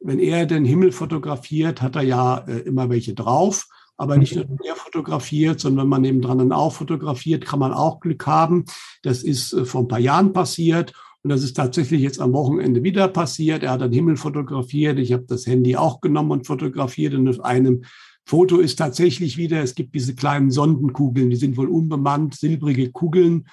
wenn 0.00 0.18
er 0.18 0.46
den 0.46 0.64
Himmel 0.64 0.92
fotografiert, 0.92 1.80
hat 1.80 1.96
er 1.96 2.02
ja 2.02 2.38
äh, 2.38 2.58
immer 2.60 2.90
welche 2.90 3.14
drauf. 3.14 3.66
Aber 3.96 4.16
nicht 4.16 4.34
nur 4.34 4.46
er 4.64 4.74
fotografiert, 4.74 5.60
sondern 5.60 5.84
wenn 5.84 5.90
man 5.90 6.02
nebendran 6.02 6.38
dann 6.38 6.52
auch 6.52 6.72
fotografiert, 6.72 7.44
kann 7.44 7.60
man 7.60 7.72
auch 7.72 8.00
Glück 8.00 8.26
haben. 8.26 8.64
Das 9.02 9.22
ist 9.22 9.52
äh, 9.52 9.64
vor 9.64 9.82
ein 9.82 9.88
paar 9.88 10.00
Jahren 10.00 10.32
passiert. 10.32 10.92
Und 11.22 11.30
das 11.30 11.42
ist 11.42 11.54
tatsächlich 11.54 12.00
jetzt 12.00 12.20
am 12.20 12.32
Wochenende 12.32 12.82
wieder 12.82 13.08
passiert. 13.08 13.62
Er 13.62 13.72
hat 13.72 13.80
den 13.80 13.92
Himmel 13.92 14.16
fotografiert. 14.16 14.98
Ich 14.98 15.12
habe 15.12 15.24
das 15.28 15.46
Handy 15.46 15.76
auch 15.76 16.00
genommen 16.00 16.32
und 16.32 16.46
fotografiert. 16.46 17.14
Und 17.14 17.28
auf 17.28 17.40
einem 17.40 17.84
Foto 18.24 18.58
ist 18.58 18.76
tatsächlich 18.76 19.36
wieder, 19.36 19.62
es 19.62 19.74
gibt 19.74 19.94
diese 19.94 20.14
kleinen 20.14 20.50
Sondenkugeln, 20.50 21.30
die 21.30 21.36
sind 21.36 21.56
wohl 21.56 21.68
unbemannt, 21.68 22.34
silbrige 22.34 22.90
Kugeln. 22.90 23.46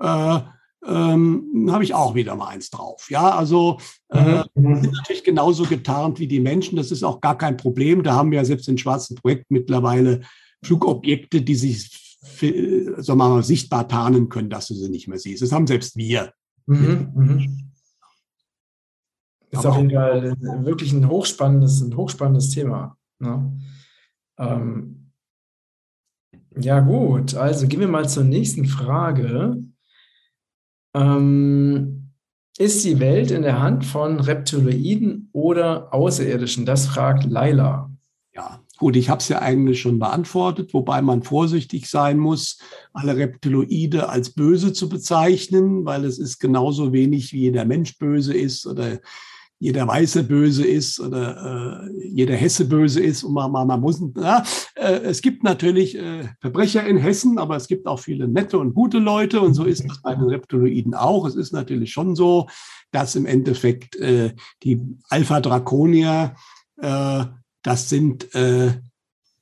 Äh, 0.00 0.40
ähm, 0.86 1.68
habe 1.70 1.84
ich 1.84 1.94
auch 1.94 2.14
wieder 2.14 2.36
mal 2.36 2.48
eins 2.48 2.68
drauf. 2.68 3.06
Ja, 3.10 3.30
also 3.30 3.78
äh, 4.10 4.42
mhm. 4.54 4.82
sind 4.82 4.92
natürlich 4.92 5.24
genauso 5.24 5.64
getarnt 5.64 6.18
wie 6.18 6.26
die 6.26 6.40
Menschen. 6.40 6.76
Das 6.76 6.90
ist 6.90 7.02
auch 7.02 7.20
gar 7.20 7.38
kein 7.38 7.56
Problem. 7.56 8.02
Da 8.02 8.14
haben 8.14 8.30
wir 8.30 8.38
ja 8.38 8.44
selbst 8.44 8.68
in 8.68 8.76
schwarzen 8.76 9.16
Projekt 9.16 9.46
mittlerweile 9.50 10.20
Flugobjekte, 10.62 11.40
die 11.40 11.54
sich 11.54 12.18
für, 12.22 13.02
sagen 13.02 13.18
wir 13.18 13.28
mal, 13.28 13.42
sichtbar 13.42 13.88
tarnen 13.88 14.28
können, 14.28 14.50
dass 14.50 14.68
du 14.68 14.74
sie 14.74 14.90
nicht 14.90 15.08
mehr 15.08 15.18
siehst. 15.18 15.42
Das 15.42 15.52
haben 15.52 15.66
selbst 15.66 15.96
wir. 15.96 16.32
Mhm. 16.66 17.12
Mhm. 17.14 17.70
Das 19.50 19.60
ist 19.60 19.66
auf 19.66 19.76
jeden 19.76 19.90
Fall 19.90 20.36
wirklich 20.64 20.92
ein 20.92 21.08
hochspannendes, 21.08 21.80
ein 21.80 21.96
hochspannendes 21.96 22.50
Thema. 22.50 22.96
Ne? 23.20 23.52
Ähm, 24.38 25.12
ja, 26.56 26.80
gut. 26.80 27.34
Also 27.34 27.68
gehen 27.68 27.80
wir 27.80 27.88
mal 27.88 28.08
zur 28.08 28.24
nächsten 28.24 28.64
Frage. 28.64 29.62
Ähm, 30.94 32.10
ist 32.58 32.84
die 32.84 33.00
Welt 33.00 33.30
in 33.30 33.42
der 33.42 33.60
Hand 33.60 33.84
von 33.84 34.20
Reptiloiden 34.20 35.28
oder 35.32 35.92
Außerirdischen? 35.92 36.66
Das 36.66 36.86
fragt 36.86 37.24
Laila. 37.24 37.90
Ja, 38.32 38.63
gut, 38.84 38.96
ich 38.96 39.08
habe 39.08 39.20
es 39.20 39.28
ja 39.28 39.40
eigentlich 39.40 39.80
schon 39.80 39.98
beantwortet, 39.98 40.74
wobei 40.74 41.00
man 41.00 41.22
vorsichtig 41.22 41.88
sein 41.88 42.18
muss, 42.18 42.58
alle 42.92 43.16
Reptiloide 43.16 44.10
als 44.10 44.34
böse 44.34 44.74
zu 44.74 44.90
bezeichnen, 44.90 45.86
weil 45.86 46.04
es 46.04 46.18
ist 46.18 46.38
genauso 46.38 46.92
wenig 46.92 47.32
wie 47.32 47.38
jeder 47.38 47.64
Mensch 47.64 47.96
böse 47.96 48.34
ist 48.34 48.66
oder 48.66 49.00
jeder 49.58 49.88
Weiße 49.88 50.24
böse 50.24 50.66
ist 50.66 51.00
oder 51.00 51.86
äh, 51.88 52.08
jeder 52.10 52.34
Hesse 52.34 52.66
böse 52.66 53.00
ist. 53.00 53.24
Und 53.24 53.32
man, 53.32 53.50
man, 53.52 53.66
man 53.66 53.80
muss, 53.80 54.02
ja, 54.18 54.44
äh, 54.74 55.00
es 55.04 55.22
gibt 55.22 55.44
natürlich 55.44 55.96
äh, 55.96 56.28
Verbrecher 56.42 56.86
in 56.86 56.98
Hessen, 56.98 57.38
aber 57.38 57.56
es 57.56 57.68
gibt 57.68 57.86
auch 57.86 58.00
viele 58.00 58.28
nette 58.28 58.58
und 58.58 58.74
gute 58.74 58.98
Leute. 58.98 59.40
Und 59.40 59.54
so 59.54 59.64
ist 59.64 59.82
das 59.88 60.02
bei 60.02 60.14
den 60.14 60.24
Reptiloiden 60.24 60.92
auch. 60.92 61.24
Es 61.24 61.36
ist 61.36 61.52
natürlich 61.52 61.90
schon 61.90 62.14
so, 62.16 62.48
dass 62.90 63.16
im 63.16 63.24
Endeffekt 63.24 63.96
äh, 63.96 64.34
die 64.62 64.82
Alpha-Draconier, 65.08 66.34
äh, 66.82 67.24
das 67.64 67.88
sind, 67.88 68.32
äh, 68.36 68.74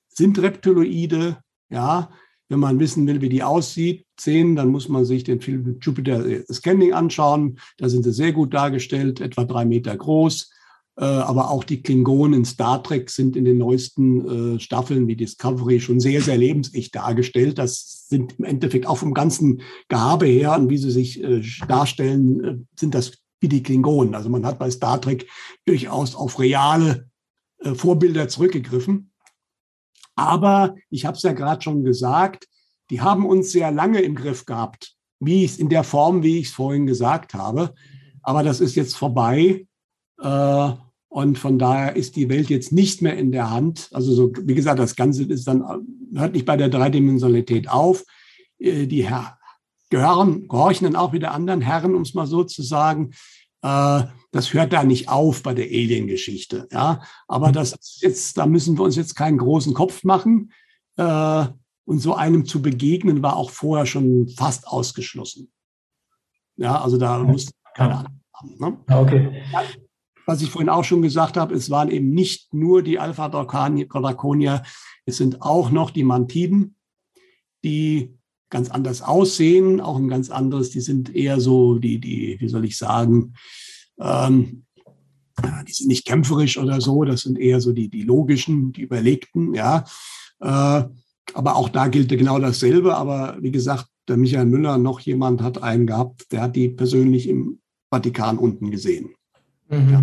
sind 0.08 0.40
Reptiloide, 0.40 1.38
ja, 1.68 2.10
wenn 2.48 2.60
man 2.60 2.78
wissen 2.78 3.06
will, 3.06 3.20
wie 3.20 3.28
die 3.28 3.42
aussieht, 3.42 4.06
sehen, 4.18 4.56
dann 4.56 4.68
muss 4.68 4.88
man 4.88 5.04
sich 5.04 5.24
den 5.24 5.40
Film 5.40 5.78
Jupiter 5.80 6.24
Scanning 6.52 6.92
anschauen. 6.92 7.58
Da 7.78 7.88
sind 7.88 8.04
sie 8.04 8.12
sehr 8.12 8.32
gut 8.32 8.52
dargestellt, 8.54 9.20
etwa 9.20 9.44
drei 9.44 9.64
Meter 9.64 9.96
groß. 9.96 10.50
Äh, 10.98 11.04
aber 11.04 11.50
auch 11.50 11.64
die 11.64 11.82
Klingonen 11.82 12.40
in 12.40 12.44
Star 12.44 12.82
Trek 12.82 13.08
sind 13.08 13.36
in 13.36 13.46
den 13.46 13.56
neuesten 13.56 14.56
äh, 14.56 14.60
Staffeln 14.60 15.08
wie 15.08 15.16
Discovery 15.16 15.80
schon 15.80 16.00
sehr, 16.00 16.20
sehr 16.20 16.36
lebensecht 16.36 16.94
dargestellt. 16.94 17.56
Das 17.56 18.06
sind 18.08 18.38
im 18.38 18.44
Endeffekt 18.44 18.86
auch 18.86 18.98
vom 18.98 19.14
ganzen 19.14 19.62
Gehabe 19.88 20.26
her 20.26 20.54
und 20.58 20.68
wie 20.68 20.78
sie 20.78 20.90
sich 20.90 21.24
äh, 21.24 21.42
darstellen, 21.66 22.68
sind 22.78 22.94
das 22.94 23.12
wie 23.40 23.48
die 23.48 23.62
Klingonen. 23.62 24.14
Also 24.14 24.28
man 24.28 24.44
hat 24.44 24.58
bei 24.58 24.70
Star 24.70 25.00
Trek 25.00 25.26
durchaus 25.64 26.14
auf 26.14 26.38
reale 26.38 27.10
Vorbilder 27.74 28.28
zurückgegriffen. 28.28 29.10
Aber 30.14 30.74
ich 30.90 31.04
habe 31.06 31.16
es 31.16 31.22
ja 31.22 31.32
gerade 31.32 31.62
schon 31.62 31.84
gesagt, 31.84 32.48
die 32.90 33.00
haben 33.00 33.24
uns 33.26 33.52
sehr 33.52 33.70
lange 33.70 34.00
im 34.00 34.14
Griff 34.14 34.44
gehabt, 34.44 34.94
wie 35.20 35.44
ich 35.44 35.58
in 35.58 35.68
der 35.68 35.84
Form, 35.84 36.22
wie 36.22 36.38
ich 36.38 36.48
es 36.48 36.52
vorhin 36.52 36.86
gesagt 36.86 37.34
habe. 37.34 37.74
Aber 38.22 38.42
das 38.42 38.60
ist 38.60 38.74
jetzt 38.74 38.96
vorbei. 38.96 39.66
Äh, 40.20 40.70
und 41.08 41.38
von 41.38 41.58
daher 41.58 41.96
ist 41.96 42.16
die 42.16 42.28
Welt 42.28 42.48
jetzt 42.48 42.72
nicht 42.72 43.02
mehr 43.02 43.16
in 43.16 43.32
der 43.32 43.50
Hand. 43.50 43.88
Also 43.92 44.14
so, 44.14 44.32
wie 44.44 44.54
gesagt, 44.54 44.78
das 44.78 44.96
Ganze 44.96 45.24
ist 45.24 45.46
dann, 45.46 45.62
hört 46.14 46.32
nicht 46.32 46.46
bei 46.46 46.56
der 46.56 46.68
Dreidimensionalität 46.68 47.68
auf. 47.68 48.04
Äh, 48.58 48.86
die 48.86 49.08
Herr, 49.08 49.38
gehören, 49.90 50.48
gehorchen 50.48 50.84
dann 50.84 50.96
auch 50.96 51.12
wieder 51.12 51.32
anderen 51.32 51.60
Herren, 51.60 51.94
um 51.94 52.02
es 52.02 52.14
mal 52.14 52.26
so 52.26 52.44
zu 52.44 52.62
sagen. 52.62 53.10
Äh, 53.62 54.04
das 54.32 54.54
hört 54.54 54.72
da 54.72 54.82
nicht 54.82 55.08
auf 55.08 55.42
bei 55.42 55.54
der 55.54 55.66
Alien-Geschichte. 55.66 56.68
Ja, 56.72 57.02
aber 57.28 57.48
mhm. 57.48 57.52
das 57.52 58.00
jetzt, 58.00 58.38
da 58.38 58.46
müssen 58.46 58.78
wir 58.78 58.84
uns 58.84 58.96
jetzt 58.96 59.14
keinen 59.14 59.38
großen 59.38 59.74
Kopf 59.74 60.04
machen. 60.04 60.52
Äh, 60.96 61.46
und 61.84 61.98
so 61.98 62.14
einem 62.14 62.46
zu 62.46 62.62
begegnen 62.62 63.22
war 63.22 63.36
auch 63.36 63.50
vorher 63.50 63.86
schon 63.86 64.28
fast 64.28 64.66
ausgeschlossen. 64.68 65.52
Ja, 66.56 66.80
also 66.80 66.96
da 66.96 67.18
musste 67.18 67.52
keine 67.74 67.96
Ahnung 67.98 68.20
haben. 68.34 68.56
Ne? 68.58 68.94
Okay. 68.94 69.42
Was 70.26 70.42
ich 70.42 70.50
vorhin 70.50 70.68
auch 70.68 70.84
schon 70.84 71.02
gesagt 71.02 71.36
habe, 71.36 71.54
es 71.54 71.70
waren 71.70 71.90
eben 71.90 72.12
nicht 72.12 72.54
nur 72.54 72.82
die 72.82 72.98
Alpha-Draconier, 72.98 74.62
es 75.04 75.16
sind 75.16 75.42
auch 75.42 75.70
noch 75.70 75.90
die 75.90 76.04
Mantiden, 76.04 76.76
die 77.64 78.16
ganz 78.52 78.70
anders 78.70 79.02
aussehen, 79.02 79.80
auch 79.80 79.96
ein 79.96 80.08
ganz 80.08 80.30
anderes, 80.30 80.70
die 80.70 80.80
sind 80.80 81.12
eher 81.16 81.40
so, 81.40 81.78
die, 81.78 81.98
die, 81.98 82.36
wie 82.38 82.48
soll 82.48 82.64
ich 82.64 82.76
sagen, 82.76 83.34
ähm, 83.98 84.64
die 85.66 85.72
sind 85.72 85.88
nicht 85.88 86.06
kämpferisch 86.06 86.58
oder 86.58 86.80
so, 86.80 87.02
das 87.04 87.22
sind 87.22 87.38
eher 87.38 87.60
so 87.60 87.72
die, 87.72 87.88
die 87.88 88.02
logischen, 88.02 88.72
die 88.72 88.82
überlegten, 88.82 89.54
ja. 89.54 89.84
Äh, 90.40 90.84
aber 91.34 91.56
auch 91.56 91.70
da 91.70 91.88
gilt 91.88 92.10
genau 92.10 92.38
dasselbe. 92.38 92.94
Aber 92.94 93.38
wie 93.40 93.50
gesagt, 93.50 93.86
der 94.06 94.18
Michael 94.18 94.46
Müller, 94.46 94.76
noch 94.76 95.00
jemand 95.00 95.40
hat 95.40 95.62
einen 95.62 95.86
gehabt, 95.86 96.30
der 96.30 96.42
hat 96.42 96.56
die 96.56 96.68
persönlich 96.68 97.28
im 97.28 97.58
Vatikan 97.90 98.38
unten 98.38 98.70
gesehen. 98.70 99.14
Mhm. 99.70 99.88
Ja. 99.88 100.02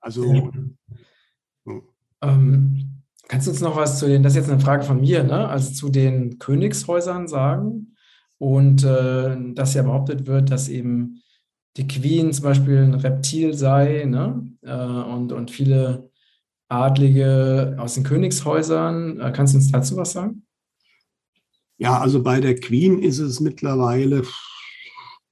Also. 0.00 0.34
Ja. 0.34 1.80
Ähm, 2.22 2.91
kannst 3.28 3.46
du 3.46 3.50
uns 3.50 3.60
noch 3.60 3.76
was 3.76 3.98
zu 3.98 4.06
den, 4.06 4.22
das 4.22 4.32
ist 4.32 4.36
jetzt 4.36 4.50
eine 4.50 4.60
Frage 4.60 4.84
von 4.84 5.00
mir, 5.00 5.22
ne? 5.22 5.48
also 5.48 5.72
zu 5.72 5.88
den 5.88 6.38
Königshäusern 6.38 7.28
sagen? 7.28 7.96
Und 8.38 8.82
äh, 8.82 9.36
dass 9.54 9.74
ja 9.74 9.82
behauptet 9.82 10.26
wird, 10.26 10.50
dass 10.50 10.68
eben 10.68 11.22
die 11.76 11.86
Queen 11.86 12.32
zum 12.32 12.44
Beispiel 12.44 12.78
ein 12.78 12.94
Reptil 12.94 13.54
sei 13.54 14.04
ne? 14.04 14.52
Äh, 14.62 14.74
und, 14.74 15.32
und 15.32 15.50
viele 15.50 16.10
Adlige 16.68 17.76
aus 17.78 17.94
den 17.94 18.04
Königshäusern. 18.04 19.20
Äh, 19.20 19.32
kannst 19.34 19.54
du 19.54 19.58
uns 19.58 19.70
dazu 19.70 19.96
was 19.96 20.12
sagen? 20.12 20.44
Ja, 21.78 22.00
also 22.00 22.22
bei 22.22 22.40
der 22.40 22.56
Queen 22.56 22.98
ist 22.98 23.18
es 23.18 23.40
mittlerweile 23.40 24.22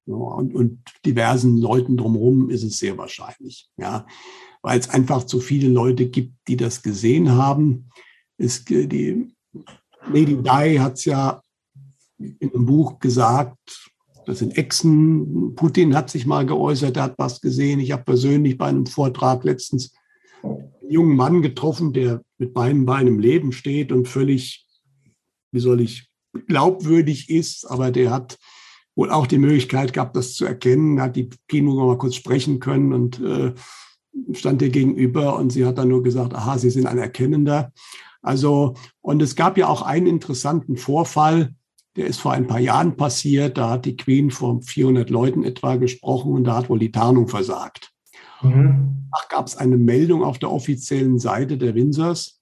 ja, 0.06 0.14
und, 0.14 0.54
und, 0.54 0.82
diversen 1.04 1.58
Leuten 1.58 1.96
drumherum 1.96 2.50
ist 2.50 2.64
es 2.64 2.78
sehr 2.78 2.98
wahrscheinlich, 2.98 3.68
ja, 3.76 4.06
weil 4.62 4.78
es 4.78 4.90
einfach 4.90 5.24
zu 5.24 5.40
viele 5.40 5.68
Leute 5.68 6.06
gibt, 6.06 6.34
die 6.48 6.56
das 6.56 6.82
gesehen 6.82 7.32
haben. 7.32 7.90
Es, 8.36 8.64
die 8.64 9.32
Lady 10.12 10.36
Di 10.36 10.78
hat 10.78 10.94
es 10.94 11.04
ja 11.04 11.42
in 12.18 12.52
einem 12.52 12.66
Buch 12.66 12.98
gesagt, 12.98 13.90
das 14.26 14.40
sind 14.40 14.56
Echsen. 14.56 15.54
Putin 15.54 15.94
hat 15.94 16.10
sich 16.10 16.26
mal 16.26 16.44
geäußert, 16.44 16.96
er 16.96 17.04
hat 17.04 17.14
was 17.18 17.40
gesehen. 17.40 17.80
Ich 17.80 17.92
habe 17.92 18.04
persönlich 18.04 18.58
bei 18.58 18.66
einem 18.66 18.86
Vortrag 18.86 19.44
letztens 19.44 19.94
jungen 20.88 21.16
Mann 21.16 21.42
getroffen, 21.42 21.92
der 21.92 22.22
mit 22.38 22.52
beiden 22.52 22.84
Beinen 22.84 23.14
im 23.14 23.18
Leben 23.18 23.52
steht 23.52 23.92
und 23.92 24.08
völlig, 24.08 24.66
wie 25.52 25.60
soll 25.60 25.80
ich, 25.80 26.08
glaubwürdig 26.46 27.28
ist, 27.30 27.64
aber 27.68 27.90
der 27.90 28.10
hat 28.10 28.38
wohl 28.94 29.10
auch 29.10 29.26
die 29.26 29.38
Möglichkeit 29.38 29.92
gehabt, 29.92 30.16
das 30.16 30.34
zu 30.34 30.44
erkennen, 30.44 31.00
hat 31.00 31.16
die 31.16 31.30
Kino 31.48 31.74
mal 31.74 31.98
kurz 31.98 32.16
sprechen 32.16 32.60
können 32.60 32.92
und 32.92 33.20
äh, 33.20 33.52
stand 34.32 34.62
ihr 34.62 34.70
gegenüber 34.70 35.36
und 35.36 35.50
sie 35.50 35.66
hat 35.66 35.78
dann 35.78 35.88
nur 35.88 36.02
gesagt, 36.02 36.34
aha, 36.34 36.58
Sie 36.58 36.70
sind 36.70 36.86
ein 36.86 36.98
Erkennender. 36.98 37.72
Also, 38.22 38.74
und 39.00 39.22
es 39.22 39.36
gab 39.36 39.56
ja 39.56 39.68
auch 39.68 39.82
einen 39.82 40.06
interessanten 40.06 40.76
Vorfall, 40.76 41.54
der 41.96 42.06
ist 42.06 42.20
vor 42.20 42.32
ein 42.32 42.46
paar 42.46 42.60
Jahren 42.60 42.96
passiert. 42.96 43.58
Da 43.58 43.70
hat 43.70 43.84
die 43.84 43.96
Queen 43.96 44.30
vor 44.30 44.62
400 44.62 45.10
Leuten 45.10 45.42
etwa 45.42 45.76
gesprochen 45.76 46.32
und 46.32 46.44
da 46.44 46.56
hat 46.56 46.68
wohl 46.68 46.78
die 46.78 46.92
Tarnung 46.92 47.28
versagt. 47.28 47.90
Mhm. 48.42 49.08
Danach 49.10 49.28
gab 49.28 49.46
es 49.46 49.56
eine 49.56 49.76
Meldung 49.76 50.22
auf 50.22 50.38
der 50.38 50.52
offiziellen 50.52 51.18
Seite 51.18 51.58
der 51.58 51.74
Windsors. 51.74 52.40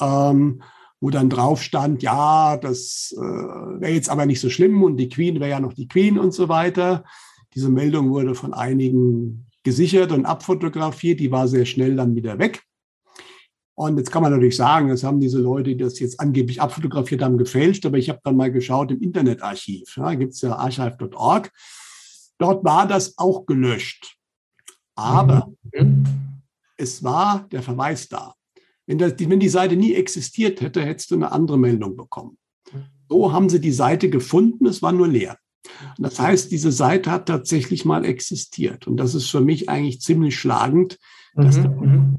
Ähm, 0.00 0.62
wo 1.00 1.10
dann 1.10 1.28
drauf 1.28 1.62
stand, 1.62 2.02
ja, 2.02 2.56
das 2.56 3.14
äh, 3.16 3.20
wäre 3.20 3.92
jetzt 3.92 4.08
aber 4.08 4.24
nicht 4.24 4.40
so 4.40 4.48
schlimm 4.48 4.82
und 4.82 4.96
die 4.96 5.08
Queen 5.08 5.40
wäre 5.40 5.50
ja 5.50 5.60
noch 5.60 5.74
die 5.74 5.88
Queen 5.88 6.18
und 6.18 6.32
so 6.32 6.48
weiter. 6.48 7.04
Diese 7.54 7.68
Meldung 7.68 8.10
wurde 8.10 8.34
von 8.34 8.54
einigen 8.54 9.45
gesichert 9.66 10.12
und 10.12 10.26
abfotografiert, 10.26 11.18
die 11.18 11.32
war 11.32 11.48
sehr 11.48 11.66
schnell 11.66 11.96
dann 11.96 12.14
wieder 12.14 12.38
weg. 12.38 12.62
Und 13.74 13.98
jetzt 13.98 14.12
kann 14.12 14.22
man 14.22 14.30
natürlich 14.30 14.56
sagen, 14.56 14.88
das 14.88 15.02
haben 15.02 15.18
diese 15.18 15.40
Leute, 15.40 15.70
die 15.70 15.76
das 15.76 15.98
jetzt 15.98 16.20
angeblich 16.20 16.62
abfotografiert 16.62 17.20
haben, 17.20 17.36
gefälscht. 17.36 17.84
Aber 17.84 17.98
ich 17.98 18.08
habe 18.08 18.20
dann 18.22 18.36
mal 18.36 18.52
geschaut 18.52 18.92
im 18.92 19.02
Internetarchiv. 19.02 19.96
Ja, 19.96 20.14
gibt 20.14 20.34
es 20.34 20.40
ja 20.40 20.56
archive.org. 20.56 21.52
Dort 22.38 22.64
war 22.64 22.86
das 22.86 23.18
auch 23.18 23.44
gelöscht. 23.44 24.16
Aber 24.94 25.52
mhm. 25.74 26.04
es 26.76 27.02
war 27.02 27.48
der 27.50 27.62
Verweis 27.62 28.08
da. 28.08 28.34
Wenn, 28.86 28.98
das, 28.98 29.14
wenn 29.18 29.40
die 29.40 29.48
Seite 29.48 29.74
nie 29.74 29.94
existiert 29.94 30.60
hätte, 30.60 30.80
hättest 30.80 31.10
du 31.10 31.16
eine 31.16 31.32
andere 31.32 31.58
Meldung 31.58 31.96
bekommen. 31.96 32.38
So 33.08 33.32
haben 33.32 33.48
sie 33.48 33.60
die 33.60 33.72
Seite 33.72 34.08
gefunden, 34.08 34.66
es 34.66 34.80
war 34.80 34.92
nur 34.92 35.08
leer. 35.08 35.36
Und 35.96 36.06
das 36.06 36.18
heißt, 36.18 36.50
diese 36.50 36.72
Seite 36.72 37.10
hat 37.10 37.26
tatsächlich 37.26 37.84
mal 37.84 38.04
existiert. 38.04 38.86
Und 38.86 38.96
das 38.96 39.14
ist 39.14 39.30
für 39.30 39.40
mich 39.40 39.68
eigentlich 39.68 40.00
ziemlich 40.00 40.38
schlagend. 40.38 40.98
Mhm. 41.34 41.50
Da, 41.50 41.68
mhm. 41.68 42.18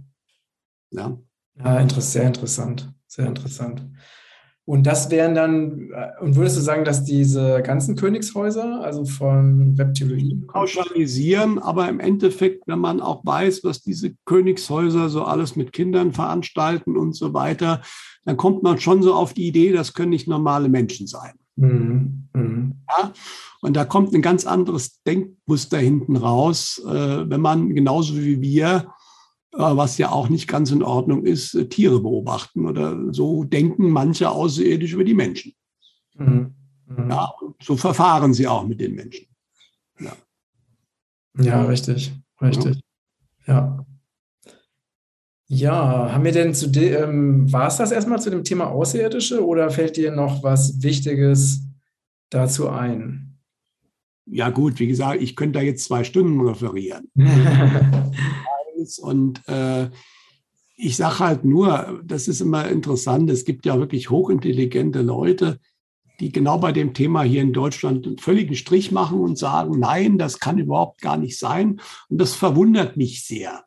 ja. 0.92 1.18
ja, 1.64 1.90
sehr 2.00 2.28
interessant. 2.28 2.94
Sehr 3.08 3.28
interessant. 3.28 3.84
Und 4.68 4.86
das 4.86 5.10
wären 5.12 5.34
dann, 5.34 5.92
äh, 5.94 6.22
und 6.22 6.36
würdest 6.36 6.58
du 6.58 6.62
sagen, 6.62 6.84
dass 6.84 7.06
diese 7.06 7.62
ganzen 7.62 7.96
Königshäuser, 7.96 8.82
also 8.84 9.06
von 9.06 9.76
Reptiloiden. 9.80 10.46
Pauschalisieren, 10.48 11.58
aber 11.58 11.88
im 11.88 12.02
Endeffekt, 12.02 12.68
wenn 12.68 12.80
man 12.80 13.00
auch 13.00 13.26
weiß, 13.26 13.64
was 13.64 13.82
diese 13.82 14.14
Königshäuser 14.26 15.08
so 15.08 15.24
alles 15.24 15.56
mit 15.56 15.72
Kindern 15.72 16.12
veranstalten 16.12 16.98
und 16.98 17.16
so 17.16 17.34
weiter, 17.34 17.82
dann 18.26 18.36
kommt 18.36 18.62
man 18.62 18.78
schon 18.78 19.02
so 19.02 19.14
auf 19.14 19.34
die 19.34 19.48
Idee, 19.48 19.72
das 19.72 19.94
können 19.94 20.10
nicht 20.10 20.28
normale 20.28 20.68
Menschen 20.68 21.08
sein. 21.08 21.36
Mhm. 21.58 22.30
Mhm. 22.34 22.76
Ja? 22.88 23.14
Und 23.62 23.76
da 23.76 23.86
kommt 23.86 24.14
ein 24.14 24.22
ganz 24.22 24.46
anderes 24.46 25.04
Denkmuster 25.04 25.78
hinten 25.78 26.16
raus, 26.16 26.82
äh, 26.88 27.30
wenn 27.30 27.42
man 27.42 27.76
genauso 27.76 28.16
wie 28.16 28.42
wir 28.42 28.94
äh, 29.58 29.60
was 29.60 29.98
ja 29.98 30.12
auch 30.12 30.30
nicht 30.30 30.48
ganz 30.48 30.72
in 30.72 30.84
Ordnung 30.84 31.26
ist, 31.26 31.56
äh, 31.56 31.68
Tiere 31.68 32.00
beobachten 32.00 32.68
oder 32.68 33.12
so 33.12 33.44
denken 33.44 33.90
manche 33.90 34.30
außerirdisch 34.30 34.94
über 34.94 35.04
die 35.04 35.16
Menschen. 35.16 35.54
Mhm. 36.16 36.54
Mhm. 36.86 37.10
Ja, 37.10 37.34
so 37.62 37.76
verfahren 37.76 38.34
sie 38.34 38.48
auch 38.48 38.68
mit 38.68 38.80
den 38.80 38.94
Menschen. 38.94 39.28
Ja, 40.00 40.14
ja 41.40 41.64
richtig, 41.64 42.14
richtig. 42.40 42.80
Ja. 43.48 43.86
Ja, 45.50 46.12
haben 46.12 46.26
wir 46.26 46.34
denn 46.34 46.54
zu 46.54 46.68
dem, 46.68 46.94
ähm, 46.94 47.54
war 47.54 47.68
es 47.68 47.78
das 47.78 47.92
erstmal 47.92 48.22
zu 48.22 48.30
dem 48.30 48.44
Thema 48.44 48.68
Außerirdische 48.68 49.46
oder 49.46 49.70
fällt 49.70 49.96
dir 49.96 50.12
noch 50.12 50.44
was 50.44 50.82
Wichtiges 50.84 51.62
dazu 52.30 52.70
ein? 52.70 53.40
Ja, 54.26 54.50
gut, 54.50 54.78
wie 54.80 54.88
gesagt, 54.88 55.22
ich 55.22 55.38
könnte 55.38 55.60
da 55.60 55.64
jetzt 55.64 55.86
zwei 55.86 56.04
Stunden 56.04 56.42
referieren. 56.42 57.10
Und 59.02 59.42
äh, 59.48 59.90
ich 60.76 60.98
sage 60.98 61.20
halt 61.20 61.46
nur, 61.46 62.02
das 62.04 62.28
ist 62.28 62.42
immer 62.42 62.68
interessant, 62.68 63.30
es 63.30 63.46
gibt 63.46 63.66
ja 63.66 63.80
wirklich 63.80 64.10
hochintelligente 64.10 65.02
Leute, 65.02 65.60
die 66.20 66.32
genau 66.32 66.58
bei 66.58 66.74
dem 66.74 66.94
Thema 66.94 67.24
hier 67.24 67.42
in 67.42 67.54
Deutschland 67.54 68.06
einen 68.06 68.18
völligen 68.18 68.56
Strich 68.56 68.92
machen 68.92 69.20
und 69.20 69.38
sagen, 69.38 69.80
nein, 69.80 70.18
das 70.18 70.40
kann 70.40 70.58
überhaupt 70.58 71.02
gar 71.02 71.18
nicht 71.18 71.40
sein. 71.40 71.80
Und 72.10 72.20
das 72.20 72.36
verwundert 72.36 72.98
mich 72.98 73.26
sehr. 73.26 73.64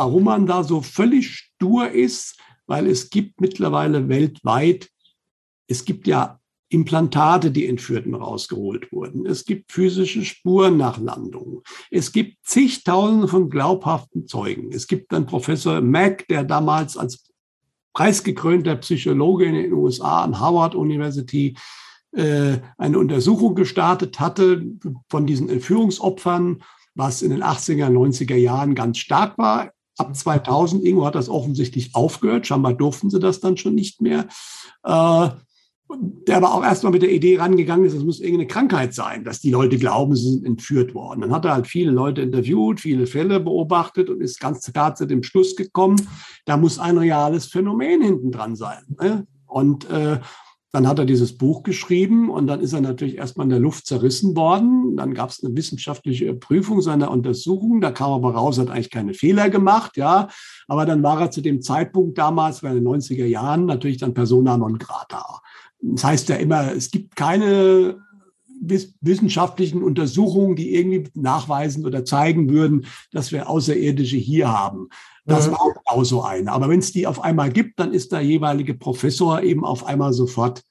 Warum 0.00 0.24
man 0.24 0.46
da 0.46 0.64
so 0.64 0.80
völlig 0.80 1.28
stur 1.30 1.90
ist, 1.90 2.38
weil 2.66 2.86
es 2.86 3.10
gibt 3.10 3.42
mittlerweile 3.42 4.08
weltweit, 4.08 4.88
es 5.66 5.84
gibt 5.84 6.06
ja 6.06 6.40
Implantate, 6.70 7.50
die 7.50 7.66
Entführten 7.66 8.14
rausgeholt 8.14 8.90
wurden. 8.92 9.26
Es 9.26 9.44
gibt 9.44 9.70
physische 9.70 10.24
Spuren 10.24 10.78
nach 10.78 10.96
Landungen. 10.98 11.60
Es 11.90 12.12
gibt 12.12 12.38
zigtausende 12.46 13.28
von 13.28 13.50
glaubhaften 13.50 14.26
Zeugen. 14.26 14.72
Es 14.72 14.86
gibt 14.86 15.12
dann 15.12 15.26
Professor 15.26 15.82
Mack, 15.82 16.26
der 16.28 16.44
damals 16.44 16.96
als 16.96 17.30
preisgekrönter 17.92 18.76
Psychologe 18.76 19.44
in 19.44 19.54
den 19.54 19.74
USA 19.74 20.24
an 20.24 20.40
Harvard 20.40 20.74
University 20.74 21.58
äh, 22.12 22.56
eine 22.78 22.98
Untersuchung 22.98 23.54
gestartet 23.54 24.18
hatte 24.18 24.64
von 25.10 25.26
diesen 25.26 25.50
Entführungsopfern, 25.50 26.62
was 26.94 27.20
in 27.20 27.32
den 27.32 27.44
80er, 27.44 27.90
90er 27.90 28.36
Jahren 28.36 28.74
ganz 28.74 28.96
stark 28.96 29.36
war. 29.36 29.72
Ab 30.00 30.16
2000 30.16 30.82
irgendwo 30.84 31.06
hat 31.06 31.14
das 31.14 31.28
offensichtlich 31.28 31.94
aufgehört. 31.94 32.46
Scheinbar 32.46 32.74
durften 32.74 33.10
sie 33.10 33.20
das 33.20 33.40
dann 33.40 33.56
schon 33.56 33.74
nicht 33.74 34.00
mehr. 34.00 34.26
Äh, 34.84 35.28
der 35.92 36.36
aber 36.36 36.54
auch 36.54 36.62
erstmal 36.62 36.92
mit 36.92 37.02
der 37.02 37.12
Idee 37.12 37.38
rangegangen 37.38 37.84
ist, 37.84 37.94
es 37.94 38.04
muss 38.04 38.20
irgendeine 38.20 38.46
Krankheit 38.46 38.94
sein, 38.94 39.24
dass 39.24 39.40
die 39.40 39.50
Leute 39.50 39.76
glauben, 39.76 40.14
sie 40.14 40.30
sind 40.30 40.46
entführt 40.46 40.94
worden. 40.94 41.20
Dann 41.22 41.32
hat 41.32 41.44
er 41.44 41.54
halt 41.54 41.66
viele 41.66 41.90
Leute 41.90 42.22
interviewt, 42.22 42.80
viele 42.80 43.06
Fälle 43.06 43.40
beobachtet 43.40 44.08
und 44.08 44.20
ist 44.20 44.38
ganz 44.38 44.72
klar 44.72 44.94
zu 44.94 45.06
dem 45.06 45.22
Schluss 45.22 45.56
gekommen, 45.56 45.96
da 46.44 46.56
muss 46.56 46.78
ein 46.78 46.98
reales 46.98 47.46
Phänomen 47.46 48.02
hinten 48.02 48.30
dran 48.30 48.56
sein. 48.56 48.82
Ne? 49.00 49.26
Und 49.46 49.90
äh, 49.90 50.20
dann 50.72 50.86
hat 50.86 51.00
er 51.00 51.04
dieses 51.04 51.36
Buch 51.36 51.64
geschrieben 51.64 52.30
und 52.30 52.46
dann 52.46 52.60
ist 52.60 52.72
er 52.72 52.80
natürlich 52.80 53.18
erstmal 53.18 53.46
in 53.46 53.50
der 53.50 53.58
Luft 53.58 53.86
zerrissen 53.86 54.36
worden. 54.36 54.96
Dann 54.96 55.14
gab 55.14 55.30
es 55.30 55.42
eine 55.42 55.56
wissenschaftliche 55.56 56.32
Prüfung 56.34 56.80
seiner 56.80 57.10
Untersuchung. 57.10 57.80
Da 57.80 57.90
kam 57.90 58.12
aber 58.12 58.34
raus, 58.34 58.58
er 58.58 58.62
hat 58.62 58.70
eigentlich 58.70 58.90
keine 58.90 59.14
Fehler 59.14 59.50
gemacht, 59.50 59.96
ja. 59.96 60.28
Aber 60.68 60.86
dann 60.86 61.02
war 61.02 61.20
er 61.20 61.30
zu 61.32 61.40
dem 61.40 61.60
Zeitpunkt 61.60 62.18
damals, 62.18 62.60
bei 62.60 62.72
den 62.72 62.86
90er 62.86 63.26
Jahren, 63.26 63.66
natürlich 63.66 63.98
dann 63.98 64.14
persona 64.14 64.56
non 64.56 64.78
grata. 64.78 65.40
Das 65.82 66.04
heißt 66.04 66.28
ja 66.28 66.36
immer, 66.36 66.72
es 66.72 66.90
gibt 66.90 67.16
keine 67.16 67.96
wissenschaftlichen 68.60 69.82
Untersuchungen, 69.82 70.54
die 70.54 70.74
irgendwie 70.74 71.10
nachweisen 71.14 71.86
oder 71.86 72.04
zeigen 72.04 72.50
würden, 72.50 72.86
dass 73.10 73.32
wir 73.32 73.48
Außerirdische 73.48 74.18
hier 74.18 74.52
haben. 74.52 74.88
Das 75.30 75.48
mhm. 75.48 75.52
war 75.52 75.74
auch 75.86 76.04
so 76.04 76.22
eine. 76.22 76.52
Aber 76.52 76.68
wenn 76.68 76.80
es 76.80 76.92
die 76.92 77.06
auf 77.06 77.22
einmal 77.22 77.50
gibt, 77.50 77.78
dann 77.80 77.92
ist 77.92 78.12
der 78.12 78.20
jeweilige 78.20 78.74
Professor 78.74 79.42
eben 79.42 79.64
auf 79.64 79.84
einmal 79.84 80.12
sofort 80.12 80.62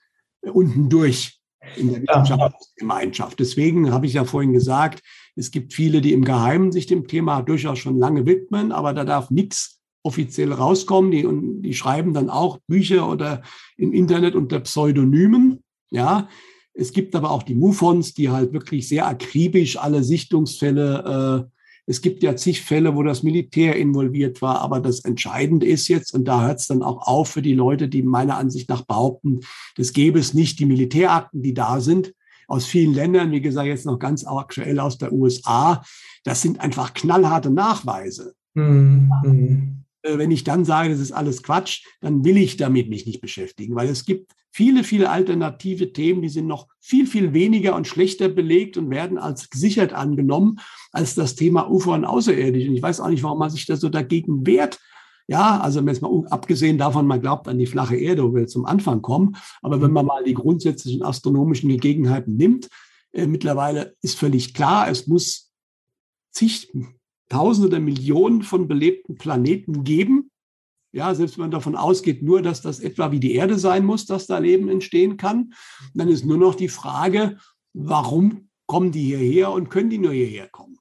unten 0.42 0.90
durch 0.90 1.40
in 1.76 1.92
der 1.92 2.02
Wissenschaftsgemeinschaft. 2.02 3.40
Deswegen 3.40 3.92
habe 3.92 4.06
ich 4.06 4.14
ja 4.14 4.26
vorhin 4.26 4.54
gesagt, 4.54 5.02
es 5.36 5.52
gibt 5.52 5.74
viele, 5.74 6.02
die 6.02 6.14
im 6.14 6.26
Geheimen 6.26 6.72
sich 6.72 6.86
dem 6.88 7.08
Thema 7.08 7.42
durchaus 7.42 7.80
schon 7.80 7.98
lange 7.98 8.26
widmen, 8.26 8.72
aber 8.72 8.94
da 8.94 9.04
darf 9.06 9.30
nichts 9.30 9.80
offiziell 10.04 10.54
rauskommen. 10.54 11.12
Die, 11.12 11.26
und 11.26 11.62
die 11.62 11.74
schreiben 11.74 12.14
dann 12.14 12.30
auch 12.30 12.60
Bücher 12.68 13.10
oder 13.10 13.42
im 13.78 13.94
Internet 13.94 14.36
unter 14.36 14.60
Pseudonymen. 14.60 15.64
Ja, 15.92 16.30
es 16.74 16.94
gibt 16.94 17.16
aber 17.16 17.32
auch 17.32 17.44
die 17.44 17.56
MUFONs, 17.56 18.14
die 18.14 18.30
halt 18.30 18.54
wirklich 18.54 18.88
sehr 18.88 19.08
akribisch 19.08 19.78
alle 19.78 20.04
Sichtungsfälle, 20.04 21.48
äh, 21.50 21.59
es 21.90 22.02
gibt 22.02 22.22
ja 22.22 22.36
zig 22.36 22.62
Fälle, 22.62 22.96
wo 22.96 23.02
das 23.02 23.24
Militär 23.24 23.76
involviert 23.76 24.44
war, 24.44 24.62
aber 24.62 24.80
das 24.80 25.00
Entscheidende 25.00 25.66
ist 25.66 25.88
jetzt, 25.88 26.14
und 26.14 26.26
da 26.26 26.46
hört 26.46 26.60
es 26.60 26.68
dann 26.68 26.84
auch 26.84 27.08
auf 27.08 27.30
für 27.30 27.42
die 27.42 27.56
Leute, 27.56 27.90
die 27.90 28.04
meiner 28.04 28.38
Ansicht 28.38 28.70
nach 28.70 28.86
behaupten, 28.86 29.40
das 29.76 29.92
gäbe 29.92 30.20
es 30.20 30.36
nicht, 30.36 30.60
die 30.60 30.68
Militärakten, 30.68 31.42
die 31.42 31.56
da 31.56 31.82
sind, 31.82 32.14
aus 32.48 32.68
vielen 32.68 32.94
Ländern, 32.94 33.32
wie 33.32 33.42
gesagt, 33.42 33.68
jetzt 33.68 33.88
noch 33.88 33.98
ganz 33.98 34.24
aktuell 34.24 34.80
aus 34.80 35.00
der 35.00 35.12
USA, 35.12 35.84
das 36.24 36.44
sind 36.44 36.60
einfach 36.60 36.94
knallharte 36.94 37.50
Nachweise. 37.50 38.36
Mhm. 38.54 39.84
Äh, 40.10 40.18
wenn 40.18 40.32
ich 40.32 40.44
dann 40.44 40.66
sage, 40.66 40.90
das 40.90 41.00
ist 41.00 41.12
alles 41.12 41.44
Quatsch, 41.44 41.86
dann 42.02 42.24
will 42.24 42.38
ich 42.38 42.58
damit 42.58 42.90
mich 42.90 43.06
nicht 43.06 43.22
beschäftigen, 43.22 43.76
weil 43.76 43.90
es 43.90 44.06
gibt 44.06 44.34
viele, 44.52 44.84
viele 44.84 45.10
alternative 45.10 45.94
Themen, 45.94 46.22
die 46.22 46.30
sind 46.30 46.48
noch 46.48 46.68
viel, 46.80 47.08
viel 47.08 47.34
weniger 47.34 47.76
und 47.76 47.88
schlechter 47.88 48.30
belegt 48.30 48.78
und 48.78 48.90
werden 48.90 49.18
als 49.18 49.50
gesichert 49.50 49.94
angenommen 49.94 50.60
als 50.92 51.16
das 51.16 51.36
Thema 51.36 51.70
UFO 51.70 51.94
und 51.94 52.06
Außerirdisch. 52.06 52.68
Und 52.68 52.76
ich 52.76 52.82
weiß 52.82 53.00
auch 53.00 53.10
nicht, 53.10 53.24
warum 53.24 53.40
man 53.40 53.50
sich 53.50 53.66
da 53.66 53.76
so 53.76 53.90
dagegen 53.90 54.46
wehrt. 54.46 54.80
Ja, 55.28 55.60
also 55.60 55.82
jetzt 55.82 56.02
mal 56.02 56.26
abgesehen 56.32 56.80
davon, 56.80 57.06
man 57.06 57.22
glaubt 57.22 57.48
an 57.48 57.60
die 57.60 57.68
flache 57.68 57.96
Erde, 57.96 58.24
wo 58.24 58.34
wir 58.34 58.48
zum 58.48 58.66
Anfang 58.66 59.04
kommen. 59.04 59.36
Aber 59.62 59.80
wenn 59.80 59.92
man 59.92 60.08
mal 60.08 60.24
die 60.24 60.34
grundsätzlichen 60.34 61.04
astronomischen 61.04 61.70
Gegebenheiten 61.70 62.36
nimmt, 62.36 62.68
äh, 63.12 63.28
mittlerweile 63.28 63.96
ist 64.02 64.18
völlig 64.18 64.56
klar, 64.56 64.90
es 64.90 65.06
muss 65.06 65.52
zig 66.32 66.72
Tausende 67.30 67.68
oder 67.68 67.80
Millionen 67.80 68.42
von 68.42 68.68
belebten 68.68 69.16
Planeten 69.16 69.84
geben. 69.84 70.32
Ja, 70.92 71.14
selbst 71.14 71.38
wenn 71.38 71.44
man 71.44 71.52
davon 71.52 71.76
ausgeht, 71.76 72.24
nur, 72.24 72.42
dass 72.42 72.62
das 72.62 72.80
etwa 72.80 73.12
wie 73.12 73.20
die 73.20 73.36
Erde 73.36 73.60
sein 73.60 73.86
muss, 73.86 74.08
dass 74.08 74.26
da 74.26 74.40
Leben 74.40 74.70
entstehen 74.70 75.18
kann, 75.18 75.54
dann 75.94 76.10
ist 76.10 76.26
nur 76.26 76.38
noch 76.38 76.56
die 76.56 76.68
Frage, 76.68 77.38
warum 77.74 78.50
kommen 78.66 78.92
die 78.92 79.04
hierher 79.04 79.52
und 79.52 79.70
können 79.70 79.92
die 79.92 80.00
nur 80.00 80.14
hierher 80.14 80.50
kommen? 80.50 80.78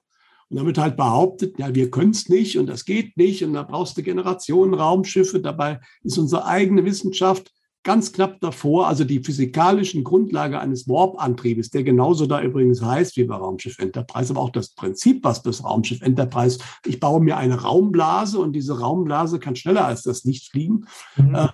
Und 0.49 0.57
damit 0.57 0.79
halt 0.79 0.97
behauptet, 0.97 1.59
ja, 1.59 1.75
wir 1.75 1.91
können 1.91 2.13
es 2.13 2.31
nicht 2.31 2.57
und 2.57 2.67
das 2.67 2.87
geht 2.87 3.19
nicht 3.19 3.45
und 3.45 3.53
da 3.53 3.63
brauchst 3.63 3.99
du 3.99 4.03
Generationen 4.03 4.73
Raumschiffe. 4.73 5.41
Dabei 5.41 5.81
ist 6.03 6.17
unsere 6.17 6.47
eigene 6.47 6.87
Wissenschaft 6.87 7.53
ganz 7.89 8.13
knapp 8.13 8.39
davor, 8.43 8.87
also 8.87 9.03
die 9.03 9.21
physikalischen 9.21 10.05
Grundlage 10.05 10.61
eines 10.61 10.87
Warp-Antriebes, 10.89 11.71
der 11.71 11.85
genauso 11.85 12.27
da 12.27 12.43
übrigens 12.43 12.83
heißt 12.83 13.17
wie 13.17 13.25
bei 13.25 13.35
Raumschiff 13.35 13.79
Enterprise, 13.79 14.31
aber 14.31 14.43
auch 14.43 14.51
das 14.51 14.75
Prinzip, 14.75 15.25
was 15.25 15.41
das 15.41 15.65
Raumschiff 15.65 16.03
Enterprise, 16.03 16.59
ich 16.85 17.01
baue 17.01 17.23
mir 17.23 17.39
eine 17.39 17.63
Raumblase 17.63 18.41
und 18.41 18.53
diese 18.53 18.79
Raumblase 18.79 19.39
kann 19.39 19.57
schneller 19.57 19.87
als 19.87 20.03
das 20.03 20.25
Licht 20.25 20.51
fliegen. 20.51 20.85
Mhm. 21.17 21.35
Äh, 21.35 21.49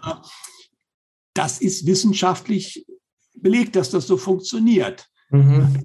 das 1.34 1.60
ist 1.60 1.86
wissenschaftlich 1.86 2.84
belegt, 3.36 3.76
dass 3.76 3.90
das 3.90 4.08
so 4.08 4.16
funktioniert. 4.16 5.08
Mhm. 5.30 5.84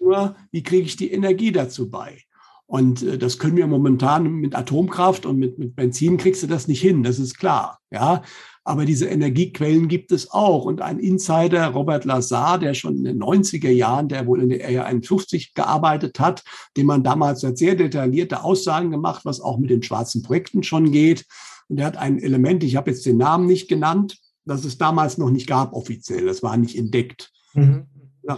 Nur, 0.00 0.34
wie 0.50 0.62
kriege 0.62 0.86
ich 0.86 0.96
die 0.96 1.12
Energie 1.12 1.52
dazu 1.52 1.90
bei? 1.90 2.22
Und 2.68 3.02
äh, 3.02 3.18
das 3.18 3.38
können 3.38 3.56
wir 3.56 3.66
momentan 3.66 4.30
mit 4.30 4.54
Atomkraft 4.54 5.26
und 5.26 5.38
mit, 5.38 5.58
mit 5.58 5.74
Benzin 5.74 6.18
kriegst 6.18 6.42
du 6.42 6.46
das 6.46 6.68
nicht 6.68 6.80
hin, 6.80 7.02
das 7.02 7.18
ist 7.18 7.38
klar. 7.38 7.78
Ja, 7.90 8.22
aber 8.62 8.84
diese 8.84 9.06
Energiequellen 9.06 9.88
gibt 9.88 10.12
es 10.12 10.30
auch. 10.30 10.66
Und 10.66 10.82
ein 10.82 10.98
Insider, 10.98 11.68
Robert 11.68 12.04
Lazar, 12.04 12.58
der 12.58 12.74
schon 12.74 12.98
in 12.98 13.04
den 13.04 13.22
90er 13.22 13.70
Jahren, 13.70 14.08
der 14.08 14.26
wohl 14.26 14.42
in 14.42 14.50
der 14.50 14.62
Area 14.62 14.84
51 14.84 15.54
gearbeitet 15.54 16.20
hat, 16.20 16.44
dem 16.76 16.84
man 16.84 17.02
damals 17.02 17.42
hat 17.42 17.56
sehr 17.56 17.74
detaillierte 17.74 18.44
Aussagen 18.44 18.90
gemacht, 18.90 19.24
was 19.24 19.40
auch 19.40 19.56
mit 19.56 19.70
den 19.70 19.82
schwarzen 19.82 20.22
Projekten 20.22 20.62
schon 20.62 20.92
geht. 20.92 21.24
Und 21.68 21.78
der 21.78 21.86
hat 21.86 21.96
ein 21.96 22.18
Element, 22.18 22.62
ich 22.62 22.76
habe 22.76 22.90
jetzt 22.90 23.06
den 23.06 23.16
Namen 23.16 23.46
nicht 23.46 23.68
genannt, 23.68 24.18
das 24.44 24.66
es 24.66 24.76
damals 24.76 25.16
noch 25.16 25.30
nicht 25.30 25.46
gab 25.46 25.72
offiziell. 25.72 26.26
Das 26.26 26.42
war 26.42 26.58
nicht 26.58 26.76
entdeckt. 26.76 27.32
Mhm. 27.54 27.86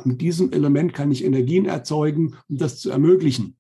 Mit 0.05 0.21
diesem 0.21 0.53
Element 0.53 0.95
kann 0.95 1.11
ich 1.11 1.25
Energien 1.25 1.67
erzeugen, 1.67 2.37
um 2.49 2.59
das 2.59 2.79
zu 2.79 2.91
ermöglichen. 2.91 3.57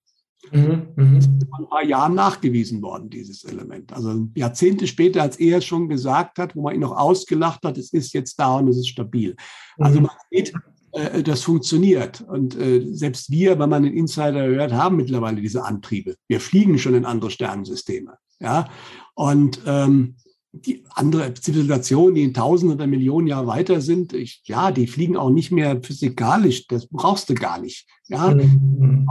Mhm, 0.52 0.88
mhm. 0.96 1.14
Das 1.16 1.26
ist 1.26 1.48
vor 1.48 1.58
ein 1.58 1.68
paar 1.68 1.84
Jahren 1.84 2.14
nachgewiesen 2.14 2.82
worden, 2.82 3.10
dieses 3.10 3.44
Element. 3.44 3.92
Also 3.92 4.28
Jahrzehnte 4.34 4.86
später, 4.86 5.22
als 5.22 5.36
er 5.36 5.58
es 5.58 5.64
schon 5.64 5.88
gesagt 5.88 6.38
hat, 6.38 6.56
wo 6.56 6.62
man 6.62 6.74
ihn 6.74 6.80
noch 6.80 6.96
ausgelacht 6.96 7.62
hat, 7.64 7.78
es 7.78 7.92
ist 7.92 8.12
jetzt 8.12 8.36
da 8.36 8.56
und 8.56 8.68
es 8.68 8.78
ist 8.78 8.88
stabil. 8.88 9.36
Also 9.78 10.00
mhm. 10.00 10.06
man 10.06 10.16
sieht, 10.30 10.52
äh, 10.92 11.22
das 11.22 11.42
funktioniert. 11.42 12.20
Und 12.22 12.56
äh, 12.58 12.84
selbst 12.92 13.30
wir, 13.30 13.58
wenn 13.58 13.70
man 13.70 13.82
den 13.82 13.96
Insider 13.96 14.46
hört, 14.46 14.72
haben 14.72 14.96
mittlerweile 14.96 15.40
diese 15.40 15.64
Antriebe. 15.64 16.16
Wir 16.28 16.40
fliegen 16.40 16.78
schon 16.78 16.94
in 16.94 17.04
andere 17.04 17.30
Sternensysteme. 17.30 18.14
Ja? 18.40 18.68
Und 19.14 19.60
ähm, 19.66 20.16
die 20.52 20.84
andere 20.90 21.32
Zivilisationen, 21.34 22.16
die 22.16 22.24
in 22.24 22.34
Tausenden 22.34 22.76
oder 22.76 22.86
Millionen 22.88 23.28
Jahre 23.28 23.46
weiter 23.46 23.80
sind, 23.80 24.12
ich, 24.12 24.42
ja, 24.46 24.72
die 24.72 24.88
fliegen 24.88 25.16
auch 25.16 25.30
nicht 25.30 25.52
mehr 25.52 25.80
physikalisch. 25.80 26.66
Das 26.66 26.88
brauchst 26.88 27.30
du 27.30 27.34
gar 27.34 27.60
nicht. 27.60 27.86
Ja, 28.08 28.34
mhm. 28.34 29.06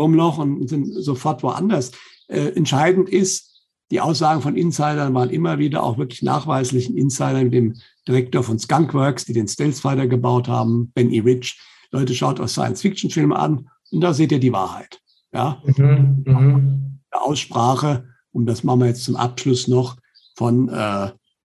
Wurmloch 0.00 0.38
und 0.38 0.68
sind 0.68 0.86
sofort 0.94 1.42
woanders. 1.42 1.92
Äh, 2.28 2.48
entscheidend 2.56 3.08
ist, 3.08 3.50
die 3.90 4.00
Aussagen 4.00 4.40
von 4.40 4.56
Insidern 4.56 5.14
waren 5.14 5.30
immer 5.30 5.58
wieder 5.58 5.82
auch 5.82 5.98
wirklich 5.98 6.22
nachweislichen 6.22 6.96
Insidern 6.96 7.44
mit 7.44 7.54
dem 7.54 7.76
Direktor 8.06 8.42
von 8.42 8.58
Skunkworks, 8.58 9.24
die 9.24 9.32
den 9.32 9.48
Stealth 9.48 9.76
Fighter 9.76 10.06
gebaut 10.06 10.48
haben, 10.48 10.90
Ben 10.94 11.12
E. 11.12 11.20
Rich. 11.20 11.60
Leute, 11.90 12.14
schaut 12.14 12.40
euch 12.40 12.50
Science-Fiction-Filme 12.50 13.36
an 13.36 13.68
und 13.90 14.00
da 14.00 14.14
seht 14.14 14.32
ihr 14.32 14.38
die 14.38 14.52
Wahrheit. 14.52 15.00
Ja? 15.32 15.60
Mhm, 15.64 16.22
mhm. 16.24 17.00
Aussprache, 17.10 18.06
und 18.32 18.46
das 18.46 18.62
machen 18.62 18.80
wir 18.80 18.86
jetzt 18.86 19.04
zum 19.04 19.16
Abschluss 19.16 19.66
noch, 19.66 19.96
von 20.36 20.68
äh, 20.68 21.10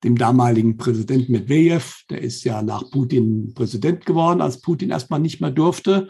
dem 0.03 0.17
damaligen 0.17 0.77
Präsidenten 0.77 1.33
Medvedev. 1.33 2.05
Der 2.09 2.21
ist 2.21 2.43
ja 2.43 2.61
nach 2.61 2.89
Putin 2.89 3.53
Präsident 3.53 4.05
geworden, 4.05 4.41
als 4.41 4.61
Putin 4.61 4.89
erstmal 4.89 5.19
nicht 5.19 5.41
mehr 5.41 5.51
durfte. 5.51 6.07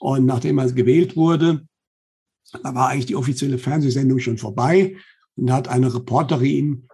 Und 0.00 0.26
nachdem 0.26 0.58
er 0.58 0.70
gewählt 0.72 1.16
wurde, 1.16 1.66
da 2.62 2.74
war 2.74 2.88
eigentlich 2.88 3.06
die 3.06 3.16
offizielle 3.16 3.58
Fernsehsendung 3.58 4.18
schon 4.18 4.38
vorbei. 4.38 4.96
Und 5.36 5.46
da 5.46 5.54
hat 5.54 5.68
eine 5.68 5.92
Reporterin, 5.92 6.88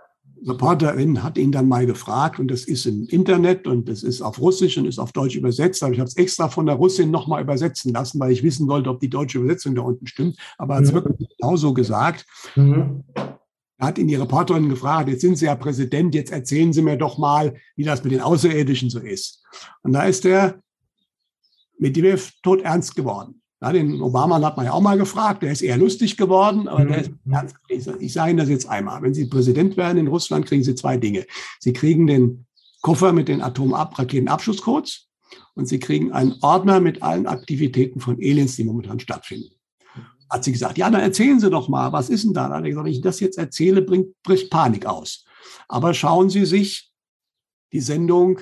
Reporterin 0.46 1.22
hat 1.22 1.36
ihn 1.36 1.53
dann 1.53 1.68
mal 1.68 1.84
gefragt, 1.84 2.38
und 2.38 2.51
das 2.51 2.64
ist 2.64 2.86
im 2.86 3.07
Internet 3.09 3.66
und 3.66 3.88
das 3.88 4.03
ist 4.03 4.22
auf 4.22 4.40
Russisch 4.40 4.78
und 4.78 4.86
ist 4.86 4.98
auf 4.98 5.12
Deutsch 5.12 5.36
übersetzt. 5.36 5.82
Aber 5.82 5.92
ich 5.92 6.01
habe 6.01 6.09
es 6.09 6.16
extra 6.16 6.48
von 6.48 6.66
der 6.66 6.76
Russin 6.76 7.11
nochmal 7.11 7.42
übersetzen 7.42 7.92
lassen, 7.92 8.18
weil 8.20 8.32
ich 8.32 8.42
wissen 8.42 8.66
wollte, 8.68 8.88
ob 8.88 9.01
die 9.01 9.11
deutsche 9.11 9.38
Übersetzung 9.38 9.74
da 9.74 9.82
unten 9.82 10.07
stimmt. 10.07 10.38
Aber 10.57 10.74
er 10.74 10.76
hat 10.78 10.84
es 10.84 10.92
mhm. 10.92 10.94
wirklich 10.96 11.28
genauso 11.38 11.74
gesagt. 11.74 12.26
Mhm. 12.57 13.05
Er 13.14 13.86
hat 13.86 13.98
ihn 13.98 14.09
die 14.09 14.14
Reporterin 14.14 14.68
gefragt, 14.68 15.09
jetzt 15.09 15.22
sind 15.22 15.36
Sie 15.36 15.46
ja 15.46 15.55
Präsident, 15.55 16.14
jetzt 16.14 16.32
erzählen 16.32 16.72
Sie 16.72 16.82
mir 16.82 16.96
doch 16.96 17.18
mal, 17.18 17.55
wie 17.76 17.84
das 17.84 18.03
mit 18.03 18.12
den 18.12 18.20
Außerirdischen 18.20 18.90
so 18.90 18.98
ist. 18.98 19.42
Und 19.82 19.92
da 19.92 20.03
ist 20.03 20.24
der 20.24 20.61
Medvedev 21.80 22.32
tot 22.42 22.62
ernst 22.62 22.94
geworden. 22.94 23.40
Ja, 23.62 23.72
den 23.72 24.00
Obama 24.00 24.40
hat 24.40 24.56
man 24.56 24.66
ja 24.66 24.72
auch 24.72 24.80
mal 24.80 24.96
gefragt, 24.96 25.42
der 25.42 25.52
ist 25.52 25.60
eher 25.60 25.76
lustig 25.76 26.16
geworden, 26.16 26.66
aber 26.66 26.84
mhm. 26.84 26.88
der 26.88 27.00
ist 27.02 27.10
ernst. 27.30 27.56
Ich 27.98 28.12
sage 28.12 28.30
Ihnen 28.30 28.38
das 28.38 28.48
jetzt 28.48 28.66
einmal. 28.66 29.02
Wenn 29.02 29.12
Sie 29.12 29.26
Präsident 29.26 29.76
werden 29.76 29.98
in 29.98 30.08
Russland, 30.08 30.46
kriegen 30.46 30.64
Sie 30.64 30.74
zwei 30.74 30.96
Dinge. 30.96 31.26
Sie 31.58 31.72
kriegen 31.72 32.06
den 32.06 32.46
Koffer 32.80 33.12
mit 33.12 33.28
den 33.28 33.42
Atomraketenabschusscodes 33.42 35.08
und 35.54 35.68
Sie 35.68 35.78
kriegen 35.78 36.12
einen 36.12 36.36
Ordner 36.40 36.80
mit 36.80 37.02
allen 37.02 37.26
Aktivitäten 37.26 38.00
von 38.00 38.16
Aliens, 38.16 38.56
die 38.56 38.64
momentan 38.64 38.98
stattfinden. 38.98 39.54
Hat 40.30 40.44
sie 40.44 40.52
gesagt, 40.52 40.78
ja, 40.78 40.88
dann 40.88 41.00
erzählen 41.00 41.40
Sie 41.40 41.50
doch 41.50 41.68
mal, 41.68 41.92
was 41.92 42.08
ist 42.08 42.24
denn 42.24 42.32
da? 42.32 42.44
Dann 42.44 42.58
hat 42.58 42.64
er 42.64 42.68
gesagt, 42.68 42.86
wenn 42.86 42.92
ich 42.92 43.00
das 43.00 43.18
jetzt 43.18 43.36
erzähle, 43.36 43.82
bringt, 43.82 44.14
bricht 44.22 44.48
Panik 44.48 44.86
aus. 44.86 45.24
Aber 45.66 45.92
schauen 45.92 46.30
Sie 46.30 46.46
sich 46.46 46.92
die 47.72 47.80
Sendung 47.80 48.40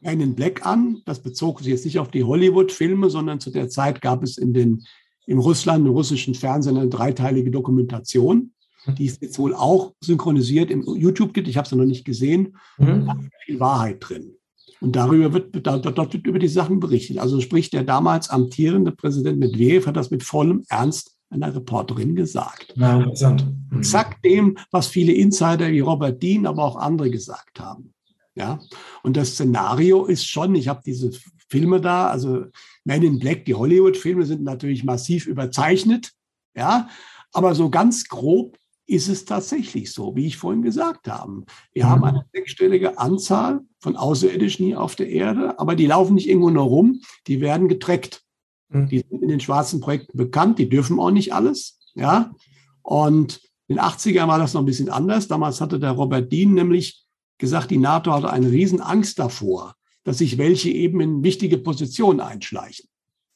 Man 0.00 0.20
in 0.20 0.34
Black 0.34 0.64
an. 0.64 1.02
Das 1.04 1.20
bezog 1.20 1.60
sich 1.60 1.68
jetzt 1.68 1.84
nicht 1.84 1.98
auf 1.98 2.10
die 2.10 2.24
Hollywood-Filme, 2.24 3.10
sondern 3.10 3.40
zu 3.40 3.50
der 3.50 3.68
Zeit 3.68 4.00
gab 4.00 4.22
es 4.22 4.38
in 4.38 4.52
den, 4.52 4.84
im 5.26 5.38
Russland, 5.38 5.86
im 5.86 5.92
russischen 5.92 6.34
Fernsehen 6.34 6.76
eine 6.76 6.88
dreiteilige 6.88 7.50
Dokumentation, 7.50 8.52
die 8.98 9.06
es 9.06 9.20
jetzt 9.20 9.38
wohl 9.38 9.54
auch 9.54 9.94
synchronisiert 10.00 10.70
im 10.70 10.82
YouTube 10.82 11.34
gibt. 11.34 11.48
Ich 11.48 11.56
habe 11.56 11.66
es 11.66 11.72
noch 11.72 11.84
nicht 11.84 12.04
gesehen. 12.04 12.56
Mhm. 12.78 13.06
Da 13.06 13.12
ist 13.12 13.30
viel 13.44 13.60
Wahrheit 13.60 13.96
drin. 14.00 14.32
Und 14.80 14.94
darüber 14.94 15.32
wird, 15.32 15.66
da, 15.66 15.78
dort 15.78 16.12
wird 16.12 16.26
über 16.26 16.38
die 16.38 16.48
Sachen 16.48 16.80
berichtet. 16.80 17.18
Also 17.18 17.40
spricht 17.40 17.72
der 17.72 17.82
damals 17.82 18.28
amtierende 18.28 18.92
Präsident 18.92 19.38
Medvedev, 19.38 19.86
hat 19.86 19.96
das 19.96 20.10
mit 20.10 20.22
vollem 20.22 20.64
Ernst 20.68 21.16
einer 21.30 21.54
Reporterin 21.54 22.14
gesagt. 22.14 22.74
Ja, 22.76 22.98
interessant. 22.98 23.46
Mhm. 23.70 23.78
Exakt 23.78 24.24
dem, 24.24 24.56
was 24.70 24.86
viele 24.86 25.12
Insider 25.12 25.70
wie 25.70 25.80
Robert 25.80 26.22
Dean, 26.22 26.46
aber 26.46 26.64
auch 26.64 26.76
andere 26.76 27.10
gesagt 27.10 27.58
haben. 27.58 27.92
Ja, 28.36 28.60
und 29.02 29.16
das 29.16 29.30
Szenario 29.30 30.04
ist 30.04 30.28
schon, 30.28 30.54
ich 30.54 30.68
habe 30.68 30.82
diese 30.84 31.10
Filme 31.48 31.80
da, 31.80 32.08
also 32.08 32.44
Men 32.84 33.02
in 33.02 33.18
Black, 33.18 33.46
die 33.46 33.54
Hollywood-Filme 33.54 34.26
sind 34.26 34.42
natürlich 34.42 34.84
massiv 34.84 35.26
überzeichnet, 35.26 36.12
ja, 36.54 36.88
aber 37.32 37.54
so 37.54 37.70
ganz 37.70 38.08
grob 38.08 38.58
ist 38.86 39.08
es 39.08 39.24
tatsächlich 39.24 39.90
so, 39.92 40.14
wie 40.14 40.26
ich 40.26 40.36
vorhin 40.36 40.62
gesagt 40.62 41.08
habe. 41.08 41.44
Wir 41.72 41.86
mhm. 41.86 41.88
haben 41.88 42.04
eine 42.04 42.24
sechsstellige 42.32 42.98
Anzahl 42.98 43.60
von 43.80 43.96
Außerirdischen 43.96 44.66
hier 44.66 44.80
auf 44.82 44.96
der 44.96 45.08
Erde, 45.08 45.58
aber 45.58 45.74
die 45.74 45.86
laufen 45.86 46.14
nicht 46.14 46.28
irgendwo 46.28 46.50
nur 46.50 46.64
rum, 46.64 47.00
die 47.26 47.40
werden 47.40 47.68
getrackt. 47.68 48.22
Mhm. 48.68 48.88
Die 48.88 48.98
sind 48.98 49.22
in 49.22 49.28
den 49.28 49.40
schwarzen 49.40 49.80
Projekten 49.80 50.16
bekannt, 50.16 50.58
die 50.58 50.68
dürfen 50.68 51.00
auch 51.00 51.10
nicht 51.10 51.32
alles, 51.32 51.78
ja. 51.94 52.34
Und 52.82 53.40
in 53.66 53.76
den 53.76 53.84
80ern 53.84 54.28
war 54.28 54.38
das 54.38 54.54
noch 54.54 54.62
ein 54.62 54.66
bisschen 54.66 54.90
anders. 54.90 55.26
Damals 55.26 55.60
hatte 55.60 55.80
der 55.80 55.92
Robert 55.92 56.30
Dean 56.30 56.54
nämlich 56.54 57.05
gesagt, 57.38 57.70
die 57.70 57.78
NATO 57.78 58.12
hatte 58.12 58.30
eine 58.30 58.50
riesen 58.50 58.80
Angst 58.80 59.18
davor, 59.18 59.74
dass 60.04 60.18
sich 60.18 60.38
welche 60.38 60.70
eben 60.70 61.00
in 61.00 61.22
wichtige 61.22 61.58
Positionen 61.58 62.20
einschleichen. 62.20 62.88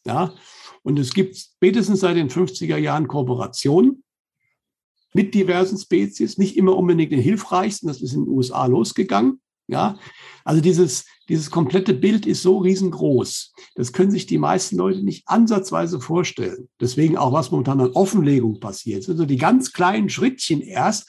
Ja? 0.06 0.34
Und 0.82 0.98
es 0.98 1.12
gibt 1.12 1.36
spätestens 1.36 2.00
seit 2.00 2.16
den 2.16 2.30
50er 2.30 2.76
Jahren 2.76 3.08
Kooperationen 3.08 4.02
mit 5.12 5.34
diversen 5.34 5.76
Spezies, 5.78 6.38
nicht 6.38 6.56
immer 6.56 6.76
unbedingt 6.76 7.12
den 7.12 7.20
hilfreichsten, 7.20 7.88
das 7.88 8.00
ist 8.00 8.14
in 8.14 8.24
den 8.24 8.32
USA 8.32 8.66
losgegangen. 8.66 9.40
Ja, 9.66 10.00
also 10.44 10.60
dieses, 10.60 11.04
dieses 11.28 11.48
komplette 11.48 11.94
Bild 11.94 12.26
ist 12.26 12.42
so 12.42 12.58
riesengroß. 12.58 13.52
Das 13.76 13.92
können 13.92 14.10
sich 14.10 14.26
die 14.26 14.38
meisten 14.38 14.76
Leute 14.76 15.04
nicht 15.04 15.28
ansatzweise 15.28 16.00
vorstellen. 16.00 16.68
Deswegen 16.80 17.16
auch, 17.16 17.32
was 17.32 17.52
momentan 17.52 17.80
an 17.80 17.92
Offenlegung 17.92 18.58
passiert. 18.58 19.08
Also 19.08 19.24
die 19.26 19.36
ganz 19.36 19.72
kleinen 19.72 20.08
Schrittchen 20.08 20.60
erst, 20.60 21.08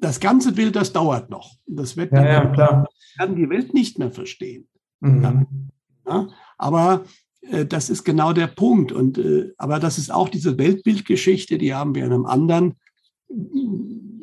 das 0.00 0.20
ganze 0.20 0.52
Bild, 0.52 0.76
das 0.76 0.92
dauert 0.92 1.30
noch. 1.30 1.56
Das 1.66 1.96
wird 1.96 2.12
ja, 2.12 2.24
ja, 2.24 2.46
klar. 2.46 2.88
werden 3.18 3.36
die 3.36 3.48
Welt 3.48 3.74
nicht 3.74 3.98
mehr 3.98 4.10
verstehen. 4.10 4.68
Mhm. 5.00 5.70
Ja, 6.06 6.28
aber 6.58 7.04
äh, 7.42 7.66
das 7.66 7.90
ist 7.90 8.04
genau 8.04 8.32
der 8.32 8.46
Punkt. 8.46 8.92
Und 8.92 9.18
äh, 9.18 9.52
aber 9.58 9.78
das 9.78 9.98
ist 9.98 10.12
auch 10.12 10.28
diese 10.28 10.58
Weltbildgeschichte, 10.58 11.58
die 11.58 11.74
haben 11.74 11.94
wir 11.94 12.04
in 12.04 12.12
einem 12.12 12.26
anderen 12.26 12.76
äh, 13.28 13.34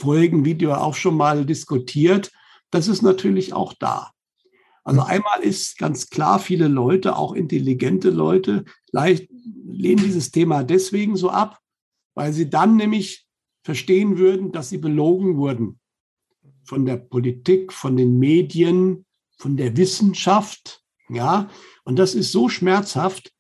vorigen 0.02 0.46
Video 0.46 0.74
auch 0.74 0.96
schon 0.96 1.16
mal 1.16 1.46
diskutiert. 1.46 2.32
Das 2.72 2.88
ist 2.88 3.02
natürlich 3.02 3.54
auch 3.54 3.74
da. 3.74 4.12
Also 4.84 5.02
mhm. 5.02 5.08
einmal 5.08 5.42
ist 5.42 5.78
ganz 5.78 6.10
klar, 6.10 6.40
viele 6.40 6.68
Leute, 6.68 7.18
auch 7.18 7.34
intelligente 7.34 8.10
Leute, 8.10 8.66
leicht, 8.92 9.30
lehnen 9.68 10.04
dieses 10.04 10.32
Thema 10.32 10.64
deswegen 10.64 11.16
so 11.18 11.30
ab, 11.30 11.60
weil 12.16 12.34
sie 12.34 12.50
dann 12.50 12.78
nämlich 12.78 13.27
verstehen 13.68 14.18
würden, 14.18 14.54
dass 14.54 14.70
sie 14.70 14.78
belogen 14.78 15.36
wurden 15.36 15.78
von 16.64 16.86
der 16.86 16.96
Politik, 16.96 17.74
von 17.74 17.98
den 17.98 18.18
Medien, 18.18 19.06
von 19.38 19.58
der 19.58 19.76
Wissenschaft. 19.76 20.86
Ja, 21.10 21.50
und 21.84 22.00
das 22.00 22.16
ist 22.16 22.32
so 22.32 22.48
schmerzhaft, 22.48 23.34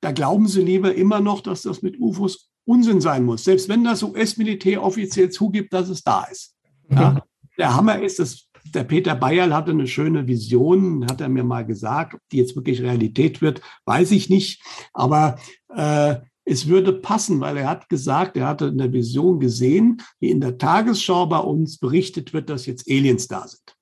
da 0.00 0.12
glauben 0.12 0.46
sie 0.46 0.62
lieber 0.62 0.94
immer 0.94 1.18
noch, 1.18 1.40
dass 1.40 1.62
das 1.62 1.82
mit 1.82 1.98
UFOs 1.98 2.50
Unsinn 2.64 3.00
sein 3.00 3.24
muss, 3.24 3.42
selbst 3.42 3.68
wenn 3.68 3.82
das 3.82 4.04
US-Militär 4.04 4.80
offiziell 4.80 5.30
zugibt, 5.30 5.72
dass 5.72 5.88
es 5.88 6.04
da 6.04 6.22
ist. 6.30 6.54
Ja, 6.88 7.24
der 7.58 7.74
Hammer 7.74 8.00
ist, 8.00 8.20
das 8.20 8.48
der 8.72 8.84
Peter 8.84 9.16
Bayerl 9.16 9.52
hatte 9.52 9.72
eine 9.72 9.88
schöne 9.88 10.28
Vision, 10.28 11.04
hat 11.06 11.20
er 11.20 11.28
mir 11.28 11.44
mal 11.44 11.66
gesagt. 11.66 12.14
Ob 12.14 12.20
die 12.30 12.36
jetzt 12.36 12.54
wirklich 12.54 12.80
Realität 12.80 13.42
wird, 13.42 13.60
weiß 13.86 14.12
ich 14.12 14.30
nicht. 14.30 14.62
Aber 14.92 15.36
äh, 15.74 16.16
es 16.44 16.68
würde 16.68 16.92
passen, 16.92 17.40
weil 17.40 17.56
er 17.56 17.68
hat 17.68 17.88
gesagt, 17.88 18.36
er 18.36 18.46
hatte 18.46 18.66
in 18.66 18.78
der 18.78 18.92
Vision 18.92 19.40
gesehen, 19.40 20.02
wie 20.20 20.30
in 20.30 20.40
der 20.40 20.58
Tagesschau 20.58 21.26
bei 21.26 21.38
uns 21.38 21.78
berichtet 21.78 22.32
wird, 22.32 22.50
dass 22.50 22.66
jetzt 22.66 22.90
Aliens 22.90 23.28
da 23.28 23.46
sind. 23.46 23.76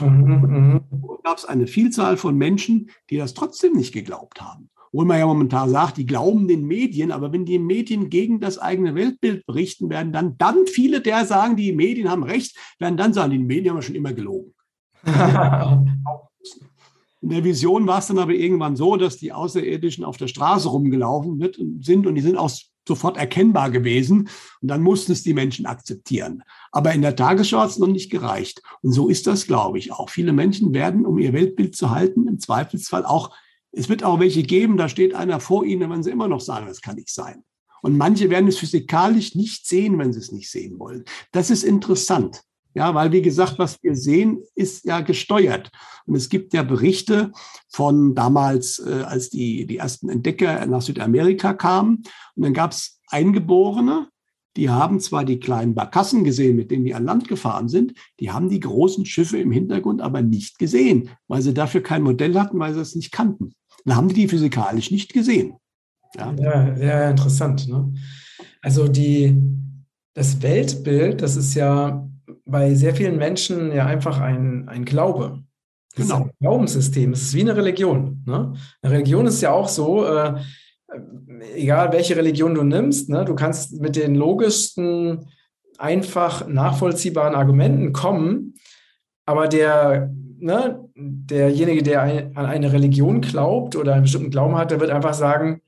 Mhm, 0.00 0.80
mh. 0.90 1.18
gab 1.24 1.38
es 1.38 1.44
eine 1.44 1.66
Vielzahl 1.66 2.16
von 2.16 2.36
Menschen, 2.36 2.90
die 3.10 3.16
das 3.16 3.34
trotzdem 3.34 3.72
nicht 3.74 3.92
geglaubt 3.92 4.40
haben. 4.40 4.70
Obwohl 4.90 5.04
man 5.04 5.18
ja 5.18 5.26
momentan 5.26 5.70
sagt, 5.70 5.98
die 5.98 6.06
glauben 6.06 6.48
den 6.48 6.64
Medien, 6.64 7.12
aber 7.12 7.32
wenn 7.32 7.44
die 7.44 7.58
Medien 7.58 8.08
gegen 8.08 8.40
das 8.40 8.58
eigene 8.58 8.94
Weltbild 8.94 9.44
berichten, 9.44 9.90
werden 9.90 10.12
dann, 10.12 10.38
dann 10.38 10.66
viele 10.66 11.02
der 11.02 11.26
sagen, 11.26 11.56
die 11.56 11.72
Medien 11.72 12.10
haben 12.10 12.22
recht, 12.22 12.56
werden 12.78 12.96
dann 12.96 13.12
sagen, 13.12 13.32
die 13.32 13.38
Medien 13.38 13.74
haben 13.74 13.82
schon 13.82 13.94
immer 13.94 14.14
gelogen. 14.14 14.54
In 17.20 17.30
der 17.30 17.44
Vision 17.44 17.86
war 17.86 17.98
es 17.98 18.06
dann 18.06 18.18
aber 18.18 18.32
irgendwann 18.32 18.76
so, 18.76 18.96
dass 18.96 19.16
die 19.16 19.32
Außerirdischen 19.32 20.04
auf 20.04 20.16
der 20.16 20.28
Straße 20.28 20.68
rumgelaufen 20.68 21.42
sind 21.80 22.06
und 22.06 22.14
die 22.14 22.20
sind 22.20 22.36
auch 22.36 22.50
sofort 22.86 23.16
erkennbar 23.16 23.70
gewesen. 23.70 24.28
Und 24.60 24.68
dann 24.68 24.82
mussten 24.82 25.12
es 25.12 25.22
die 25.22 25.34
Menschen 25.34 25.66
akzeptieren. 25.66 26.42
Aber 26.72 26.92
in 26.92 27.02
der 27.02 27.16
Tagesschau 27.16 27.58
hat 27.58 27.70
es 27.70 27.78
noch 27.78 27.88
nicht 27.88 28.10
gereicht. 28.10 28.62
Und 28.82 28.92
so 28.92 29.08
ist 29.08 29.26
das, 29.26 29.46
glaube 29.46 29.78
ich, 29.78 29.92
auch. 29.92 30.10
Viele 30.10 30.32
Menschen 30.32 30.72
werden, 30.74 31.06
um 31.06 31.18
ihr 31.18 31.32
Weltbild 31.32 31.76
zu 31.76 31.90
halten, 31.90 32.26
im 32.26 32.40
Zweifelsfall 32.40 33.04
auch, 33.04 33.34
es 33.70 33.88
wird 33.88 34.02
auch 34.02 34.18
welche 34.18 34.42
geben, 34.42 34.76
da 34.76 34.88
steht 34.88 35.14
einer 35.14 35.40
vor 35.40 35.64
ihnen, 35.64 35.90
werden 35.90 36.02
sie 36.02 36.10
immer 36.10 36.28
noch 36.28 36.40
sagen, 36.40 36.66
das 36.66 36.80
kann 36.80 36.96
nicht 36.96 37.12
sein. 37.12 37.44
Und 37.82 37.96
manche 37.96 38.30
werden 38.30 38.48
es 38.48 38.58
physikalisch 38.58 39.34
nicht 39.34 39.66
sehen, 39.66 39.98
wenn 39.98 40.12
sie 40.12 40.18
es 40.18 40.32
nicht 40.32 40.50
sehen 40.50 40.78
wollen. 40.78 41.04
Das 41.32 41.50
ist 41.50 41.62
interessant. 41.62 42.42
Ja, 42.74 42.94
weil 42.94 43.12
wie 43.12 43.22
gesagt, 43.22 43.58
was 43.58 43.82
wir 43.82 43.96
sehen, 43.96 44.42
ist 44.54 44.84
ja 44.84 45.00
gesteuert. 45.00 45.70
Und 46.06 46.14
es 46.14 46.28
gibt 46.28 46.54
ja 46.54 46.62
Berichte 46.62 47.32
von 47.70 48.14
damals, 48.14 48.78
äh, 48.78 49.02
als 49.02 49.30
die, 49.30 49.66
die 49.66 49.78
ersten 49.78 50.08
Entdecker 50.08 50.64
nach 50.66 50.82
Südamerika 50.82 51.54
kamen. 51.54 52.04
Und 52.36 52.44
dann 52.44 52.54
gab 52.54 52.72
es 52.72 53.00
Eingeborene, 53.10 54.08
die 54.56 54.70
haben 54.70 55.00
zwar 55.00 55.24
die 55.24 55.38
kleinen 55.38 55.74
Barkassen 55.74 56.24
gesehen, 56.24 56.56
mit 56.56 56.70
denen 56.70 56.84
die 56.84 56.94
an 56.94 57.04
Land 57.04 57.28
gefahren 57.28 57.68
sind, 57.68 57.94
die 58.20 58.32
haben 58.32 58.48
die 58.48 58.60
großen 58.60 59.06
Schiffe 59.06 59.38
im 59.38 59.52
Hintergrund 59.52 60.00
aber 60.00 60.20
nicht 60.20 60.58
gesehen, 60.58 61.10
weil 61.28 61.42
sie 61.42 61.54
dafür 61.54 61.82
kein 61.82 62.02
Modell 62.02 62.38
hatten, 62.38 62.58
weil 62.58 62.74
sie 62.74 62.80
es 62.80 62.96
nicht 62.96 63.12
kannten. 63.12 63.54
Dann 63.84 63.96
haben 63.96 64.08
die 64.08 64.14
die 64.14 64.28
physikalisch 64.28 64.90
nicht 64.90 65.12
gesehen. 65.12 65.54
Ja, 66.16 66.34
ja 66.34 66.76
sehr 66.76 67.10
interessant. 67.10 67.68
Ne? 67.68 67.94
Also 68.60 68.88
die, 68.88 69.36
das 70.14 70.42
Weltbild, 70.42 71.22
das 71.22 71.36
ist 71.36 71.54
ja 71.54 72.08
bei 72.48 72.74
sehr 72.74 72.94
vielen 72.94 73.16
Menschen 73.16 73.72
ja 73.72 73.86
einfach 73.86 74.20
ein, 74.20 74.68
ein 74.68 74.84
Glaube. 74.84 75.42
Das 75.94 76.06
genau. 76.06 76.20
ist 76.20 76.24
ein 76.24 76.30
Glaubenssystem. 76.40 77.12
Es 77.12 77.22
ist 77.22 77.34
wie 77.34 77.42
eine 77.42 77.56
Religion. 77.56 78.22
Ne? 78.26 78.54
Eine 78.82 78.92
Religion 78.94 79.26
ist 79.26 79.40
ja 79.40 79.52
auch 79.52 79.68
so, 79.68 80.04
äh, 80.06 80.34
egal 81.54 81.92
welche 81.92 82.16
Religion 82.16 82.54
du 82.54 82.62
nimmst, 82.62 83.10
ne, 83.10 83.24
du 83.24 83.34
kannst 83.34 83.80
mit 83.80 83.96
den 83.96 84.14
logischsten, 84.14 85.26
einfach 85.76 86.48
nachvollziehbaren 86.48 87.34
Argumenten 87.34 87.92
kommen, 87.92 88.54
aber 89.26 89.46
der, 89.46 90.10
ne, 90.38 90.88
derjenige, 90.96 91.82
der 91.82 92.02
ein, 92.02 92.36
an 92.36 92.46
eine 92.46 92.72
Religion 92.72 93.20
glaubt 93.20 93.76
oder 93.76 93.92
einen 93.92 94.02
bestimmten 94.02 94.30
Glauben 94.30 94.56
hat, 94.56 94.70
der 94.70 94.80
wird 94.80 94.90
einfach 94.90 95.14
sagen, 95.14 95.60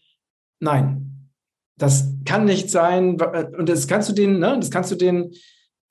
nein, 0.59 1.29
das 1.77 2.15
kann 2.25 2.45
nicht 2.45 2.71
sein. 2.71 3.21
Und 3.57 3.69
das 3.69 3.87
kannst 3.87 4.09
du 4.09 4.13
den, 4.15 4.39
ne, 4.39 4.57
das 4.59 4.71
kannst 4.71 4.91
du 4.91 4.97
den 4.97 5.33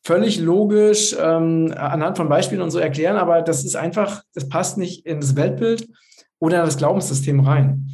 völlig 0.04 0.40
logisch 0.40 1.16
ähm, 1.20 1.74
anhand 1.76 2.18
von 2.18 2.30
Beispielen 2.30 2.62
und 2.62 2.72
so 2.72 2.80
erklären, 2.80 3.18
aber 3.18 3.42
das 3.42 3.66
ist 3.66 3.76
einfach, 3.76 4.24
das 4.34 4.50
passt 4.50 4.78
nicht 4.78 5.06
in 5.06 5.20
das 5.20 5.36
Weltbild 5.36 5.88
oder 6.40 6.60
in 6.60 6.66
das 6.66 6.78
Glaubenssystem 6.78 7.42
rein. 7.42 7.90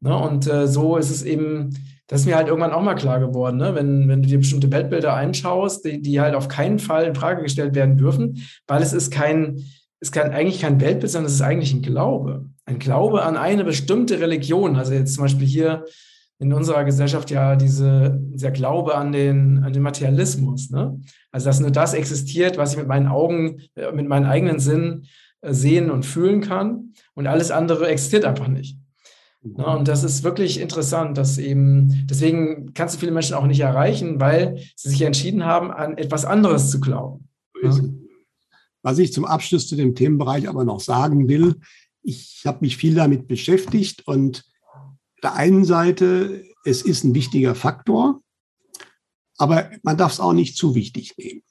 Ne? 0.00 0.16
Und 0.16 0.46
äh, 0.46 0.66
so 0.66 0.96
ist 0.96 1.10
es 1.10 1.22
eben, 1.22 1.70
das 2.06 2.20
ist 2.20 2.26
mir 2.26 2.36
halt 2.36 2.48
irgendwann 2.48 2.72
auch 2.72 2.82
mal 2.82 2.94
klar 2.94 3.20
geworden, 3.20 3.56
ne? 3.56 3.74
wenn, 3.74 4.08
wenn 4.08 4.22
du 4.22 4.28
dir 4.28 4.38
bestimmte 4.38 4.70
Weltbilder 4.70 5.14
einschaust, 5.14 5.84
die, 5.84 6.00
die 6.00 6.20
halt 6.20 6.34
auf 6.34 6.48
keinen 6.48 6.78
Fall 6.78 7.04
in 7.04 7.14
Frage 7.14 7.42
gestellt 7.42 7.74
werden 7.74 7.96
dürfen, 7.96 8.46
weil 8.66 8.82
es 8.82 8.92
ist 8.92 9.10
kein, 9.10 9.64
ist 10.00 10.12
kein, 10.12 10.32
eigentlich 10.32 10.60
kein 10.60 10.80
Weltbild, 10.80 11.10
sondern 11.10 11.26
es 11.26 11.34
ist 11.34 11.42
eigentlich 11.42 11.74
ein 11.74 11.82
Glaube. 11.82 12.46
Ein 12.66 12.78
Glaube 12.78 13.22
an 13.24 13.36
eine 13.36 13.64
bestimmte 13.64 14.20
Religion. 14.20 14.76
Also 14.76 14.92
jetzt 14.92 15.14
zum 15.14 15.24
Beispiel 15.24 15.46
hier 15.46 15.84
in 16.40 16.52
unserer 16.52 16.84
Gesellschaft 16.84 17.30
ja 17.30 17.56
diese, 17.56 18.18
dieser 18.32 18.50
Glaube 18.50 18.96
an 18.96 19.12
den, 19.12 19.64
an 19.64 19.72
den 19.72 19.82
Materialismus. 19.82 20.70
Ne? 20.70 21.00
Also, 21.32 21.46
dass 21.46 21.60
nur 21.60 21.70
das 21.70 21.94
existiert, 21.94 22.56
was 22.56 22.72
ich 22.72 22.78
mit 22.78 22.86
meinen 22.86 23.08
Augen, 23.08 23.60
äh, 23.74 23.90
mit 23.92 24.08
meinen 24.08 24.26
eigenen 24.26 24.60
Sinnen 24.60 25.06
äh, 25.40 25.52
sehen 25.52 25.90
und 25.90 26.06
fühlen 26.06 26.40
kann. 26.40 26.92
Und 27.14 27.26
alles 27.26 27.50
andere 27.50 27.88
existiert 27.88 28.24
einfach 28.24 28.48
nicht. 28.48 28.78
Ne? 29.42 29.66
Und 29.66 29.88
das 29.88 30.04
ist 30.04 30.22
wirklich 30.22 30.60
interessant, 30.60 31.18
dass 31.18 31.38
eben, 31.38 32.06
deswegen 32.06 32.72
kannst 32.74 32.94
du 32.94 33.00
viele 33.00 33.12
Menschen 33.12 33.34
auch 33.34 33.46
nicht 33.46 33.60
erreichen, 33.60 34.20
weil 34.20 34.58
sie 34.76 34.90
sich 34.90 35.02
entschieden 35.02 35.44
haben, 35.44 35.70
an 35.70 35.98
etwas 35.98 36.24
anderes 36.24 36.70
zu 36.70 36.80
glauben. 36.80 37.28
Ne? 37.62 37.94
Was 38.82 38.98
ich 38.98 39.12
zum 39.12 39.24
Abschluss 39.24 39.66
zu 39.66 39.74
dem 39.74 39.96
Themenbereich 39.96 40.48
aber 40.48 40.64
noch 40.64 40.80
sagen 40.80 41.28
will, 41.28 41.56
ich 42.02 42.42
habe 42.46 42.58
mich 42.60 42.76
viel 42.76 42.94
damit 42.94 43.26
beschäftigt 43.26 44.06
und 44.06 44.44
der 45.22 45.34
einen 45.34 45.64
Seite, 45.64 46.44
es 46.64 46.82
ist 46.82 47.04
ein 47.04 47.14
wichtiger 47.14 47.54
Faktor, 47.54 48.22
aber 49.36 49.70
man 49.82 49.96
darf 49.96 50.12
es 50.12 50.20
auch 50.20 50.32
nicht 50.32 50.56
zu 50.56 50.74
wichtig 50.74 51.14
nehmen. 51.16 51.42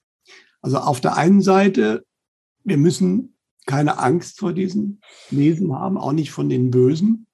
Also 0.61 0.78
auf 0.78 1.01
der 1.01 1.15
einen 1.15 1.41
Seite, 1.41 2.05
wir 2.63 2.78
müssen 2.78 3.38
keine 3.65 3.99
Angst 3.99 4.39
vor 4.39 4.53
diesen 4.53 5.01
Wesen 5.30 5.74
haben, 5.74 5.97
auch 5.97 6.13
nicht 6.13 6.32
von 6.32 6.49
den 6.49 6.72
Bösen. 6.72 7.28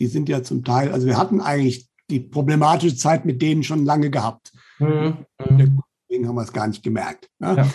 Die 0.00 0.06
sind 0.06 0.28
ja 0.28 0.42
zum 0.42 0.64
Teil, 0.64 0.92
also 0.92 1.06
wir 1.06 1.16
hatten 1.16 1.40
eigentlich 1.40 1.88
die 2.10 2.20
problematische 2.20 2.96
Zeit 2.96 3.24
mit 3.24 3.42
denen 3.42 3.62
schon 3.62 3.84
lange 3.84 4.10
gehabt. 4.10 4.52
Mhm. 4.78 5.26
Deswegen 5.38 6.28
haben 6.28 6.36
wir 6.36 6.42
es 6.42 6.52
gar 6.52 6.66
nicht 6.66 6.82
gemerkt. 6.82 7.28
Ne? 7.38 7.56
Ja. 7.56 7.74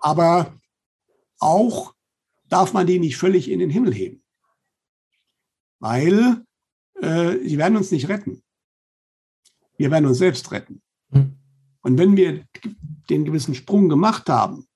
Aber 0.00 0.58
auch 1.38 1.94
darf 2.48 2.72
man 2.72 2.86
die 2.86 2.98
nicht 2.98 3.16
völlig 3.16 3.50
in 3.50 3.58
den 3.58 3.70
Himmel 3.70 3.92
heben. 3.92 4.22
Weil 5.80 6.44
äh, 7.00 7.38
sie 7.44 7.58
werden 7.58 7.76
uns 7.76 7.90
nicht 7.90 8.08
retten. 8.08 8.42
Wir 9.76 9.90
werden 9.90 10.06
uns 10.06 10.18
selbst 10.18 10.50
retten. 10.52 10.82
Hm. 11.10 11.32
Und 11.82 11.98
wenn 11.98 12.16
wir 12.16 12.44
den 13.10 13.24
gewissen 13.24 13.54
Sprung 13.54 13.88
gemacht 13.88 14.28
haben, 14.28 14.66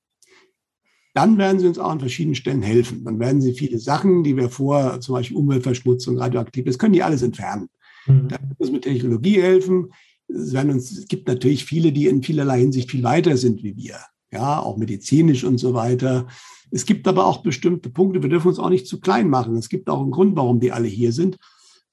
dann 1.14 1.38
werden 1.38 1.58
sie 1.58 1.66
uns 1.66 1.78
auch 1.78 1.90
an 1.90 2.00
verschiedenen 2.00 2.34
Stellen 2.34 2.62
helfen. 2.62 3.04
Dann 3.04 3.18
werden 3.18 3.40
sie 3.40 3.54
viele 3.54 3.78
Sachen, 3.78 4.22
die 4.22 4.36
wir 4.36 4.50
vor, 4.50 5.00
zum 5.00 5.14
Beispiel 5.14 5.36
Umweltverschmutzung, 5.36 6.18
radioaktiv, 6.18 6.64
das 6.64 6.78
können 6.78 6.92
die 6.92 7.02
alles 7.02 7.22
entfernen. 7.22 7.68
Mhm. 8.06 8.28
Da 8.28 8.36
wird 8.40 8.60
uns 8.60 8.70
mit 8.70 8.82
Technologie 8.82 9.40
helfen. 9.40 9.92
Es, 10.28 10.52
werden 10.52 10.72
uns, 10.72 10.92
es 10.92 11.08
gibt 11.08 11.26
natürlich 11.26 11.64
viele, 11.64 11.92
die 11.92 12.06
in 12.06 12.22
vielerlei 12.22 12.60
Hinsicht 12.60 12.90
viel 12.90 13.02
weiter 13.02 13.36
sind 13.36 13.62
wie 13.62 13.76
wir. 13.76 13.98
Ja, 14.30 14.60
auch 14.60 14.76
medizinisch 14.76 15.42
und 15.44 15.56
so 15.56 15.72
weiter. 15.72 16.26
Es 16.70 16.84
gibt 16.84 17.08
aber 17.08 17.24
auch 17.24 17.42
bestimmte 17.42 17.88
Punkte, 17.88 18.22
wir 18.22 18.28
dürfen 18.28 18.48
uns 18.48 18.58
auch 18.58 18.68
nicht 18.68 18.86
zu 18.86 19.00
klein 19.00 19.30
machen. 19.30 19.56
Es 19.56 19.70
gibt 19.70 19.88
auch 19.88 20.02
einen 20.02 20.10
Grund, 20.10 20.36
warum 20.36 20.60
die 20.60 20.70
alle 20.70 20.86
hier 20.86 21.12
sind 21.12 21.38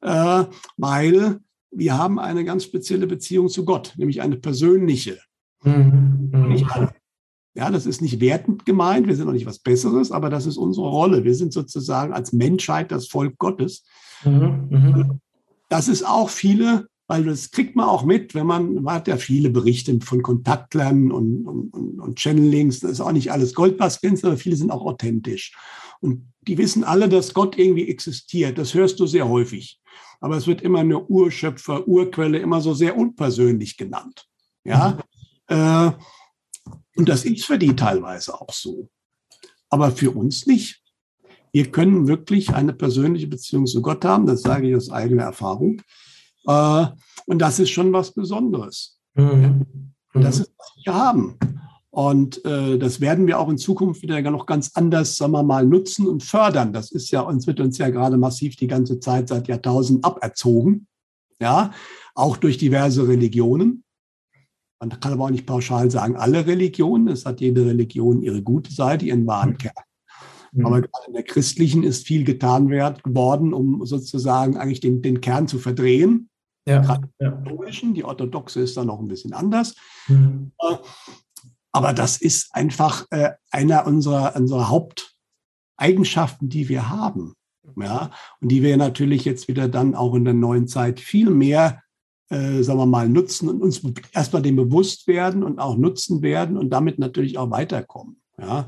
weil 0.06 1.40
wir 1.72 1.98
haben 1.98 2.20
eine 2.20 2.46
ganz 2.46 2.64
spezielle 2.64 3.08
Beziehung 3.08 3.50
zu 3.50 3.66
Gott, 3.66 3.94
nämlich 3.98 4.22
eine 4.22 4.38
persönliche. 4.38 5.20
Mhm. 5.64 6.30
mhm. 6.32 6.90
Ja, 7.58 7.72
das 7.72 7.86
ist 7.86 8.02
nicht 8.02 8.20
wertend 8.20 8.66
gemeint, 8.66 9.08
wir 9.08 9.16
sind 9.16 9.30
auch 9.30 9.34
nicht 9.34 9.46
was 9.46 9.60
Besseres, 9.60 10.12
aber 10.12 10.30
das 10.30 10.46
ist 10.46 10.58
unsere 10.58 10.90
Rolle. 10.90 11.24
Wir 11.24 11.36
sind 11.36 11.54
sozusagen 11.54 12.12
als 12.12 12.34
Menschheit 12.34 12.92
das 12.92 13.08
Volk 13.08 13.38
Gottes. 13.38 13.86
Mhm. 14.26 14.68
Mhm. 14.70 15.20
Das 15.70 15.88
ist 15.88 16.06
auch 16.06 16.30
viele, 16.30 16.88
weil 17.08 17.24
das 17.24 17.52
kriegt 17.52 17.78
man 17.78 17.88
auch 17.88 18.04
mit, 18.04 18.36
wenn 18.36 18.46
man, 18.46 18.84
man 18.84 18.96
hat 18.96 19.08
ja 19.08 19.16
viele 19.16 19.50
Berichte 19.50 19.98
von 20.02 20.22
Kontaktlernen 20.22 21.14
und, 21.14 21.46
und, 21.46 22.00
und 22.02 22.20
Channelings, 22.20 22.82
das 22.82 22.92
ist 22.92 23.00
auch 23.00 23.14
nicht 23.14 23.32
alles 23.32 23.54
Gold, 23.54 23.80
was 23.80 24.02
glänzt, 24.02 24.26
aber 24.26 24.36
viele 24.36 24.58
sind 24.58 24.70
auch 24.70 24.86
authentisch. 24.86 25.56
Und 26.02 26.34
die 26.42 26.58
wissen 26.58 26.84
alle, 26.84 27.08
dass 27.08 27.34
Gott 27.34 27.58
irgendwie 27.58 27.88
existiert. 27.88 28.58
Das 28.58 28.74
hörst 28.74 29.00
du 29.00 29.08
sehr 29.08 29.30
häufig 29.30 29.80
aber 30.20 30.38
es 30.38 30.48
wird 30.48 30.62
immer 30.62 30.80
eine 30.80 31.04
Urschöpfer, 31.04 31.88
Urquelle, 31.88 32.40
immer 32.40 32.62
so 32.62 32.74
sehr 32.74 32.98
unpersönlich 32.98 33.78
genannt. 33.78 34.28
Ja, 34.64 34.98
äh, 35.48 35.92
und 36.96 37.10
das 37.10 37.26
ist 37.26 37.46
für 37.46 37.58
die 37.58 37.76
teilweise 37.76 38.40
auch 38.40 38.52
so, 38.52 38.90
aber 39.70 39.92
für 39.92 40.12
uns 40.12 40.48
nicht. 40.48 40.82
Wir 41.52 41.72
können 41.72 42.08
wirklich 42.08 42.54
eine 42.54 42.74
persönliche 42.74 43.28
Beziehung 43.28 43.66
zu 43.66 43.82
Gott 43.82 44.04
haben, 44.04 44.26
das 44.26 44.42
sage 44.42 44.70
ich 44.70 44.76
aus 44.76 44.90
eigener 44.90 45.24
Erfahrung. 45.24 45.82
Äh, 46.48 46.88
und 47.28 47.40
das 47.40 47.60
ist 47.60 47.70
schon 47.70 47.94
was 47.94 48.14
Besonderes. 48.14 49.00
Mhm. 49.14 49.94
Und 50.14 50.22
das 50.22 50.40
ist, 50.40 50.52
was 50.58 50.72
wir 50.84 50.94
haben. 50.94 51.38
Und 51.96 52.44
äh, 52.44 52.78
das 52.78 53.00
werden 53.00 53.26
wir 53.26 53.40
auch 53.40 53.48
in 53.48 53.58
Zukunft 53.58 54.02
wieder 54.02 54.20
noch 54.30 54.48
ganz 54.48 54.72
anders, 54.74 55.16
sagen 55.16 55.32
wir 55.32 55.44
mal, 55.44 55.66
nutzen 55.66 56.10
und 56.10 56.24
fördern. 56.24 56.74
Das 56.74 56.92
ist 56.92 57.10
ja, 57.12 57.22
uns 57.22 57.48
wird 57.48 57.62
uns 57.62 57.78
ja 57.78 57.90
gerade 57.90 58.18
massiv 58.18 58.58
die 58.58 58.68
ganze 58.68 59.00
Zeit 59.00 59.30
seit 59.30 59.48
Jahrtausenden 59.48 60.04
aberzogen. 60.04 60.88
Ja, 61.40 61.72
auch 62.14 62.36
durch 62.36 62.58
diverse 62.58 63.08
Religionen. 63.08 63.86
Man 64.82 64.90
kann 65.00 65.14
aber 65.14 65.24
auch 65.24 65.30
nicht 65.30 65.46
pauschal 65.46 65.90
sagen, 65.90 66.18
alle 66.18 66.46
Religionen. 66.46 67.08
Es 67.08 67.26
hat 67.26 67.40
jede 67.40 67.66
Religion 67.66 68.22
ihre 68.22 68.44
gute 68.44 68.74
Seite, 68.74 69.06
ihren 69.06 69.26
wahren 69.26 69.58
Kern. 69.58 69.74
Mhm. 70.52 70.66
Aber 70.66 70.82
gerade 70.82 71.08
in 71.08 71.14
der 71.14 71.24
christlichen 71.24 71.84
ist 71.84 72.06
viel 72.06 72.26
getan 72.26 72.70
worden, 72.72 73.54
um 73.54 73.86
sozusagen 73.86 74.58
eigentlich 74.58 74.82
den, 74.82 75.02
den 75.02 75.22
Kern 75.22 75.48
zu 75.48 75.60
verdrehen. 75.60 76.30
Ja. 76.68 76.82
Gerade 76.82 77.10
ja. 77.22 77.42
die 77.94 78.04
orthodoxe 78.04 78.60
ist 78.60 78.76
da 78.76 78.84
noch 78.84 79.00
ein 79.00 79.08
bisschen 79.08 79.32
anders. 79.32 79.76
Mhm. 80.10 80.52
Aber 81.76 81.92
das 81.92 82.16
ist 82.16 82.56
einfach 82.56 83.06
äh, 83.12 83.32
einer 83.52 83.86
unserer, 83.86 84.34
unserer 84.38 84.70
Haupteigenschaften, 84.70 86.48
die 86.48 86.70
wir 86.70 86.90
haben. 86.90 87.34
Ja, 87.76 88.12
und 88.40 88.50
die 88.50 88.64
wir 88.64 88.78
natürlich 88.78 89.26
jetzt 89.26 89.50
wieder 89.50 89.68
dann 89.68 89.94
auch 89.94 90.14
in 90.16 90.24
der 90.24 90.36
neuen 90.36 90.70
Zeit 90.70 91.02
viel 91.02 91.30
mehr 91.30 91.82
äh, 92.30 92.64
sagen 92.64 92.80
wir 92.80 92.86
mal, 92.86 93.10
nutzen 93.10 93.50
und 93.50 93.62
uns 93.62 93.82
erstmal 94.14 94.42
dem 94.42 94.56
bewusst 94.56 95.08
werden 95.08 95.44
und 95.44 95.60
auch 95.60 95.76
nutzen 95.76 96.22
werden 96.22 96.58
und 96.58 96.70
damit 96.70 96.98
natürlich 96.98 97.38
auch 97.38 97.52
weiterkommen. 97.52 98.22
Ja. 98.40 98.68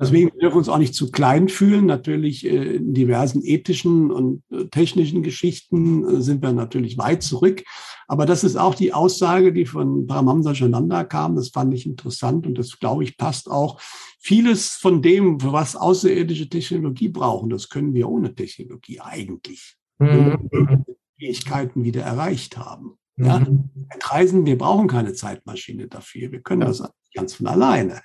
Deswegen 0.00 0.30
dürfen 0.30 0.54
wir 0.54 0.58
uns 0.58 0.68
auch 0.68 0.78
nicht 0.78 0.94
zu 0.94 1.10
klein 1.10 1.48
fühlen. 1.48 1.86
Natürlich 1.86 2.46
äh, 2.46 2.76
in 2.76 2.94
diversen 2.94 3.42
ethischen 3.44 4.12
und 4.12 4.42
äh, 4.50 4.66
technischen 4.66 5.22
Geschichten 5.22 6.08
äh, 6.08 6.22
sind 6.22 6.42
wir 6.42 6.52
natürlich 6.52 6.98
weit 6.98 7.22
zurück. 7.22 7.64
Aber 8.06 8.24
das 8.24 8.44
ist 8.44 8.56
auch 8.56 8.74
die 8.74 8.92
Aussage, 8.92 9.52
die 9.52 9.66
von 9.66 10.06
Paramamsa 10.06 10.52
Jananda 10.52 11.02
kam. 11.04 11.34
Das 11.34 11.48
fand 11.48 11.74
ich 11.74 11.84
interessant 11.84 12.46
und 12.46 12.56
das, 12.56 12.78
glaube 12.78 13.02
ich, 13.02 13.16
passt 13.16 13.50
auch. 13.50 13.80
Vieles 14.20 14.70
von 14.70 15.02
dem, 15.02 15.40
für 15.40 15.52
was 15.52 15.74
außerirdische 15.74 16.48
Technologie 16.48 17.08
brauchen, 17.08 17.50
das 17.50 17.68
können 17.68 17.92
wir 17.92 18.08
ohne 18.08 18.34
Technologie 18.34 19.00
eigentlich. 19.00 19.76
Mhm. 19.98 20.84
Fähigkeiten 21.18 21.82
wieder 21.82 22.02
erreicht 22.02 22.56
haben. 22.56 22.98
Ja? 23.16 23.40
Mhm. 23.40 23.70
Reisen, 24.00 24.46
wir 24.46 24.56
brauchen 24.56 24.86
keine 24.86 25.12
Zeitmaschine 25.12 25.88
dafür. 25.88 26.30
Wir 26.30 26.40
können 26.40 26.60
das 26.60 26.82
ganz 27.14 27.34
von 27.34 27.48
alleine. 27.48 28.00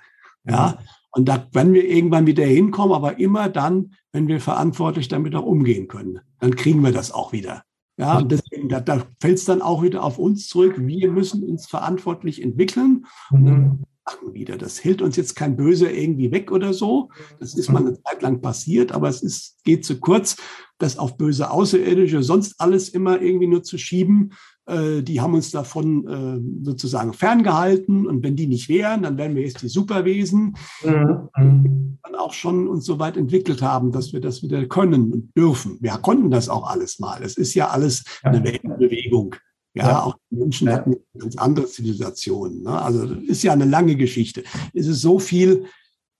Ja, 0.46 0.78
und 1.14 1.28
da 1.28 1.46
werden 1.52 1.72
wir 1.72 1.88
irgendwann 1.88 2.26
wieder 2.26 2.44
hinkommen, 2.44 2.94
aber 2.94 3.18
immer 3.18 3.48
dann, 3.48 3.94
wenn 4.12 4.28
wir 4.28 4.40
verantwortlich 4.40 5.08
damit 5.08 5.34
auch 5.34 5.44
umgehen 5.44 5.88
können. 5.88 6.20
Dann 6.40 6.56
kriegen 6.56 6.82
wir 6.82 6.92
das 6.92 7.12
auch 7.12 7.32
wieder. 7.32 7.62
Ja, 7.96 8.18
und 8.18 8.32
deswegen, 8.32 8.68
da, 8.68 8.80
da 8.80 9.04
fällt 9.20 9.38
es 9.38 9.44
dann 9.44 9.62
auch 9.62 9.82
wieder 9.82 10.02
auf 10.02 10.18
uns 10.18 10.48
zurück. 10.48 10.74
Wir 10.78 11.10
müssen 11.10 11.44
uns 11.44 11.66
verantwortlich 11.66 12.42
entwickeln. 12.42 13.06
Mhm 13.30 13.84
machen 14.04 14.34
wieder. 14.34 14.58
Das 14.58 14.84
hält 14.84 15.02
uns 15.02 15.16
jetzt 15.16 15.34
kein 15.34 15.56
Böse 15.56 15.90
irgendwie 15.90 16.30
weg 16.30 16.52
oder 16.52 16.72
so. 16.72 17.10
Das 17.40 17.54
ist 17.54 17.70
mal 17.70 17.80
eine 17.80 18.00
Zeit 18.02 18.22
lang 18.22 18.40
passiert, 18.40 18.92
aber 18.92 19.08
es 19.08 19.22
ist, 19.22 19.62
geht 19.64 19.84
zu 19.84 19.98
kurz, 19.98 20.36
das 20.78 20.98
auf 20.98 21.16
böse 21.16 21.50
Außerirdische, 21.50 22.22
sonst 22.22 22.60
alles 22.60 22.88
immer 22.88 23.20
irgendwie 23.20 23.46
nur 23.46 23.62
zu 23.62 23.78
schieben. 23.78 24.32
Äh, 24.66 25.02
die 25.02 25.20
haben 25.20 25.34
uns 25.34 25.50
davon 25.50 26.06
äh, 26.06 26.64
sozusagen 26.64 27.12
ferngehalten. 27.12 28.06
Und 28.06 28.22
wenn 28.22 28.36
die 28.36 28.46
nicht 28.46 28.68
wären, 28.68 29.02
dann 29.02 29.18
wären 29.18 29.34
wir 29.34 29.42
jetzt 29.42 29.62
die 29.62 29.68
Superwesen. 29.68 30.56
Mhm. 30.82 31.98
Dann 32.02 32.14
auch 32.16 32.32
schon 32.32 32.68
uns 32.68 32.84
so 32.86 32.98
weit 32.98 33.16
entwickelt 33.16 33.62
haben, 33.62 33.92
dass 33.92 34.12
wir 34.12 34.20
das 34.20 34.42
wieder 34.42 34.64
können 34.66 35.12
und 35.12 35.36
dürfen. 35.36 35.78
Wir 35.80 35.92
konnten 35.92 36.30
das 36.30 36.48
auch 36.48 36.68
alles 36.68 36.98
mal. 36.98 37.22
Es 37.22 37.36
ist 37.36 37.54
ja 37.54 37.68
alles 37.68 38.04
eine 38.22 38.42
Weltenbewegung. 38.44 39.36
Ja, 39.74 39.88
ja, 39.88 40.02
auch 40.04 40.14
Menschen 40.30 40.68
ja. 40.68 40.74
hatten 40.74 40.96
ganz 41.18 41.36
andere 41.36 41.66
Zivilisationen. 41.66 42.62
Ne? 42.62 42.80
Also 42.80 43.06
das 43.06 43.24
ist 43.24 43.42
ja 43.42 43.52
eine 43.52 43.64
lange 43.64 43.96
Geschichte. 43.96 44.44
Es 44.72 44.86
ist 44.86 45.00
so 45.00 45.18
viel 45.18 45.66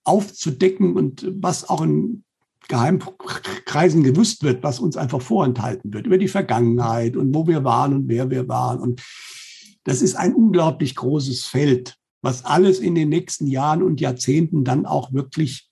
aufzudecken 0.03 0.97
und 0.97 1.27
was 1.41 1.69
auch 1.69 1.83
in 1.83 2.25
Geheimkreisen 2.69 4.03
gewusst 4.03 4.43
wird, 4.43 4.63
was 4.63 4.81
uns 4.81 4.97
einfach 4.97 5.21
vorenthalten 5.21 5.93
wird 5.93 6.07
über 6.07 6.19
die 6.19 6.29
Vergangenheit 6.29 7.17
und 7.17 7.35
wo 7.35 7.47
wir 7.47 7.65
waren 7.65 7.95
und 7.95 8.09
wer 8.09 8.31
wir 8.31 8.49
waren. 8.49 8.81
Und 8.81 9.03
das 9.85 10.03
ist 10.03 10.15
ein 10.15 10.35
unglaublich 10.35 10.95
großes 10.95 11.45
Feld, 11.45 11.97
was 12.23 12.45
alles 12.45 12.79
in 12.79 12.95
den 12.95 13.11
nächsten 13.11 13.47
Jahren 13.47 13.83
und 13.83 14.01
Jahrzehnten 14.01 14.65
dann 14.65 14.87
auch 14.87 15.13
wirklich 15.13 15.69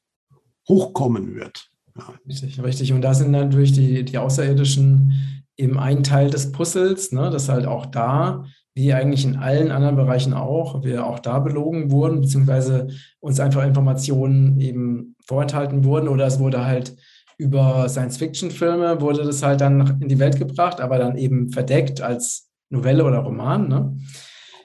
hochkommen 0.68 1.34
wird. 1.34 1.68
Ja. 1.96 2.14
Richtig, 2.26 2.62
richtig. 2.62 2.92
Und 2.92 3.02
da 3.02 3.14
sind 3.14 3.30
natürlich 3.30 3.72
die, 3.72 4.04
die 4.04 4.18
Außerirdischen 4.18 5.44
eben 5.56 5.78
ein 5.78 6.02
Teil 6.02 6.30
des 6.30 6.52
Puzzles, 6.52 7.12
ne, 7.12 7.30
dass 7.30 7.48
halt 7.48 7.66
auch 7.66 7.86
da, 7.86 8.44
wie 8.74 8.92
eigentlich 8.94 9.24
in 9.24 9.36
allen 9.36 9.70
anderen 9.70 9.96
Bereichen 9.96 10.32
auch, 10.32 10.82
wir 10.82 11.06
auch 11.06 11.18
da 11.18 11.38
belogen 11.38 11.90
wurden, 11.90 12.22
beziehungsweise 12.22 12.88
uns 13.20 13.38
einfach 13.38 13.64
Informationen 13.64 14.58
eben 14.60 15.11
vorenthalten 15.26 15.84
wurden 15.84 16.08
oder 16.08 16.26
es 16.26 16.38
wurde 16.38 16.64
halt 16.64 16.96
über 17.38 17.88
Science-Fiction-Filme 17.88 19.00
wurde 19.00 19.24
das 19.24 19.42
halt 19.42 19.60
dann 19.60 20.00
in 20.00 20.08
die 20.08 20.18
Welt 20.18 20.38
gebracht, 20.38 20.80
aber 20.80 20.98
dann 20.98 21.16
eben 21.16 21.50
verdeckt 21.50 22.00
als 22.00 22.50
Novelle 22.70 23.04
oder 23.04 23.18
Roman. 23.18 23.68
Ne? 23.68 23.98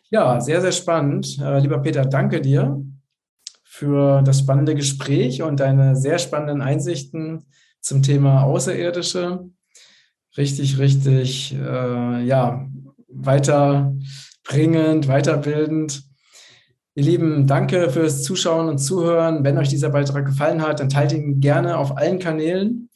Ja, 0.10 0.40
sehr, 0.40 0.62
sehr 0.62 0.72
spannend. 0.72 1.40
Äh, 1.42 1.60
lieber 1.60 1.80
Peter, 1.80 2.06
danke 2.06 2.42
dir 2.42 2.82
für 3.64 4.22
das 4.22 4.40
spannende 4.40 4.76
Gespräch 4.76 5.42
und 5.42 5.60
deine 5.60 5.96
sehr 5.96 6.20
spannenden 6.20 6.62
Einsichten 6.62 7.46
zum 7.82 8.04
Thema 8.04 8.44
Außerirdische 8.44 9.50
richtig, 10.38 10.78
richtig, 10.78 11.56
äh, 11.56 12.24
ja, 12.24 12.68
weiterbringend, 13.08 15.08
weiterbildend. 15.08 16.04
Ihr 16.98 17.04
Lieben, 17.04 17.46
danke 17.46 17.92
fürs 17.92 18.24
Zuschauen 18.24 18.70
und 18.70 18.80
Zuhören. 18.80 19.44
Wenn 19.44 19.60
euch 19.60 19.70
dieser 19.70 19.92
Beitrag 19.92 20.26
gefallen 20.26 20.64
hat, 20.64 20.80
dann 20.80 20.90
teilt 20.90 21.12
ihn 21.12 21.40
gerne 21.40 21.78
auf 21.78 21.96
allen 21.96 22.18
Kanälen. 22.18 22.90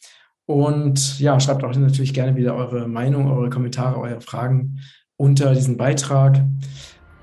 Und 0.48 1.20
ja, 1.20 1.40
schreibt 1.40 1.64
auch 1.64 1.76
natürlich 1.76 2.12
gerne 2.12 2.36
wieder 2.36 2.56
eure 2.56 2.88
Meinung, 2.88 3.32
eure 3.32 3.52
Kommentare, 3.52 4.00
eure 4.00 4.20
Fragen 4.20 4.80
unter 5.18 5.54
diesen 5.54 5.78
Beitrag. 5.78 6.44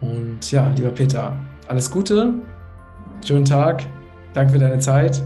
Und 0.00 0.52
ja, 0.52 0.72
lieber 0.76 0.90
Peter, 0.90 1.36
alles 1.66 1.90
Gute, 1.90 2.34
schönen 3.26 3.44
Tag, 3.44 3.84
danke 4.32 4.52
für 4.52 4.60
deine 4.60 4.78
Zeit 4.78 5.20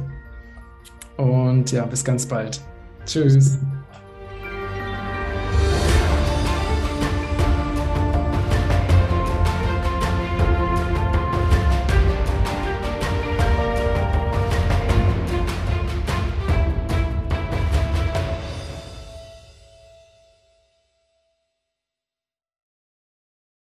und 1.18 1.70
ja, 1.70 1.84
bis 1.84 2.02
ganz 2.02 2.24
bald. 2.24 2.62
Tschüss. 3.04 3.58